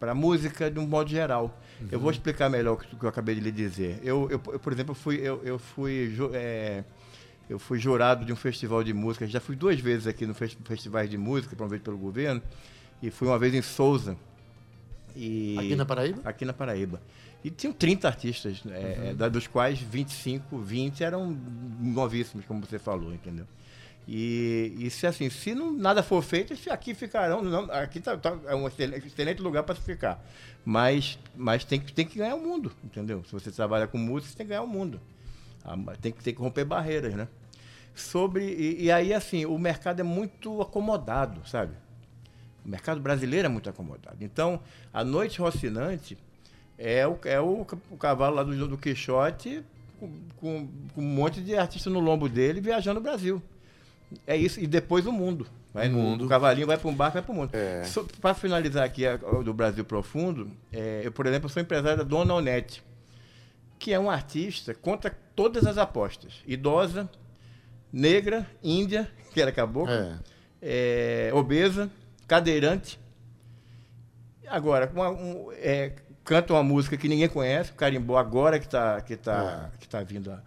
a 0.00 0.14
música 0.14 0.70
de 0.70 0.78
um 0.78 0.86
modo 0.86 1.10
geral. 1.10 1.54
Uhum. 1.80 1.88
Eu 1.90 2.00
vou 2.00 2.10
explicar 2.10 2.48
melhor 2.48 2.74
o 2.74 2.76
que, 2.76 3.04
eu 3.04 3.08
acabei 3.08 3.34
de 3.34 3.40
lhe 3.40 3.52
dizer. 3.52 4.00
Eu, 4.02 4.28
eu, 4.30 4.40
eu 4.52 4.58
por 4.58 4.72
exemplo, 4.72 4.94
fui, 4.94 5.16
eu, 5.16 5.42
eu 5.44 5.58
fui 5.58 6.14
é, 6.32 6.84
eu 7.48 7.58
fui 7.58 7.78
jurado 7.78 8.24
de 8.24 8.32
um 8.32 8.36
festival 8.36 8.82
de 8.82 8.92
música. 8.92 9.26
Já 9.26 9.40
fui 9.40 9.56
duas 9.56 9.78
vezes 9.78 10.06
aqui 10.06 10.26
no 10.26 10.34
fest 10.34 10.56
festivais 10.64 11.08
de 11.10 11.18
música, 11.18 11.54
promovido 11.54 11.84
pelo 11.84 11.98
governo, 11.98 12.42
e 13.02 13.10
fui 13.10 13.28
uma 13.28 13.38
vez 13.38 13.54
em 13.54 13.62
Souza, 13.62 14.16
e 15.16 15.56
aqui 15.58 15.74
na 15.74 15.86
Paraíba? 15.86 16.20
Aqui 16.24 16.44
na 16.44 16.52
Paraíba. 16.52 17.00
E 17.42 17.50
tinham 17.50 17.72
30 17.72 18.06
artistas, 18.06 18.62
é, 18.68 19.14
uhum. 19.18 19.30
dos 19.30 19.46
quais 19.46 19.80
25, 19.80 20.58
20 20.58 21.02
eram 21.02 21.36
novíssimos, 21.80 22.44
como 22.44 22.60
você 22.64 22.78
falou, 22.78 23.14
entendeu? 23.14 23.46
E, 24.08 24.72
e 24.78 24.88
se 24.90 25.06
assim, 25.06 25.28
se 25.28 25.54
não, 25.54 25.72
nada 25.72 26.02
for 26.02 26.22
feito, 26.22 26.54
aqui 26.70 26.94
ficarão. 26.94 27.42
Não, 27.42 27.64
aqui 27.72 28.00
tá, 28.00 28.16
tá, 28.16 28.38
é 28.46 28.54
um 28.54 28.68
excelente, 28.68 29.42
lugar 29.42 29.64
para 29.64 29.74
se 29.74 29.80
ficar. 29.80 30.24
Mas, 30.64 31.18
mas 31.34 31.64
tem, 31.64 31.80
que, 31.80 31.92
tem 31.92 32.06
que 32.06 32.18
ganhar 32.18 32.36
o 32.36 32.40
mundo, 32.40 32.72
entendeu? 32.84 33.24
Se 33.24 33.32
você 33.32 33.50
trabalha 33.50 33.86
com 33.86 33.98
música, 33.98 34.30
você 34.30 34.36
tem 34.36 34.46
que 34.46 34.50
ganhar 34.50 34.62
o 34.62 34.68
mundo. 34.68 35.00
Ah, 35.64 35.76
tem 36.00 36.12
que, 36.12 36.22
tem 36.22 36.32
que 36.32 36.40
romper 36.40 36.64
barreiras, 36.64 37.14
né? 37.14 37.26
Sobre. 37.94 38.44
E, 38.44 38.84
e 38.84 38.92
aí, 38.92 39.12
assim, 39.12 39.44
o 39.44 39.58
mercado 39.58 39.98
é 39.98 40.04
muito 40.04 40.60
acomodado, 40.62 41.46
sabe? 41.48 41.74
O 42.64 42.68
mercado 42.68 43.00
brasileiro 43.00 43.46
é 43.46 43.48
muito 43.48 43.68
acomodado. 43.68 44.18
Então, 44.20 44.60
a 44.92 45.02
Noite 45.02 45.40
Rocinante 45.40 46.16
é 46.78 47.06
o, 47.06 47.18
é 47.24 47.40
o, 47.40 47.66
o 47.90 47.96
cavalo 47.96 48.36
lá 48.36 48.42
do, 48.44 48.68
do 48.68 48.78
Quixote 48.78 49.64
com, 49.98 50.12
com, 50.36 50.68
com, 50.94 51.00
um 51.00 51.04
monte 51.04 51.40
de 51.40 51.56
artista 51.56 51.88
no 51.90 52.00
lombo 52.00 52.28
dele 52.28 52.60
viajando 52.60 53.00
o 53.00 53.02
Brasil. 53.02 53.42
É 54.26 54.36
isso. 54.36 54.60
E 54.60 54.66
depois 54.66 55.06
o 55.06 55.12
mundo. 55.12 55.46
Vai, 55.72 55.88
o, 55.88 55.92
mundo. 55.92 56.24
o 56.24 56.28
cavalinho 56.28 56.66
vai 56.66 56.78
para 56.78 56.88
um 56.88 56.94
barco, 56.94 57.14
vai 57.14 57.22
para 57.22 57.32
o 57.32 57.34
mundo. 57.34 57.50
É. 57.52 57.82
Para 58.20 58.34
finalizar 58.34 58.84
aqui 58.84 59.06
a, 59.06 59.16
do 59.16 59.52
Brasil 59.52 59.84
Profundo, 59.84 60.50
é, 60.72 61.02
eu, 61.04 61.12
por 61.12 61.26
exemplo, 61.26 61.50
sou 61.50 61.60
empresário 61.60 61.98
da 61.98 62.04
Dona 62.04 62.32
Onete, 62.32 62.82
que 63.78 63.92
é 63.92 64.00
um 64.00 64.10
artista 64.10 64.74
contra 64.74 65.10
todas 65.34 65.66
as 65.66 65.76
apostas. 65.76 66.42
Idosa, 66.46 67.10
negra, 67.92 68.46
índia, 68.62 69.10
que 69.34 69.40
era 69.40 69.52
cabocla, 69.52 70.18
é. 70.62 71.28
é 71.28 71.34
obesa, 71.34 71.90
cadeirante. 72.26 72.98
Agora, 74.48 74.90
uma, 74.94 75.10
um, 75.10 75.52
é, 75.52 75.92
canta 76.24 76.54
uma 76.54 76.62
música 76.62 76.96
que 76.96 77.08
ninguém 77.08 77.28
conhece, 77.28 77.72
o 77.72 77.74
carimbó 77.74 78.16
agora 78.16 78.58
que 78.58 78.66
está 78.66 79.00
que 79.02 79.16
tá, 79.16 79.70
é. 79.74 79.78
que 79.78 79.88
tá 79.88 80.02
vindo 80.02 80.30
a, 80.32 80.40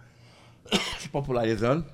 se 1.00 1.08
popularizando. 1.10 1.86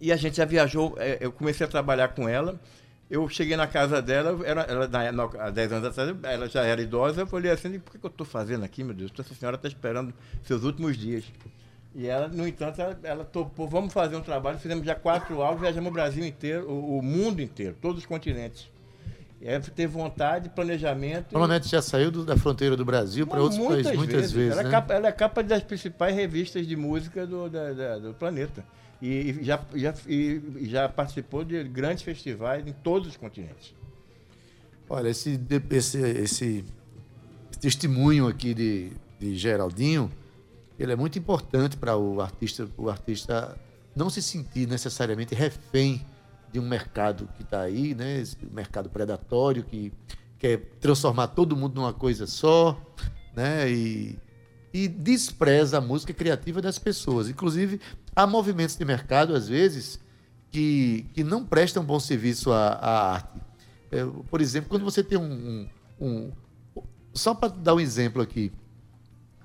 E 0.00 0.12
a 0.12 0.16
gente 0.16 0.36
já 0.36 0.44
viajou, 0.44 0.94
é, 0.98 1.18
eu 1.20 1.32
comecei 1.32 1.66
a 1.66 1.68
trabalhar 1.68 2.08
com 2.08 2.28
ela. 2.28 2.58
Eu 3.10 3.28
cheguei 3.28 3.56
na 3.56 3.66
casa 3.66 4.00
dela, 4.00 4.38
ela, 4.44 4.88
na, 4.88 5.24
há 5.44 5.50
10 5.50 5.72
anos 5.72 5.88
atrás, 5.88 6.16
ela 6.22 6.48
já 6.48 6.62
era 6.62 6.80
idosa. 6.80 7.20
Eu 7.20 7.26
falei 7.26 7.50
assim: 7.50 7.78
por 7.78 7.92
que, 7.92 7.98
que 7.98 8.06
eu 8.06 8.10
estou 8.10 8.26
fazendo 8.26 8.64
aqui, 8.64 8.82
meu 8.82 8.94
Deus? 8.94 9.12
Essa 9.18 9.34
senhora 9.34 9.56
está 9.56 9.68
esperando 9.68 10.12
seus 10.42 10.64
últimos 10.64 10.96
dias. 10.96 11.24
E 11.94 12.08
ela, 12.08 12.26
no 12.26 12.46
entanto, 12.46 12.80
ela, 12.80 12.98
ela, 13.04 13.24
topou, 13.24 13.68
vamos 13.68 13.92
fazer 13.92 14.16
um 14.16 14.20
trabalho. 14.20 14.58
Fizemos 14.58 14.84
já 14.84 14.96
quatro 14.96 15.40
álbuns, 15.42 15.60
viajamos 15.60 15.90
o 15.90 15.92
Brasil 15.92 16.24
inteiro, 16.24 16.68
o, 16.68 16.98
o 16.98 17.02
mundo 17.02 17.40
inteiro, 17.40 17.76
todos 17.80 17.98
os 17.98 18.06
continentes. 18.06 18.68
É 19.40 19.60
ter 19.60 19.86
vontade, 19.86 20.48
planejamento. 20.48 21.32
Normalmente 21.32 21.68
já 21.68 21.82
saiu 21.82 22.10
do, 22.10 22.24
da 22.24 22.36
fronteira 22.36 22.76
do 22.76 22.84
Brasil 22.84 23.26
para 23.26 23.42
outros 23.42 23.60
países 23.64 23.94
muitas 23.94 24.32
vezes. 24.32 24.32
vezes 24.32 24.52
ela, 24.52 24.60
é 24.60 24.64
né? 24.64 24.68
é 24.68 24.72
capa, 24.72 24.94
ela, 24.94 25.08
é 25.08 25.12
capa, 25.12 25.42
das 25.42 25.62
principais 25.62 26.16
revistas 26.16 26.66
de 26.66 26.74
música 26.74 27.26
do, 27.26 27.48
da, 27.50 27.72
da, 27.72 27.98
do 27.98 28.14
planeta. 28.14 28.64
E, 29.06 29.44
já, 29.44 29.62
já, 29.74 29.94
e 30.08 30.40
já 30.62 30.88
participou 30.88 31.44
de 31.44 31.62
grandes 31.64 32.02
festivais 32.02 32.66
em 32.66 32.72
todos 32.72 33.06
os 33.08 33.18
continentes. 33.18 33.74
Olha, 34.88 35.10
esse, 35.10 35.38
esse, 35.70 35.98
esse 35.98 36.64
testemunho 37.60 38.26
aqui 38.26 38.54
de, 38.54 38.92
de 39.20 39.36
Geraldinho, 39.36 40.10
ele 40.78 40.90
é 40.90 40.96
muito 40.96 41.18
importante 41.18 41.76
para 41.76 41.94
o 41.98 42.18
artista, 42.22 42.66
o 42.78 42.88
artista 42.88 43.54
não 43.94 44.08
se 44.08 44.22
sentir 44.22 44.66
necessariamente 44.66 45.34
refém 45.34 46.00
de 46.50 46.58
um 46.58 46.66
mercado 46.66 47.28
que 47.36 47.42
está 47.42 47.60
aí, 47.60 47.94
né? 47.94 48.20
Esse 48.20 48.38
mercado 48.50 48.88
predatório 48.88 49.64
que 49.64 49.92
quer 50.38 50.60
transformar 50.80 51.28
todo 51.28 51.54
mundo 51.54 51.74
numa 51.74 51.92
coisa 51.92 52.26
só, 52.26 52.80
né? 53.36 53.70
E, 53.70 54.18
e 54.72 54.88
despreza 54.88 55.76
a 55.76 55.80
música 55.82 56.14
criativa 56.14 56.62
das 56.62 56.78
pessoas. 56.78 57.28
Inclusive, 57.28 57.78
há 58.14 58.26
movimentos 58.26 58.76
de 58.76 58.84
mercado, 58.84 59.34
às 59.34 59.48
vezes, 59.48 59.98
que, 60.50 61.06
que 61.14 61.24
não 61.24 61.44
prestam 61.44 61.84
bom 61.84 61.98
serviço 61.98 62.52
à, 62.52 62.68
à 62.72 63.12
arte. 63.14 63.40
É, 63.90 64.04
por 64.30 64.40
exemplo, 64.40 64.68
quando 64.70 64.84
você 64.84 65.02
tem 65.02 65.18
um. 65.18 65.68
um- 66.00 66.04
um- 66.06 66.32
só 67.12 67.32
para 67.34 67.48
dar 67.48 67.74
um 67.74 67.80
exemplo 67.80 68.20
aqui, 68.20 68.52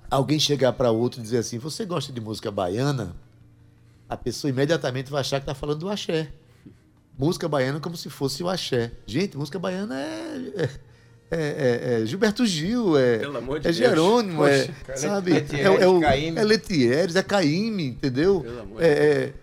alguém 0.09 0.39
chegar 0.39 0.73
para 0.73 0.89
outro 0.91 1.19
e 1.19 1.23
dizer 1.23 1.37
assim: 1.37 1.57
Você 1.59 1.85
gosta 1.85 2.11
de 2.11 2.19
música 2.19 2.49
baiana? 2.49 3.15
A 4.07 4.17
pessoa 4.17 4.49
imediatamente 4.49 5.11
vai 5.11 5.21
achar 5.21 5.39
que 5.39 5.43
está 5.43 5.53
falando 5.53 5.79
do 5.81 5.89
axé. 5.89 6.33
Música 7.17 7.47
baiana 7.47 7.79
como 7.79 7.95
se 7.95 8.09
fosse 8.09 8.41
o 8.41 8.49
axé. 8.49 8.91
Gente, 9.05 9.37
música 9.37 9.59
baiana 9.59 9.99
é. 9.99 10.69
É- 11.31 11.37
é- 11.37 11.93
é- 11.99 12.01
é 12.01 12.05
Gilberto 12.05 12.45
Gil, 12.45 12.97
é, 12.97 13.19
de 13.61 13.67
é. 13.67 13.71
Jerônimo, 13.71 14.45
é, 14.45 14.59
Poxa, 14.65 14.73
cara, 14.85 14.97
sabe? 14.97 15.33
Letieres, 15.33 15.65
é, 15.65 15.83
é, 15.83 15.87
o, 15.87 16.03
é 16.03 16.43
Letieres, 16.43 17.15
é 17.15 17.23
Caíme, 17.23 17.85
entendeu? 17.87 18.45
É, 18.79 18.87
é, 18.87 19.33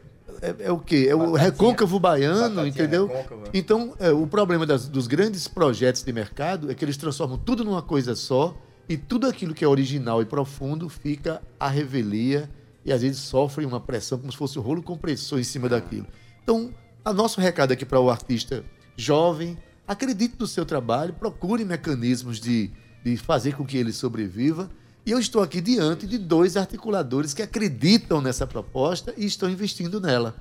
é, 0.42 0.54
é 0.66 0.72
o 0.72 0.78
quê? 0.78 1.06
É 1.08 1.14
o 1.14 1.18
Batatinha. 1.18 1.42
recôncavo 1.44 1.98
baiano, 2.00 2.40
Batatinha 2.40 2.68
entendeu? 2.68 3.06
recôncava. 3.06 3.42
Então, 3.54 3.94
é, 3.98 4.10
o 4.10 4.26
problema 4.26 4.66
das- 4.66 4.88
dos 4.88 5.06
grandes 5.06 5.46
projetos 5.48 6.02
de 6.02 6.12
mercado 6.12 6.70
é 6.70 6.74
que 6.74 6.84
eles 6.84 6.96
transformam 6.96 7.38
tudo 7.38 7.64
numa 7.64 7.82
coisa 7.82 8.14
só 8.14 8.54
e 8.88 8.96
tudo 8.96 9.26
aquilo 9.26 9.54
que 9.54 9.64
é 9.64 9.68
original 9.68 10.20
e 10.20 10.24
profundo 10.24 10.88
fica 10.88 11.40
à 11.58 11.68
revelia 11.68 12.48
e 12.84 12.92
às 12.92 13.02
vezes 13.02 13.18
sofre 13.18 13.64
uma 13.64 13.80
pressão 13.80 14.18
como 14.18 14.30
se 14.30 14.38
fosse 14.38 14.58
o 14.58 14.62
rolo 14.62 14.82
compressor 14.82 15.38
em 15.40 15.44
cima 15.44 15.68
daquilo. 15.68 16.06
Então, 16.42 16.72
o 17.04 17.12
nosso 17.12 17.40
recado 17.40 17.72
aqui 17.72 17.84
para 17.84 17.98
o 17.98 18.08
artista 18.10 18.62
jovem, 18.96 19.56
acredite 19.86 20.36
no 20.38 20.46
seu 20.46 20.64
trabalho, 20.64 21.12
procure 21.12 21.64
mecanismos 21.64 22.40
de, 22.40 22.70
de 23.04 23.16
fazer 23.16 23.54
com 23.54 23.64
que 23.64 23.76
ele 23.76 23.92
sobreviva. 23.92 24.70
E 25.04 25.10
eu 25.10 25.18
estou 25.18 25.42
aqui 25.42 25.60
diante 25.60 26.06
de 26.06 26.18
dois 26.18 26.56
articuladores 26.56 27.32
que 27.32 27.42
acreditam 27.42 28.20
nessa 28.20 28.46
proposta 28.46 29.14
e 29.16 29.24
estão 29.24 29.48
investindo 29.48 30.00
nela 30.00 30.34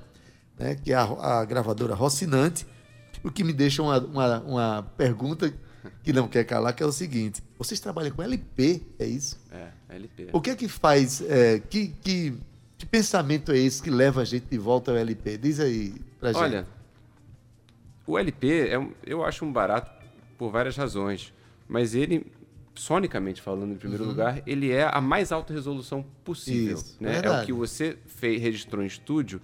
né, 0.58 0.74
que 0.74 0.92
é 0.92 0.96
a, 0.96 1.02
a 1.02 1.44
gravadora 1.44 1.94
Rocinante, 1.94 2.66
o 3.22 3.30
que 3.30 3.44
me 3.44 3.52
deixa 3.52 3.82
uma, 3.82 3.98
uma, 3.98 4.40
uma 4.40 4.82
pergunta 4.96 5.52
que 6.02 6.12
não 6.12 6.28
quer 6.28 6.44
calar, 6.44 6.74
que 6.74 6.82
é 6.82 6.86
o 6.86 6.92
seguinte: 6.92 7.42
vocês 7.58 7.80
trabalham 7.80 8.10
com 8.12 8.22
LP, 8.22 8.82
é 8.98 9.06
isso? 9.06 9.38
É, 9.50 9.68
LP. 9.94 10.28
O 10.32 10.40
que 10.40 10.50
é 10.50 10.56
que 10.56 10.68
faz, 10.68 11.20
é, 11.22 11.58
que, 11.58 11.88
que, 11.88 12.34
que 12.78 12.86
pensamento 12.86 13.52
é 13.52 13.58
esse 13.58 13.82
que 13.82 13.90
leva 13.90 14.22
a 14.22 14.24
gente 14.24 14.46
de 14.50 14.58
volta 14.58 14.90
ao 14.90 14.96
LP? 14.96 15.38
Diz 15.38 15.60
aí 15.60 15.94
pra 16.18 16.32
gente. 16.32 16.42
Olha, 16.42 16.66
o 18.06 18.18
LP 18.18 18.68
é 18.68 18.88
eu 19.04 19.24
acho 19.24 19.44
um 19.44 19.52
barato 19.52 19.90
por 20.38 20.50
várias 20.50 20.76
razões, 20.76 21.32
mas 21.66 21.94
ele, 21.94 22.26
sonicamente 22.74 23.40
falando 23.40 23.72
em 23.72 23.76
primeiro 23.76 24.04
lugar, 24.04 24.42
ele 24.46 24.70
é 24.70 24.88
a 24.90 25.00
mais 25.00 25.32
alta 25.32 25.52
resolução 25.52 26.04
possível. 26.24 26.76
Uhum. 26.76 26.82
Isso, 26.82 26.96
né? 27.00 27.20
É 27.24 27.30
o 27.30 27.44
que 27.44 27.52
você 27.52 27.96
fez, 28.06 28.40
registrou 28.40 28.82
em 28.82 28.86
estúdio, 28.86 29.40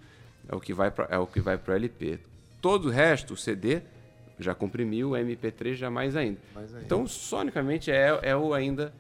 é 0.49 0.55
o 0.55 0.61
que 0.61 0.73
vai 0.73 0.91
para 0.91 1.07
é 1.11 1.19
o 1.19 1.27
que 1.27 1.41
vai 1.41 1.59
para 1.59 1.73
o 1.73 1.77
LP. 1.77 2.19
Todo 2.61 2.89
o 2.89 2.91
resto, 2.91 3.35
o 3.35 3.37
CD 3.37 3.83
já 4.39 4.55
comprimiu, 4.55 5.11
o 5.11 5.13
MP3 5.13 5.75
já 5.75 5.91
mais 5.91 6.17
ainda. 6.17 6.39
Mais 6.55 6.73
ainda. 6.73 6.85
Então, 6.85 7.07
sonicamente 7.07 7.91
é, 7.91 8.19
é 8.23 8.37
o 8.37 8.55
ainda 8.55 8.93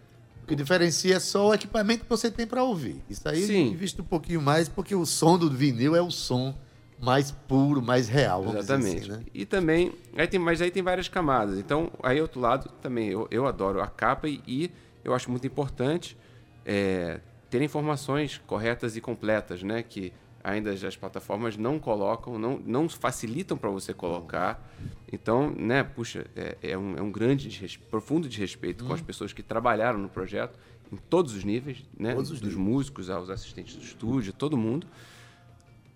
O 0.42 0.46
que 0.46 0.54
diferencia 0.54 1.16
é 1.16 1.20
só 1.20 1.48
o 1.48 1.54
equipamento 1.54 2.04
que 2.04 2.10
você 2.10 2.30
tem 2.30 2.46
para 2.46 2.62
ouvir. 2.62 3.02
Isso 3.08 3.28
aí 3.28 3.42
Sim. 3.42 3.66
eu 3.66 3.72
invisto 3.72 4.02
um 4.02 4.04
pouquinho 4.04 4.42
mais, 4.42 4.68
porque 4.68 4.94
o 4.94 5.06
som 5.06 5.38
do 5.38 5.50
vinil 5.50 5.94
é 5.94 6.02
o 6.02 6.10
som 6.10 6.54
mais 7.02 7.32
puro, 7.32 7.82
mais 7.82 8.08
real. 8.08 8.44
Dizer 8.46 8.58
Exatamente. 8.58 8.98
assim, 9.10 9.10
né? 9.10 9.24
E 9.34 9.44
também, 9.44 9.92
aí 10.16 10.26
tem, 10.28 10.38
mas 10.38 10.62
aí 10.62 10.70
tem 10.70 10.82
várias 10.82 11.08
camadas. 11.08 11.58
Então, 11.58 11.90
aí 12.02 12.20
outro 12.20 12.40
lado 12.40 12.70
também, 12.80 13.08
eu, 13.08 13.26
eu 13.30 13.46
adoro 13.46 13.82
a 13.82 13.88
capa 13.88 14.28
e, 14.28 14.40
e 14.46 14.70
eu 15.04 15.12
acho 15.12 15.28
muito 15.30 15.44
importante 15.46 16.16
é, 16.64 17.20
ter 17.50 17.60
informações 17.60 18.40
corretas 18.46 18.96
e 18.96 19.00
completas, 19.00 19.64
né? 19.64 19.82
Que 19.82 20.12
ainda 20.44 20.70
as 20.70 20.96
plataformas 20.96 21.56
não 21.56 21.78
colocam, 21.78 22.38
não, 22.38 22.58
não 22.64 22.88
facilitam 22.88 23.56
para 23.56 23.70
você 23.70 23.92
colocar. 23.92 24.64
Então, 25.12 25.50
né, 25.50 25.82
puxa, 25.82 26.26
é, 26.36 26.56
é 26.62 26.78
um, 26.78 26.96
é 26.96 27.02
um 27.02 27.10
grande, 27.10 27.78
profundo 27.90 28.28
desrespeito 28.28 28.84
Hum. 28.84 28.88
com 28.88 28.94
as 28.94 29.00
pessoas 29.02 29.32
que 29.32 29.42
trabalharam 29.42 29.98
no 29.98 30.08
projeto, 30.08 30.58
em 30.92 30.96
todos 30.96 31.34
os 31.34 31.42
níveis, 31.42 31.84
né? 31.98 32.14
Todos 32.14 32.30
os 32.30 32.40
dos 32.40 32.50
níveis. 32.54 32.68
músicos 32.68 33.10
aos 33.10 33.28
assistentes 33.28 33.74
do 33.74 33.82
estúdio, 33.82 34.32
todo 34.32 34.56
mundo. 34.56 34.86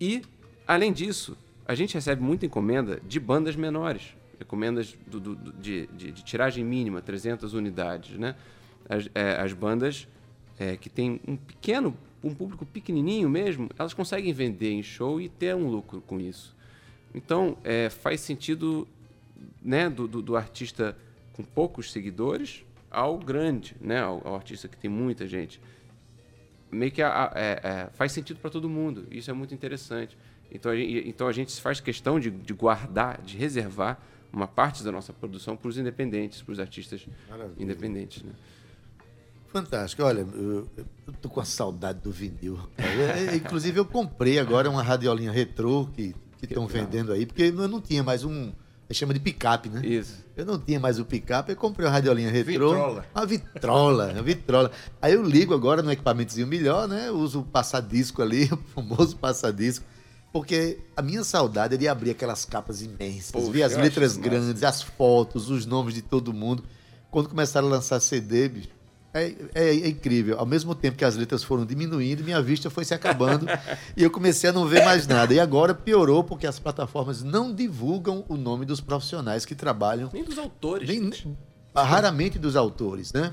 E, 0.01 0.23
além 0.67 0.93
disso, 0.93 1.37
a 1.67 1.75
gente 1.75 1.95
recebe 1.95 2.23
muita 2.23 2.47
encomenda 2.47 3.01
de 3.07 3.19
bandas 3.21 3.57
menores. 3.57 4.15
Encomendas 4.41 4.95
do- 5.07 5.21
do- 5.21 5.53
de, 5.55 5.87
de- 5.89 6.13
de 6.13 6.23
tiragem 6.25 6.65
mínima, 6.65 7.01
300 7.01 7.55
unidades, 7.55 8.19
né? 8.19 8.35
As, 8.89 9.09
é, 9.15 9.33
as 9.41 9.53
bandas 9.53 10.07
é, 10.59 10.77
que 10.77 10.89
têm 10.89 11.21
um 11.27 11.37
pequeno, 11.37 11.97
um 12.23 12.35
público 12.35 12.65
pequenininho 12.67 13.29
mesmo, 13.29 13.69
elas 13.79 13.93
conseguem 13.95 14.33
vender 14.33 14.71
em 14.73 14.83
show 14.83 15.21
e 15.21 15.29
ter 15.29 15.55
um 15.55 15.69
lucro 15.69 16.01
com 16.03 16.21
isso. 16.21 16.55
Então, 17.15 17.57
é, 17.65 17.89
faz 17.89 18.21
sentido 18.21 18.87
né, 19.63 19.89
do, 19.91 20.07
do- 20.07 20.23
do 20.23 20.37
artista 20.37 20.97
com 21.33 21.43
poucos 21.43 21.91
seguidores 21.93 22.65
ao 22.91 23.19
grande, 23.19 23.75
né, 23.81 24.01
ao, 24.01 24.27
ao 24.27 24.35
artista 24.35 24.69
que 24.69 24.77
tem 24.77 24.89
muita 24.91 25.27
gente 25.27 25.61
meio 26.71 26.91
que 26.91 27.01
a- 27.03 27.25
a- 27.25 27.33
é- 27.35 27.61
é, 27.63 27.87
faz 27.95 28.13
sentido 28.13 28.39
para 28.39 28.51
todo 28.51 28.69
mundo. 28.69 29.07
Isso 29.11 29.31
é 29.31 29.35
muito 29.35 29.55
interessante. 29.55 30.17
Então 30.51 30.73
a 30.73 30.77
gente, 30.77 31.09
então 31.09 31.29
a 31.29 31.33
gente 31.33 31.61
faz 31.61 31.81
questão 31.81 32.21
de, 32.21 32.31
de 32.31 32.53
guardar, 32.53 33.21
de 33.23 33.37
reservar 33.37 33.99
uma 34.33 34.47
parte 34.47 34.83
da 34.83 34.93
nossa 34.93 35.13
produção 35.13 35.57
para 35.57 35.69
os 35.69 35.79
independentes, 35.79 36.43
para 36.43 36.53
os 36.53 36.61
artistas 36.61 37.07
Maravilha. 37.29 37.63
independentes. 37.63 38.23
Né? 38.23 38.33
Fantástico. 39.49 40.03
Olha, 40.03 40.27
eu, 40.35 40.69
eu 40.77 41.15
tô 41.23 41.29
com 41.29 41.41
a 41.41 41.45
saudade 41.45 42.01
do 42.01 42.11
vinil. 42.11 42.59
É, 42.77 43.33
é, 43.33 43.37
inclusive, 43.37 43.79
eu 43.79 43.87
comprei 43.87 44.39
agora 44.39 44.69
uma 44.69 44.83
radiolinha 44.83 45.33
retrô 45.33 45.89
que 45.95 46.15
estão 46.43 46.67
vendendo 46.67 47.13
aí, 47.13 47.25
porque 47.25 47.45
eu 47.45 47.69
não 47.69 47.81
tinha 47.81 48.03
mais 48.03 48.25
um. 48.25 48.53
Chama 48.93 49.13
de 49.13 49.19
picape, 49.19 49.69
né? 49.69 49.85
Isso. 49.85 50.25
Eu 50.37 50.45
não 50.45 50.61
tinha 50.61 50.79
mais 50.79 51.01
o 51.01 51.05
picape, 51.05 51.51
eu 51.51 51.57
comprei 51.57 51.87
uma 51.87 51.93
radiolinha 51.93 52.31
retrô. 52.31 52.71
Vitrola. 52.71 53.07
Uma 53.15 53.27
vitrola, 53.27 54.13
uma 54.13 54.23
vitrola. 54.23 54.71
Aí 55.03 55.15
eu 55.15 55.25
ligo 55.25 55.55
agora 55.55 55.83
no 55.83 55.91
equipamentozinho 55.91 56.47
melhor, 56.47 56.87
né? 56.87 57.09
Eu 57.09 57.17
uso 57.17 57.41
o 57.41 57.45
passadisco 57.45 58.23
ali, 58.23 58.45
o 58.53 58.57
famoso 58.75 59.17
passadisco. 59.17 59.85
Porque 60.37 60.81
a 60.95 61.01
minha 61.01 61.25
saudade 61.25 61.77
é 61.77 61.79
de 61.79 61.89
abrir 61.89 62.11
aquelas 62.11 62.45
capas 62.45 62.83
imensas, 62.83 63.31
Poxa, 63.31 63.51
ver 63.51 63.63
as 63.63 63.75
letras 63.75 64.11
acho 64.13 64.21
massa. 64.21 64.31
grandes, 64.31 64.63
as 64.63 64.83
fotos, 64.83 65.49
os 65.49 65.65
nomes 65.65 65.95
de 65.95 66.03
todo 66.03 66.31
mundo. 66.31 66.63
Quando 67.11 67.31
começaram 67.31 67.69
a 67.69 67.71
lançar 67.71 67.99
CD, 68.01 68.47
bicho, 68.51 68.69
é, 69.15 69.35
é- 69.55 69.69
é 69.81 69.89
incrível. 69.89 70.39
Ao 70.39 70.45
mesmo 70.45 70.75
tempo 70.75 70.99
que 70.99 71.07
as 71.07 71.17
letras 71.17 71.43
foram 71.43 71.65
diminuindo, 71.65 72.23
minha 72.23 72.43
vista 72.43 72.69
foi 72.69 72.85
se 72.85 72.93
acabando 72.93 73.47
e 73.97 74.03
eu 74.03 74.11
comecei 74.11 74.51
a 74.51 74.53
não 74.53 74.67
ver 74.67 74.85
mais 74.85 75.07
nada. 75.07 75.33
E 75.33 75.41
agora 75.41 75.75
piorou 75.75 76.23
porque 76.23 76.47
as 76.47 76.59
plataformas 76.59 77.23
não 77.23 77.55
divulgam 77.55 78.23
o 78.29 78.37
nome 78.37 78.67
dos 78.67 78.79
profissionais 78.83 79.47
que 79.47 79.55
trabalham, 79.55 80.11
Nem 80.13 80.23
dos 80.23 80.37
autores. 80.37 80.87
nem, 80.87 81.11
raramente 81.75 82.39
dos 82.39 82.57
autores, 82.57 83.11
né? 83.11 83.33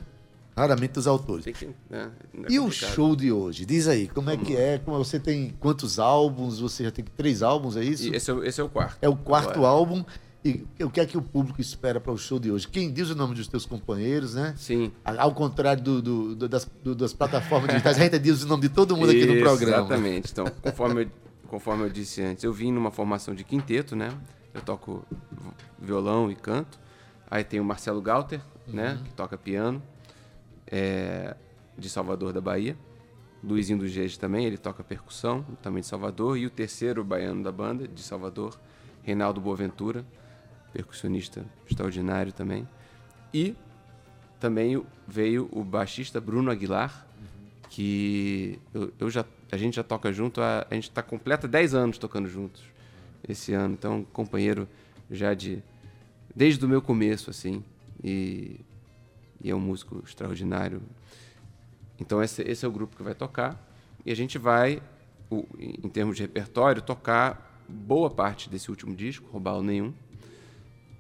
Raramente 0.56 0.94
dos 0.94 1.08
autores. 1.08 1.46
Que, 1.46 1.68
né, 1.90 2.12
é 2.48 2.52
E 2.54 2.60
o 2.60 2.70
show 2.72 3.16
de 3.16 3.32
hoje? 3.32 3.66
Diz 3.66 3.88
aí, 3.88 4.08
como 4.08 4.30
é 4.30 4.38
que 4.38 4.56
é? 4.56 4.78
Como- 4.78 4.98
Você 4.98 5.20
tem 5.20 5.54
quantos 5.60 5.98
álbuns? 6.00 6.60
Você 6.60 6.84
já 6.84 6.92
tem 6.92 7.04
três 7.04 7.42
álbuns, 7.42 7.76
é 7.76 7.84
isso? 7.84 8.14
Esse, 8.14 8.30
é, 8.30 8.34
o- 8.34 8.44
esse 8.44 8.62
é 8.62 8.64
o 8.64 8.70
quarto. 8.70 8.98
É 9.02 9.10
o 9.10 9.16
quarto 9.16 9.52
Agora. 9.52 9.68
álbum. 9.70 10.04
E 10.46 10.66
o 10.84 10.90
que 10.90 11.00
é 11.00 11.06
que 11.06 11.18
o 11.18 11.22
público 11.22 11.62
espera 11.62 12.02
para 12.02 12.12
o 12.12 12.18
show 12.18 12.38
de 12.38 12.52
hoje? 12.52 12.68
Quem 12.68 12.92
diz 12.92 13.10
o 13.10 13.16
nome 13.16 13.34
dos 13.34 13.48
teus 13.48 13.66
companheiros, 13.66 14.36
né? 14.36 14.54
Sim. 14.58 14.92
Ao 15.06 15.34
contrário 15.34 15.82
do, 15.82 16.02
do- 16.02 16.36
do- 16.36 16.50
das, 16.50 16.70
das 16.98 17.14
plataformas 17.14 17.70
digitais, 17.70 17.98
a 17.98 18.04
gente 18.04 18.20
diz 18.20 18.44
o 18.44 18.48
nome 18.48 18.64
de 18.64 18.70
todo 18.70 18.96
mundo 18.98 19.10
aqui 19.12 19.26
no 19.26 19.40
programa. 19.42 19.78
Exatamente. 19.86 20.32
Então, 20.34 20.46
conforme 20.62 21.04
eu, 21.06 21.10
conforme 21.48 21.84
eu 21.86 21.90
disse 21.90 22.22
antes, 22.22 22.44
eu 22.44 22.52
vim 22.52 22.74
numa 22.74 22.92
formação 22.92 23.34
de 23.34 23.44
quinteto, 23.46 23.96
né? 23.96 24.10
Eu 24.54 24.62
toco 24.62 25.06
violão 25.80 26.30
e 26.30 26.36
canto. 26.36 26.78
Aí 27.32 27.44
tem 27.44 27.60
o 27.60 27.64
Marcelo 27.66 28.02
Galter, 28.02 28.42
né? 28.68 29.00
Que 29.06 29.14
toca 29.14 29.38
piano, 29.38 29.82
é, 30.74 31.36
de 31.78 31.88
Salvador 31.88 32.34
da 32.34 32.42
Bahia. 32.42 32.76
Luizinho 33.44 33.78
do 33.78 33.88
Gege 33.88 34.18
também, 34.18 34.46
ele 34.46 34.58
toca 34.58 34.84
percussão, 34.84 35.46
também 35.62 35.82
de 35.82 35.88
Salvador. 35.88 36.36
E 36.38 36.48
o 36.48 36.50
terceiro 36.50 37.04
baiano 37.04 37.44
da 37.44 37.52
banda, 37.52 37.88
de 37.88 38.02
Salvador, 38.02 38.60
Reinaldo 39.04 39.40
Boaventura, 39.40 40.04
percussionista 40.72 41.46
extraordinário 41.70 42.32
também. 42.34 42.68
E 43.32 43.56
também 44.40 44.84
veio 45.08 45.48
o 45.52 45.64
baixista 45.64 46.20
Bruno 46.20 46.50
Aguilar, 46.50 47.06
que 47.70 48.60
eu, 48.74 48.92
eu 49.00 49.10
já, 49.10 49.26
a 49.52 49.58
gente 49.58 49.76
já 49.76 49.84
toca 49.84 50.12
junto, 50.12 50.42
há- 50.42 50.66
a 50.70 50.74
gente 50.74 50.90
está 50.90 51.04
completa 51.04 51.48
10 51.48 51.74
anos 51.76 51.98
tocando 51.98 52.28
juntos 52.28 52.64
esse 53.28 53.54
ano. 53.54 53.74
Então, 53.74 54.04
companheiro 54.12 54.68
já 55.12 55.34
de 55.34 55.62
desde 56.36 56.66
o 56.66 56.68
meu 56.68 56.82
começo, 56.82 57.30
assim, 57.30 57.64
e, 58.04 58.60
e 59.44 59.50
é 59.50 59.56
um 59.56 59.60
músico 59.60 60.02
extraordinário. 60.06 60.82
Então, 62.00 62.24
esse, 62.24 62.42
esse 62.44 62.66
é 62.66 62.68
o 62.68 62.72
grupo 62.72 62.96
que 62.96 63.04
vai 63.04 63.14
tocar. 63.14 63.62
E 64.06 64.12
a 64.12 64.16
gente 64.16 64.38
vai, 64.38 64.82
o- 65.30 65.46
em 65.60 65.90
termos 65.90 66.16
de 66.16 66.22
repertório, 66.24 66.82
tocar 66.82 67.64
boa 67.68 68.10
parte 68.10 68.50
desse 68.50 68.70
último 68.70 68.96
disco, 68.96 69.28
Roubá 69.32 69.62
Nenhum. 69.62 69.94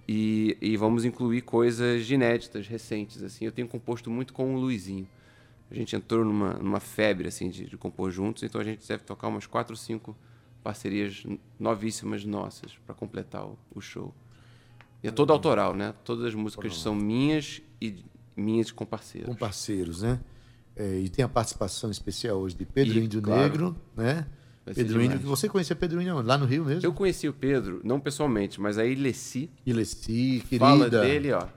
E, 0.07 0.57
e 0.61 0.75
vamos 0.75 1.05
incluir 1.05 1.41
coisas 1.41 2.09
inéditas, 2.09 2.67
recentes. 2.67 3.23
assim. 3.23 3.45
Eu 3.45 3.51
tenho 3.51 3.67
composto 3.67 4.09
muito 4.11 4.33
com 4.33 4.53
o 4.55 4.59
Luizinho. 4.59 5.07
A 5.71 5.75
gente 5.75 5.95
entrou 5.95 6.23
numa, 6.23 6.53
numa 6.55 6.79
febre 6.79 7.27
assim 7.27 7.49
de, 7.49 7.65
de 7.65 7.77
compor 7.77 8.11
juntos, 8.11 8.43
então 8.43 8.59
a 8.61 8.63
gente 8.63 8.87
deve 8.87 9.03
tocar 9.03 9.27
umas 9.27 9.47
quatro 9.47 9.73
ou 9.73 9.77
cinco 9.77 10.15
parcerias 10.61 11.23
novíssimas 11.59 12.23
nossas 12.23 12.73
para 12.85 12.93
completar 12.93 13.45
o, 13.45 13.57
o 13.73 13.81
show. 13.81 14.13
E 15.01 15.07
é 15.07 15.11
todo 15.11 15.33
autoral, 15.33 15.73
né? 15.75 15.93
Todas 16.03 16.25
as 16.25 16.35
músicas 16.35 16.77
são 16.77 16.93
minhas 16.93 17.61
e 17.81 18.05
minhas 18.35 18.71
com 18.71 18.85
parceiros. 18.85 19.29
Com 19.29 19.35
parceiros, 19.35 20.01
né? 20.01 20.19
É, 20.75 20.99
e 20.99 21.09
tem 21.09 21.23
a 21.23 21.29
participação 21.29 21.91
especial 21.91 22.39
hoje 22.39 22.55
de 22.55 22.65
Pedro 22.65 22.97
E, 22.97 23.05
Índio 23.05 23.21
claro. 23.21 23.41
Negro, 23.41 23.75
né? 23.95 24.25
Pedro 24.73 25.01
Índio, 25.01 25.19
que 25.19 25.25
você 25.25 25.49
conhecia 25.49 25.75
Pedro 25.75 26.01
Índio 26.01 26.21
lá 26.21 26.37
no 26.37 26.45
Rio 26.45 26.63
mesmo? 26.63 26.85
Eu 26.85 26.93
conheci 26.93 27.27
o 27.27 27.33
Pedro, 27.33 27.81
não 27.83 27.99
pessoalmente, 27.99 28.61
mas 28.61 28.77
a 28.77 28.85
Ilessi 28.85 29.49
Ilessi, 29.65 30.41
querida. 30.49 30.65
fala 30.65 30.89
dele, 30.89 31.33
ó, 31.33 31.47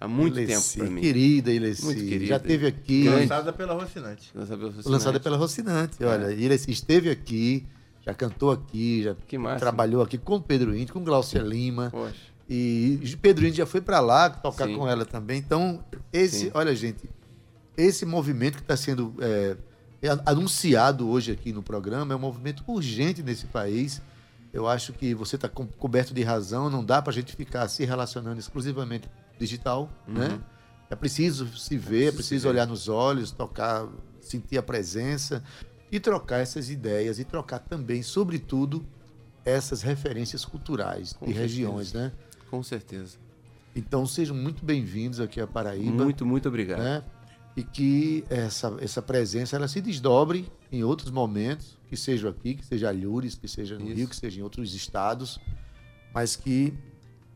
há 0.00 0.06
muito 0.06 0.38
Ilessi, 0.38 0.74
tempo 0.74 0.84
para 0.84 0.94
mim. 0.94 1.00
Querida 1.00 1.50
Ilessi. 1.52 1.84
Muito 1.84 2.00
querida. 2.04 2.26
Já 2.26 2.36
esteve 2.36 2.66
aqui. 2.66 3.08
Lançada 3.08 3.52
pela 3.52 3.74
Rocinante. 3.74 4.30
Lançada 4.34 4.66
Lançada 4.66 4.86
Rocinante. 4.88 5.20
pela 5.20 5.36
Rocinante. 5.36 6.04
Olha, 6.04 6.32
Ilessi 6.32 6.70
esteve 6.70 7.10
aqui, 7.10 7.66
já 8.06 8.14
cantou 8.14 8.52
aqui, 8.52 9.02
já 9.02 9.16
trabalhou 9.58 10.00
aqui 10.00 10.16
com 10.16 10.40
Pedro 10.40 10.76
Índio, 10.76 10.94
com 10.94 11.02
Glaucia 11.02 11.42
Lima. 11.42 11.90
Poxa, 11.90 12.14
E 12.48 13.16
Pedro 13.22 13.46
Índio 13.46 13.58
já 13.58 13.66
foi 13.66 13.80
para 13.80 14.00
lá 14.00 14.28
tocar 14.28 14.66
Sim. 14.66 14.76
com 14.76 14.88
ela 14.88 15.04
também. 15.04 15.38
Então, 15.38 15.82
esse, 16.12 16.46
Sim. 16.46 16.50
olha, 16.54 16.74
gente, 16.74 17.08
esse 17.76 18.04
movimento 18.04 18.56
que 18.56 18.62
está 18.62 18.76
sendo 18.76 19.14
é, 19.18 19.56
é 20.02 20.08
anunciado 20.26 21.08
hoje 21.08 21.32
aqui 21.32 21.52
no 21.52 21.62
programa 21.62 22.12
é 22.12 22.16
um 22.16 22.20
movimento 22.20 22.62
urgente 22.66 23.22
nesse 23.22 23.46
país. 23.46 24.02
Eu 24.52 24.68
acho 24.68 24.92
que 24.92 25.14
você 25.14 25.36
está 25.36 25.48
coberto 25.48 26.14
de 26.14 26.22
razão, 26.22 26.70
não 26.70 26.84
dá 26.84 27.02
para 27.02 27.10
a 27.10 27.14
gente 27.14 27.34
ficar 27.34 27.66
se 27.68 27.84
relacionando 27.84 28.38
exclusivamente 28.38 29.08
digital, 29.38 29.90
né? 30.06 30.38
É 30.88 30.94
preciso 30.94 31.48
se 31.58 31.76
ver, 31.76 32.08
é 32.08 32.12
preciso 32.12 32.48
olhar 32.48 32.66
nos 32.66 32.88
olhos, 32.88 33.32
tocar, 33.32 33.88
sentir 34.20 34.56
a 34.56 34.62
presença 34.62 35.42
e 35.90 35.98
trocar 35.98 36.38
essas 36.38 36.70
ideias 36.70 37.18
e 37.18 37.24
trocar 37.24 37.58
também, 37.58 38.00
sobretudo, 38.02 38.86
essas 39.44 39.82
referências 39.82 40.44
culturais 40.44 41.14
Com 41.14 41.26
de 41.26 41.32
certeza. 41.32 41.42
regiões, 41.42 41.92
né? 41.92 42.12
Com 42.54 42.62
certeza. 42.62 43.18
Então 43.74 44.06
sejam 44.06 44.36
muito 44.36 44.64
bem-vindos 44.64 45.18
aqui 45.18 45.40
a 45.40 45.46
Paraíba, 45.46 46.04
Muito, 46.04 46.24
muito 46.24 46.46
obrigado. 46.46 46.78
né? 46.78 47.02
E 47.56 47.64
que 47.64 48.24
essa, 48.30 48.76
essa 48.80 49.02
presença 49.02 49.56
ela 49.56 49.66
se 49.66 49.80
desdobre 49.80 50.48
em 50.70 50.84
outros 50.84 51.10
momentos, 51.10 51.76
que 51.88 51.96
seja 51.96 52.28
aqui, 52.28 52.54
que 52.54 52.64
seja 52.64 52.88
Alhures, 52.88 53.34
que 53.34 53.48
seja 53.48 53.76
no 53.76 53.86
Isso. 53.86 53.94
Rio, 53.96 54.08
que 54.08 54.14
seja 54.14 54.38
em 54.38 54.42
outros 54.44 54.72
estados, 54.72 55.40
mas 56.14 56.36
que 56.36 56.72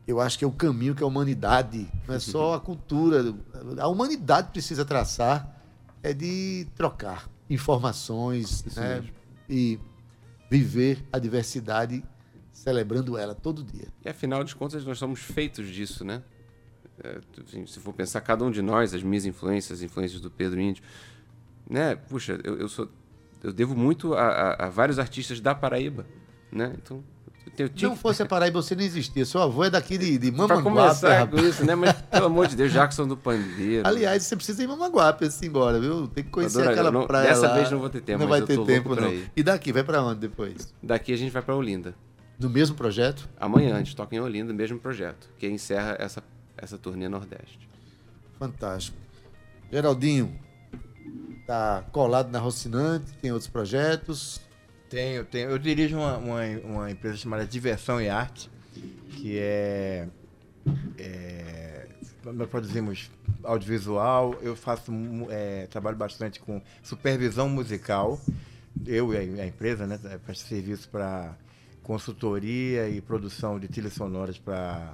eu 0.07 0.21
acho 0.21 0.39
que 0.39 0.45
é 0.45 0.47
o 0.47 0.53
caminho 0.53 0.95
que 0.95 1.03
a 1.03 1.05
humanidade, 1.05 1.85
não 2.07 2.15
é 2.15 2.19
só 2.19 2.53
a 2.55 2.59
cultura, 2.61 3.35
a 3.77 3.89
humanidade 3.89 4.51
precisa 4.51 4.85
traçar 4.85 5.61
é 6.01 6.13
de 6.13 6.65
trocar 6.75 7.29
informações, 7.49 8.63
né? 8.73 9.03
E 9.49 9.77
viver 10.49 11.05
a 11.11 11.19
diversidade 11.19 12.01
celebrando 12.59 13.17
ela 13.17 13.33
todo 13.33 13.63
dia. 13.63 13.87
E 14.05 14.09
afinal 14.09 14.43
de 14.43 14.55
contas, 14.55 14.83
nós 14.85 14.97
somos 14.97 15.19
feitos 15.21 15.67
disso, 15.69 16.03
né? 16.03 16.21
É, 17.03 17.19
assim, 17.47 17.65
se 17.65 17.79
for 17.79 17.93
pensar, 17.93 18.19
cada 18.21 18.43
um 18.43 18.51
de 18.51 18.61
nós, 18.61 18.93
as 18.93 19.01
minhas 19.01 19.25
influências, 19.25 19.79
as 19.79 19.83
influências 19.83 20.19
do 20.19 20.29
Pedro 20.29 20.59
Índio, 20.59 20.83
né? 21.69 21.95
Puxa, 21.95 22.39
eu, 22.43 22.57
eu 22.59 22.67
sou. 22.67 22.89
Eu 23.41 23.53
devo 23.53 23.73
muito 23.73 24.13
a, 24.13 24.21
a- 24.27 24.65
a 24.65 24.69
vários 24.69 24.99
artistas 24.99 25.39
da 25.39 25.55
Paraíba, 25.55 26.05
né? 26.51 26.73
Então, 26.75 27.01
eu 27.45 27.51
tenho 27.69 27.79
Se 27.79 27.85
não 27.85 27.95
fosse 27.95 28.21
a 28.21 28.25
Paraíba, 28.25 28.61
você 28.61 28.75
não 28.75 28.83
existia. 28.83 29.25
Seu 29.25 29.41
avô 29.41 29.63
é 29.63 29.69
daqui 29.69 29.97
de, 29.97 30.17
de 30.17 30.29
pra 30.33 30.41
Mamanguape, 30.57 30.63
começar 30.63 31.19
rapaz. 31.19 31.41
com 31.41 31.47
isso, 31.47 31.65
né? 31.65 31.73
Mas, 31.73 31.93
pelo 31.93 32.25
amor 32.25 32.47
de 32.47 32.57
Deus, 32.57 32.73
Jackson 32.73 33.07
do 33.07 33.15
Pandeiro. 33.15 33.87
Aliás, 33.87 34.23
você 34.23 34.35
precisa 34.35 34.61
ir 34.61 34.65
em 34.65 34.67
Mamaguape 34.67 35.23
antes 35.23 35.39
de 35.39 35.45
ir 35.45 35.49
embora, 35.49 35.79
viu? 35.79 36.05
Tem 36.09 36.21
que 36.25 36.29
conhecer 36.29 36.57
Adoraria. 36.57 36.81
aquela 36.81 36.91
Não- 36.91 37.07
praia 37.07 37.29
dessa 37.29 37.47
lá. 37.47 37.53
vez 37.55 37.71
não 37.71 37.79
vou 37.79 37.89
ter 37.89 38.01
tempo, 38.01 38.19
Não 38.19 38.27
vai 38.27 38.41
ter 38.41 38.61
tempo, 38.65 38.93
pra 38.93 39.01
não. 39.05 39.21
E 39.37 39.41
daqui, 39.41 39.71
vai 39.71 39.85
pra 39.85 40.03
onde 40.03 40.19
depois? 40.19 40.73
Daqui 40.83 41.13
a 41.13 41.17
gente 41.17 41.31
vai 41.31 41.41
para 41.41 41.55
Olinda. 41.55 41.95
No 42.39 42.49
mesmo 42.49 42.75
projeto? 42.75 43.27
Amanhã 43.37 43.75
a 43.75 43.79
gente 43.79 43.95
toca 43.95 44.15
em 44.15 44.19
Olinda, 44.19 44.53
mesmo 44.53 44.79
projeto, 44.79 45.29
que 45.37 45.45
encerra 45.47 45.97
essa, 45.99 46.23
essa 46.57 46.77
turnê 46.77 47.09
Nordeste. 47.09 47.67
Fantástico. 48.39 48.97
Geraldinho, 49.69 50.39
tá 51.45 51.83
colado 51.91 52.31
na 52.31 52.39
Rocinante, 52.39 53.11
tem 53.21 53.33
outros 53.33 53.49
projetos. 53.49 54.39
Tenho, 54.89 55.25
tenho. 55.25 55.49
Eu 55.49 55.59
dirijo 55.59 55.97
uma, 55.97 56.17
uma, 56.17 56.41
uma 56.63 56.91
empresa 56.91 57.17
chamada 57.17 57.45
Diversão 57.45 58.01
e 58.01 58.07
Arte, 58.07 58.49
que 59.09 59.37
é, 59.37 60.07
é 60.97 61.87
nós 62.23 62.49
produzimos 62.49 63.09
audiovisual, 63.43 64.35
eu 64.41 64.55
faço 64.55 64.91
é, 65.29 65.67
trabalho 65.67 65.97
bastante 65.97 66.39
com 66.39 66.61
supervisão 66.83 67.49
musical, 67.49 68.19
eu 68.85 69.13
e 69.13 69.39
a, 69.39 69.43
a 69.43 69.47
empresa, 69.47 69.85
né, 69.85 69.99
presta 70.25 70.47
serviço 70.47 70.89
para 70.89 71.35
consultoria 71.93 72.87
e 72.87 73.01
produção 73.01 73.59
de 73.59 73.67
trilhas 73.67 73.93
sonoras 73.93 74.37
para 74.37 74.93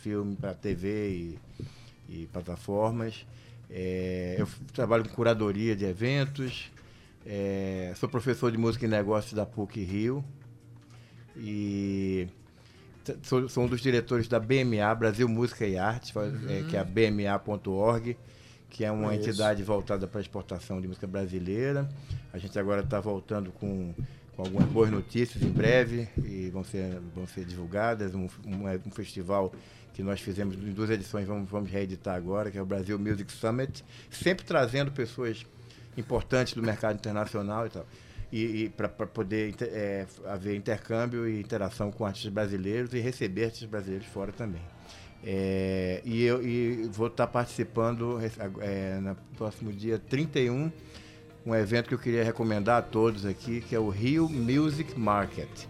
filme, 0.00 0.36
para 0.36 0.54
TV 0.54 1.10
e, 1.10 1.38
e 2.08 2.26
plataformas. 2.32 3.26
É, 3.68 4.36
eu 4.38 4.46
trabalho 4.72 5.02
com 5.08 5.12
curadoria 5.12 5.74
de 5.74 5.84
eventos, 5.84 6.70
é, 7.26 7.92
sou 7.96 8.08
professor 8.08 8.52
de 8.52 8.58
música 8.58 8.84
e 8.84 8.88
negócios 8.88 9.32
da 9.32 9.44
PUC 9.44 9.82
Rio 9.82 10.24
e 11.36 12.28
sou, 13.24 13.48
sou 13.48 13.64
um 13.64 13.66
dos 13.66 13.80
diretores 13.80 14.28
da 14.28 14.38
BMA, 14.38 14.94
Brasil 14.94 15.28
Música 15.28 15.66
e 15.66 15.76
Arte, 15.76 16.12
fa- 16.12 16.26
é, 16.48 16.62
que 16.70 16.76
é 16.76 16.78
a 16.78 16.84
bma.org, 16.84 18.16
que 18.70 18.84
é 18.84 18.92
uma 18.92 19.08
entidade 19.16 19.64
voltada 19.64 20.06
para 20.06 20.20
a 20.20 20.22
exportação 20.22 20.80
de 20.80 20.86
música 20.86 21.08
brasileira. 21.08 21.88
A 22.32 22.38
gente 22.38 22.56
agora 22.56 22.82
está 22.82 23.00
voltando 23.00 23.50
com, 23.50 23.92
com 24.36 24.42
algumas 24.42 24.68
boas 24.68 24.90
notícias 24.90 25.42
em 25.42 25.50
breve 25.50 26.08
e 26.24 26.48
vão 26.50 26.64
ser, 26.64 27.00
vão 27.14 27.26
ser 27.26 27.44
divulgadas. 27.44 28.14
Um, 28.14 28.28
um, 28.46 28.68
um 28.86 28.90
festival 28.90 29.52
que 29.92 30.02
nós 30.02 30.20
fizemos 30.20 30.56
em 30.56 30.72
duas 30.72 30.90
edições, 30.90 31.26
vamos, 31.26 31.50
vamos 31.50 31.70
reeditar 31.70 32.16
agora, 32.16 32.50
que 32.50 32.56
é 32.56 32.62
o 32.62 32.66
Brasil 32.66 32.98
Music 32.98 33.30
Summit, 33.30 33.84
sempre 34.10 34.44
trazendo 34.44 34.90
pessoas 34.90 35.44
importantes 35.96 36.54
do 36.54 36.62
mercado 36.62 36.96
internacional 36.96 37.66
e 37.66 37.70
tal. 37.70 37.86
E, 38.32 38.70
para 38.70 38.88
poder 38.88 39.54
é, 39.60 40.06
haver 40.24 40.56
intercâmbio 40.56 41.28
e 41.28 41.38
interação 41.38 41.92
com 41.92 42.06
artistas 42.06 42.32
brasileiros 42.32 42.94
e 42.94 42.98
receber 42.98 43.44
artistas 43.44 43.68
brasileiros 43.68 44.06
fora 44.06 44.32
também. 44.32 44.62
É, 45.22 46.00
e 46.02 46.22
eu 46.22 46.42
e 46.42 46.88
vou 46.88 47.08
estar 47.08 47.26
participando 47.26 48.18
é, 48.60 49.00
no 49.00 49.14
próximo 49.36 49.70
dia 49.70 49.98
31, 49.98 50.72
um 51.44 51.54
evento 51.54 51.88
que 51.88 51.94
eu 51.94 51.98
queria 51.98 52.24
recomendar 52.24 52.78
a 52.78 52.82
todos 52.82 53.26
aqui, 53.26 53.60
que 53.60 53.74
é 53.74 53.78
o 53.78 53.88
Rio 53.88 54.28
Music 54.28 54.98
Market. 54.98 55.66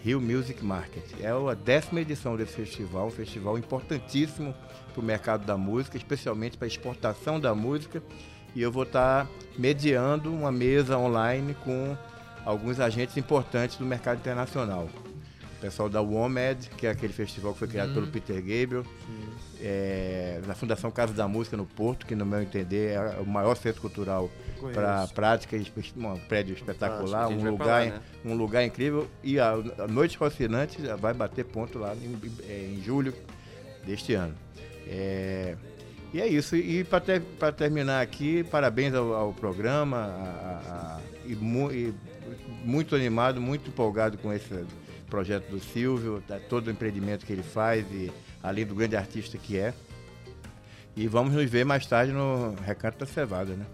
Rio 0.00 0.20
Music 0.20 0.64
Market. 0.64 1.04
É 1.20 1.28
a 1.28 1.54
décima 1.54 2.00
edição 2.00 2.36
desse 2.36 2.52
festival, 2.52 3.08
um 3.08 3.10
festival 3.10 3.58
importantíssimo 3.58 4.54
para 4.92 5.00
o 5.00 5.04
mercado 5.04 5.44
da 5.44 5.56
música, 5.56 5.96
especialmente 5.96 6.56
para 6.56 6.66
a 6.66 6.68
exportação 6.68 7.40
da 7.40 7.54
música. 7.54 8.02
E 8.54 8.62
eu 8.62 8.70
vou 8.70 8.84
estar 8.84 9.28
mediando 9.58 10.32
uma 10.32 10.52
mesa 10.52 10.96
online 10.96 11.54
com 11.64 11.96
alguns 12.44 12.78
agentes 12.80 13.16
importantes 13.16 13.76
do 13.76 13.84
mercado 13.84 14.18
internacional. 14.18 14.88
O 15.58 15.60
pessoal 15.60 15.88
da 15.88 16.00
WOMED, 16.00 16.70
que 16.76 16.86
é 16.86 16.90
aquele 16.90 17.12
festival 17.12 17.52
que 17.52 17.58
foi 17.58 17.66
criado 17.68 17.92
pelo 17.92 18.06
Peter 18.06 18.36
Gabriel, 18.36 18.84
é, 19.60 20.40
na 20.46 20.54
Fundação 20.54 20.88
Casa 20.90 21.12
da 21.12 21.26
Música 21.26 21.56
no 21.56 21.66
Porto, 21.66 22.06
que 22.06 22.14
no 22.14 22.24
meu 22.24 22.40
entender 22.40 22.90
é 22.92 23.16
o 23.20 23.26
maior 23.26 23.56
centro 23.56 23.80
cultural 23.80 24.30
para 24.72 25.06
prática, 25.08 25.56
um 25.96 26.16
prédio 26.28 26.54
espetacular, 26.54 27.28
um 27.28 27.50
lugar, 27.50 27.66
lá, 27.66 27.90
né? 27.90 28.00
um 28.24 28.34
lugar 28.34 28.64
incrível. 28.64 29.08
E 29.22 29.40
a, 29.40 29.50
a 29.78 29.88
Noite 29.88 30.16
Rocinante 30.16 30.80
já 30.80 30.94
vai 30.94 31.12
bater 31.12 31.44
ponto 31.44 31.76
lá 31.78 31.92
em, 31.96 32.16
é, 32.48 32.74
em 32.76 32.80
julho 32.82 33.12
deste 33.84 34.14
ano. 34.14 34.34
É, 34.86 35.56
e 36.14 36.20
é 36.20 36.26
isso. 36.28 36.54
E 36.54 36.84
para 36.84 37.00
ter, 37.00 37.20
pra 37.20 37.50
terminar 37.50 38.00
aqui, 38.00 38.44
parabéns 38.44 38.94
ao, 38.94 39.12
ao 39.12 39.32
programa. 39.32 39.96
a- 39.96 40.98
a- 41.00 41.00
e, 41.26 41.34
mu- 41.34 41.70
e 41.72 41.92
muito 42.64 42.94
animado, 42.94 43.40
muito 43.40 43.68
empolgado 43.68 44.16
com 44.18 44.32
esse 44.32 44.64
projeto 45.08 45.48
do 45.50 45.58
Silvio, 45.58 46.22
todo 46.48 46.68
o 46.68 46.70
empreendimento 46.70 47.24
que 47.24 47.32
ele 47.32 47.42
faz, 47.42 47.86
e 47.90 48.12
além 48.42 48.66
do 48.66 48.74
grande 48.74 48.96
artista 48.96 49.36
que 49.38 49.58
é. 49.58 49.74
E 50.96 51.06
vamos 51.06 51.32
nos 51.32 51.48
ver 51.48 51.64
mais 51.64 51.86
tarde 51.86 52.12
no 52.12 52.54
Recanto 52.64 52.98
da 52.98 53.06
Cevada, 53.06 53.54
né? 53.54 53.64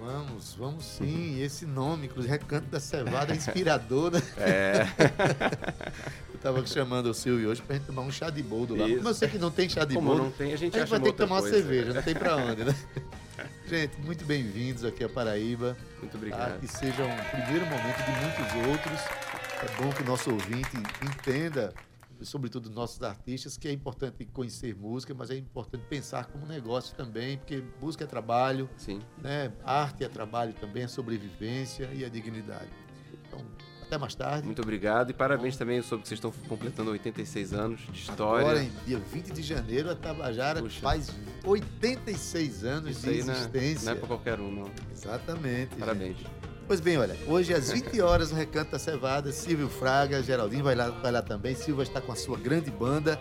Vamos, 0.00 0.54
vamos 0.54 0.84
sim. 0.84 1.40
Esse 1.42 1.64
nome, 1.64 2.06
inclusive, 2.06 2.30
Recanto 2.30 2.66
da 2.66 2.78
Cevada, 2.78 3.32
é 3.32 3.36
inspirador, 3.36 4.12
né? 4.12 4.22
É. 4.38 4.86
Eu 6.32 6.38
tava 6.40 6.66
chamando 6.66 7.06
o 7.06 7.14
Silvio 7.14 7.48
hoje 7.48 7.62
pra 7.62 7.76
gente 7.76 7.86
tomar 7.86 8.02
um 8.02 8.10
chá 8.10 8.28
de 8.28 8.42
boldo 8.42 8.76
lá. 8.76 8.86
Isso. 8.86 8.96
Como 8.98 9.08
eu 9.08 9.14
sei 9.14 9.28
que 9.28 9.38
não 9.38 9.50
tem 9.50 9.66
chá 9.66 9.84
de 9.86 9.94
Como 9.94 10.08
boldo, 10.08 10.24
não 10.24 10.30
tem, 10.30 10.52
a 10.52 10.56
gente 10.56 10.76
a 10.76 10.80
gente 10.80 10.90
vai 10.90 11.00
ter 11.00 11.12
que 11.12 11.16
tomar 11.16 11.36
uma 11.36 11.40
coisa. 11.40 11.56
cerveja, 11.56 11.94
não 11.94 12.02
tem 12.02 12.14
pra 12.14 12.36
onde, 12.36 12.64
né? 12.64 12.74
Gente, 13.66 13.98
muito 14.02 14.26
bem-vindos 14.26 14.84
aqui 14.84 15.02
a 15.02 15.08
Paraíba. 15.08 15.74
Muito 16.00 16.18
obrigado. 16.18 16.60
Que 16.60 16.68
seja 16.68 17.02
um 17.02 17.16
primeiro 17.30 17.64
momento 17.64 17.96
de 18.04 18.10
muitos 18.20 18.68
outros. 18.70 19.00
É 19.64 19.82
bom 19.82 19.90
que 19.90 20.02
o 20.02 20.04
nosso 20.04 20.30
ouvinte 20.30 20.76
entenda, 21.02 21.72
sobretudo 22.20 22.68
nossos 22.68 23.02
artistas, 23.02 23.56
que 23.56 23.66
é 23.66 23.72
importante 23.72 24.26
conhecer 24.26 24.74
música, 24.76 25.14
mas 25.14 25.30
é 25.30 25.36
importante 25.36 25.84
pensar 25.88 26.26
como 26.26 26.44
negócio 26.44 26.94
também, 26.94 27.38
porque 27.38 27.64
música 27.80 28.04
é 28.04 28.06
trabalho, 28.06 28.68
Sim. 28.76 29.00
né? 29.22 29.50
arte 29.64 30.04
é 30.04 30.08
trabalho 30.08 30.52
também, 30.52 30.82
é 30.82 30.86
sobrevivência 30.88 31.88
e 31.94 32.04
a 32.04 32.10
dignidade. 32.10 32.68
Então, 33.26 33.40
até 33.86 33.96
mais 33.96 34.14
tarde. 34.14 34.44
Muito 34.44 34.60
obrigado 34.60 35.10
e 35.10 35.14
parabéns 35.14 35.56
também. 35.56 35.80
Soube 35.80 36.02
que 36.02 36.08
vocês 36.08 36.18
estão 36.18 36.30
completando 36.46 36.90
86 36.90 37.54
anos 37.54 37.80
de 37.90 38.00
história. 38.00 38.46
Agora, 38.46 38.62
em 38.62 38.70
dia 38.84 38.98
20 38.98 39.32
de 39.32 39.42
janeiro, 39.42 39.90
a 39.90 39.94
Tabajara 39.94 40.60
Puxa. 40.60 40.80
faz 40.80 41.10
86 41.42 42.64
anos 42.64 42.90
Isso 42.90 43.00
de 43.00 43.22
não 43.24 43.32
é, 43.32 43.36
existência. 43.38 43.84
não 43.86 43.92
é 43.92 43.94
pra 43.94 44.08
qualquer 44.08 44.40
um, 44.40 44.50
não. 44.50 44.70
Exatamente. 44.92 45.74
Parabéns. 45.76 46.18
gente. 46.18 46.53
Pois 46.66 46.80
bem, 46.80 46.96
olha, 46.96 47.16
hoje 47.26 47.52
às 47.52 47.70
20 47.72 48.00
horas 48.00 48.30
no 48.30 48.36
Recanto 48.36 48.72
da 48.72 48.78
Cevada, 48.78 49.30
Silvio 49.32 49.68
Fraga, 49.68 50.22
Geraldinho 50.22 50.64
vai 50.64 50.74
lá, 50.74 50.88
vai 50.90 51.12
lá 51.12 51.22
também. 51.22 51.54
Silvio 51.54 51.82
está 51.82 52.00
com 52.00 52.12
a 52.12 52.16
sua 52.16 52.38
grande 52.38 52.70
banda. 52.70 53.18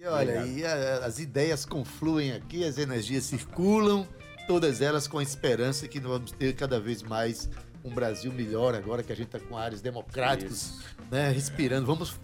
E 0.00 0.06
olha, 0.06 0.46
e 0.46 0.64
a- 0.64 1.04
as 1.04 1.18
ideias 1.18 1.64
confluem 1.64 2.32
aqui, 2.32 2.64
as 2.64 2.78
energias 2.78 3.24
circulam, 3.24 4.06
todas 4.46 4.80
elas 4.80 5.08
com 5.08 5.18
a 5.18 5.22
esperança 5.22 5.88
que 5.88 5.98
nós 6.00 6.12
vamos 6.12 6.30
ter 6.32 6.54
cada 6.54 6.78
vez 6.78 7.02
mais 7.02 7.48
um 7.84 7.92
Brasil 7.92 8.32
melhor 8.32 8.74
agora 8.74 9.02
que 9.02 9.12
a 9.12 9.16
gente 9.16 9.26
está 9.26 9.40
com 9.40 9.56
áreas 9.58 9.80
democráticos, 9.80 10.78
né, 11.10 11.30
respirando. 11.32 11.84
Vamos 11.86 12.14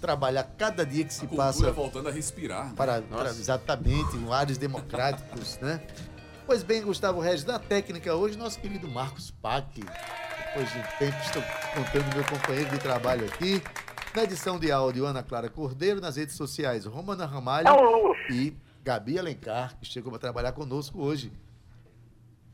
trabalhar 0.00 0.44
cada 0.56 0.84
dia 0.86 1.04
que 1.04 1.12
se 1.14 1.24
A 1.24 1.28
passa 1.28 1.72
voltando 1.72 2.08
a 2.08 2.12
respirar. 2.12 2.66
né? 2.66 2.72
para, 2.76 3.02
para- 3.02 3.30
exatamente, 3.30 4.16
em 4.16 4.32
áreas 4.32 4.58
democráticos, 4.58 5.58
né? 5.60 5.80
Pois 6.46 6.62
bem, 6.62 6.82
Gustavo 6.82 7.20
Regis, 7.20 7.46
na 7.46 7.58
técnica 7.58 8.14
hoje, 8.14 8.36
nosso 8.36 8.60
querido 8.60 8.86
Marcos 8.86 9.30
Pac. 9.30 9.66
Depois 9.76 10.70
de 10.70 10.78
um 10.78 10.82
tempo, 10.98 11.16
estou 11.24 11.42
contando 11.74 12.14
meu 12.14 12.24
companheiro 12.24 12.70
de 12.70 12.78
trabalho 12.78 13.24
aqui. 13.24 13.62
Na 14.14 14.24
edição 14.24 14.58
de 14.58 14.70
áudio, 14.70 15.06
Ana 15.06 15.22
Clara 15.22 15.48
Cordeiro. 15.48 16.02
Nas 16.02 16.16
redes 16.16 16.36
sociais, 16.36 16.84
Romana 16.84 17.24
Ramalho 17.24 17.68
e 18.30 18.54
Gabi 18.84 19.18
Alencar, 19.18 19.74
que 19.80 19.86
chegou 19.86 20.12
para 20.12 20.20
trabalhar 20.20 20.52
conosco 20.52 21.00
hoje. 21.00 21.32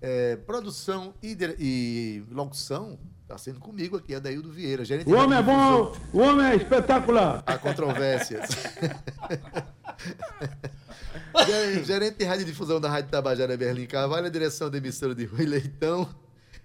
É, 0.01 0.37
produção 0.37 1.13
e, 1.21 1.37
e 1.59 2.25
locução 2.31 2.97
está 3.23 3.37
sendo 3.37 3.59
comigo 3.59 3.97
aqui, 3.97 4.15
Adaildo 4.15 4.53
Vieira. 4.53 4.85
Gerente 4.85 5.11
O 5.11 5.17
homem 5.17 5.37
é 5.37 5.43
bom, 5.43 5.93
o 6.13 6.19
homem 6.21 6.47
é 6.47 6.55
espetacular. 6.55 7.43
Há 7.45 7.59
controvérsias. 7.59 8.49
Ger- 11.47 11.85
Gerente 11.85 12.17
de 12.19 12.25
radiodifusão 12.25 12.81
da 12.81 12.89
Rádio 12.89 13.11
Tabajara, 13.11 13.57
Berlim 13.57 13.87
Carvalho, 13.87 14.27
a 14.27 14.31
direção 14.31 14.71
da 14.71 14.79
emissora 14.79 15.15
de 15.15 15.25
Rui 15.25 15.47
Leitão. 15.47 16.09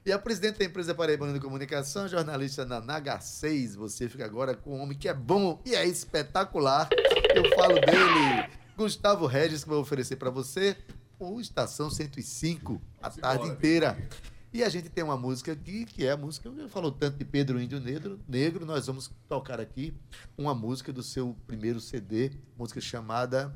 E 0.06 0.12
a 0.12 0.20
presidente 0.20 0.60
da 0.60 0.66
empresa 0.66 0.94
Paraibana 0.94 1.34
de 1.34 1.40
Comunicação, 1.40 2.08
jornalista 2.08 2.64
na 2.64 2.80
Naga 2.80 3.20
6. 3.20 3.76
Você 3.76 4.08
fica 4.08 4.24
agora 4.24 4.54
com 4.56 4.78
um 4.78 4.82
homem 4.84 4.96
que 4.98 5.10
é 5.10 5.14
bom 5.14 5.60
e 5.66 5.74
é 5.76 5.84
espetacular. 5.86 6.88
Eu 7.34 7.50
falo 7.56 7.74
dele, 7.82 8.48
Gustavo 8.78 9.26
Regis, 9.26 9.64
que 9.64 9.70
vai 9.70 9.80
oferecer 9.80 10.18
para 10.18 10.30
você 10.30 10.78
o 11.20 11.40
Estação 11.42 11.90
105 11.90 12.80
a 13.02 13.10
tarde 13.10 13.44
embora, 13.46 13.54
inteira. 13.54 13.98
E 14.56 14.64
a 14.64 14.70
gente 14.70 14.88
tem 14.88 15.04
uma 15.04 15.18
música 15.18 15.52
aqui, 15.52 15.84
que 15.84 16.06
é 16.06 16.12
a 16.12 16.16
música, 16.16 16.48
eu 16.48 16.70
falou 16.70 16.90
tanto 16.90 17.18
de 17.18 17.26
Pedro 17.26 17.62
Índio 17.62 17.78
Negro, 17.78 18.22
Negro, 18.26 18.66
nós 18.66 18.88
vamos 18.88 19.12
tocar 19.28 19.60
aqui 19.60 19.94
uma 20.38 20.56
música 20.56 20.94
do 20.94 21.04
seu 21.04 21.36
primeiro 21.46 21.82
CD, 21.82 22.32
música 22.58 22.80
chamada. 22.80 23.54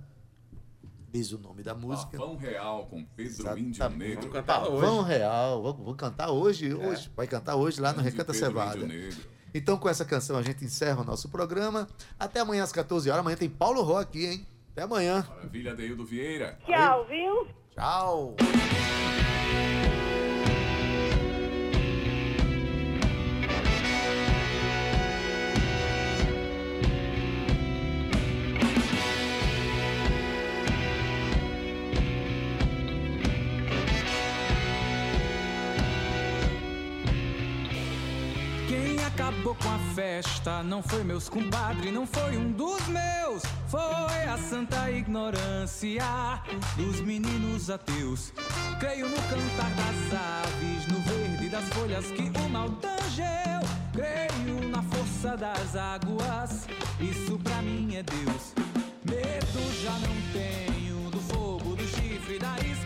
Diz 1.09 1.31
o 1.31 1.39
nome 1.39 1.63
da 1.63 1.73
música. 1.73 2.17
Pavão 2.17 2.35
Real 2.35 2.85
com 2.87 3.05
Pedro 3.05 3.31
Exatamente. 3.31 3.81
Índio 3.81 3.89
Negro. 3.91 4.15
Vamos 4.23 4.33
cantar 4.33 4.59
Pavão 4.59 4.99
hoje. 4.99 5.07
Real. 5.07 5.63
Vamos, 5.63 5.77
vamos 5.77 5.95
cantar 5.95 6.31
hoje, 6.31 6.73
hoje. 6.73 7.09
Vai 7.15 7.27
cantar 7.27 7.55
hoje 7.55 7.79
lá 7.79 7.93
no 7.93 8.01
Recanta 8.01 8.33
Pedro 8.33 8.39
Cevada. 8.47 8.75
Índio 8.79 8.87
Negro. 8.89 9.19
Então, 9.53 9.77
com 9.77 9.87
essa 9.87 10.03
canção, 10.03 10.35
a 10.35 10.41
gente 10.41 10.65
encerra 10.65 10.99
o 10.99 11.05
nosso 11.05 11.29
programa. 11.29 11.87
Até 12.19 12.41
amanhã 12.41 12.61
às 12.61 12.73
14 12.73 13.09
horas. 13.09 13.21
Amanhã 13.21 13.37
tem 13.37 13.49
Paulo 13.49 13.81
Ró 13.83 13.99
aqui, 13.99 14.25
hein? 14.25 14.47
Até 14.73 14.81
amanhã. 14.81 15.25
Maravilha, 15.29 15.73
Deildo 15.73 16.05
Vieira. 16.05 16.59
Tchau, 16.65 17.07
viu? 17.07 17.47
Tchau. 17.73 18.35
com 39.61 39.69
a 39.69 39.79
festa. 39.93 40.63
Não 40.63 40.81
foi 40.81 41.03
meus 41.03 41.29
compadres, 41.29 41.93
não 41.93 42.05
foi 42.05 42.37
um 42.37 42.51
dos 42.51 42.85
meus. 42.87 43.43
Foi 43.67 44.23
a 44.23 44.37
santa 44.37 44.89
ignorância 44.91 46.03
dos 46.75 46.99
meninos 47.01 47.69
ateus. 47.69 48.33
Creio 48.79 49.07
no 49.07 49.15
cantar 49.15 49.71
das 49.75 50.13
aves, 50.13 50.87
no 50.87 50.99
verde 51.01 51.49
das 51.49 51.65
folhas 51.69 52.05
que 52.07 52.31
o 52.39 52.49
mal 52.49 52.69
tangeu. 52.71 53.59
Creio 53.93 54.69
na 54.69 54.81
força 54.83 55.35
das 55.35 55.75
águas, 55.75 56.67
isso 56.99 57.37
pra 57.39 57.61
mim 57.61 57.95
é 57.95 58.03
Deus. 58.03 58.53
Medo 59.03 59.83
já 59.83 59.91
não 59.91 60.15
tenho 60.31 61.09
do 61.11 61.19
fogo, 61.19 61.75
do 61.75 61.83
chifre, 61.87 62.39
da 62.39 62.55
isca. 62.59 62.78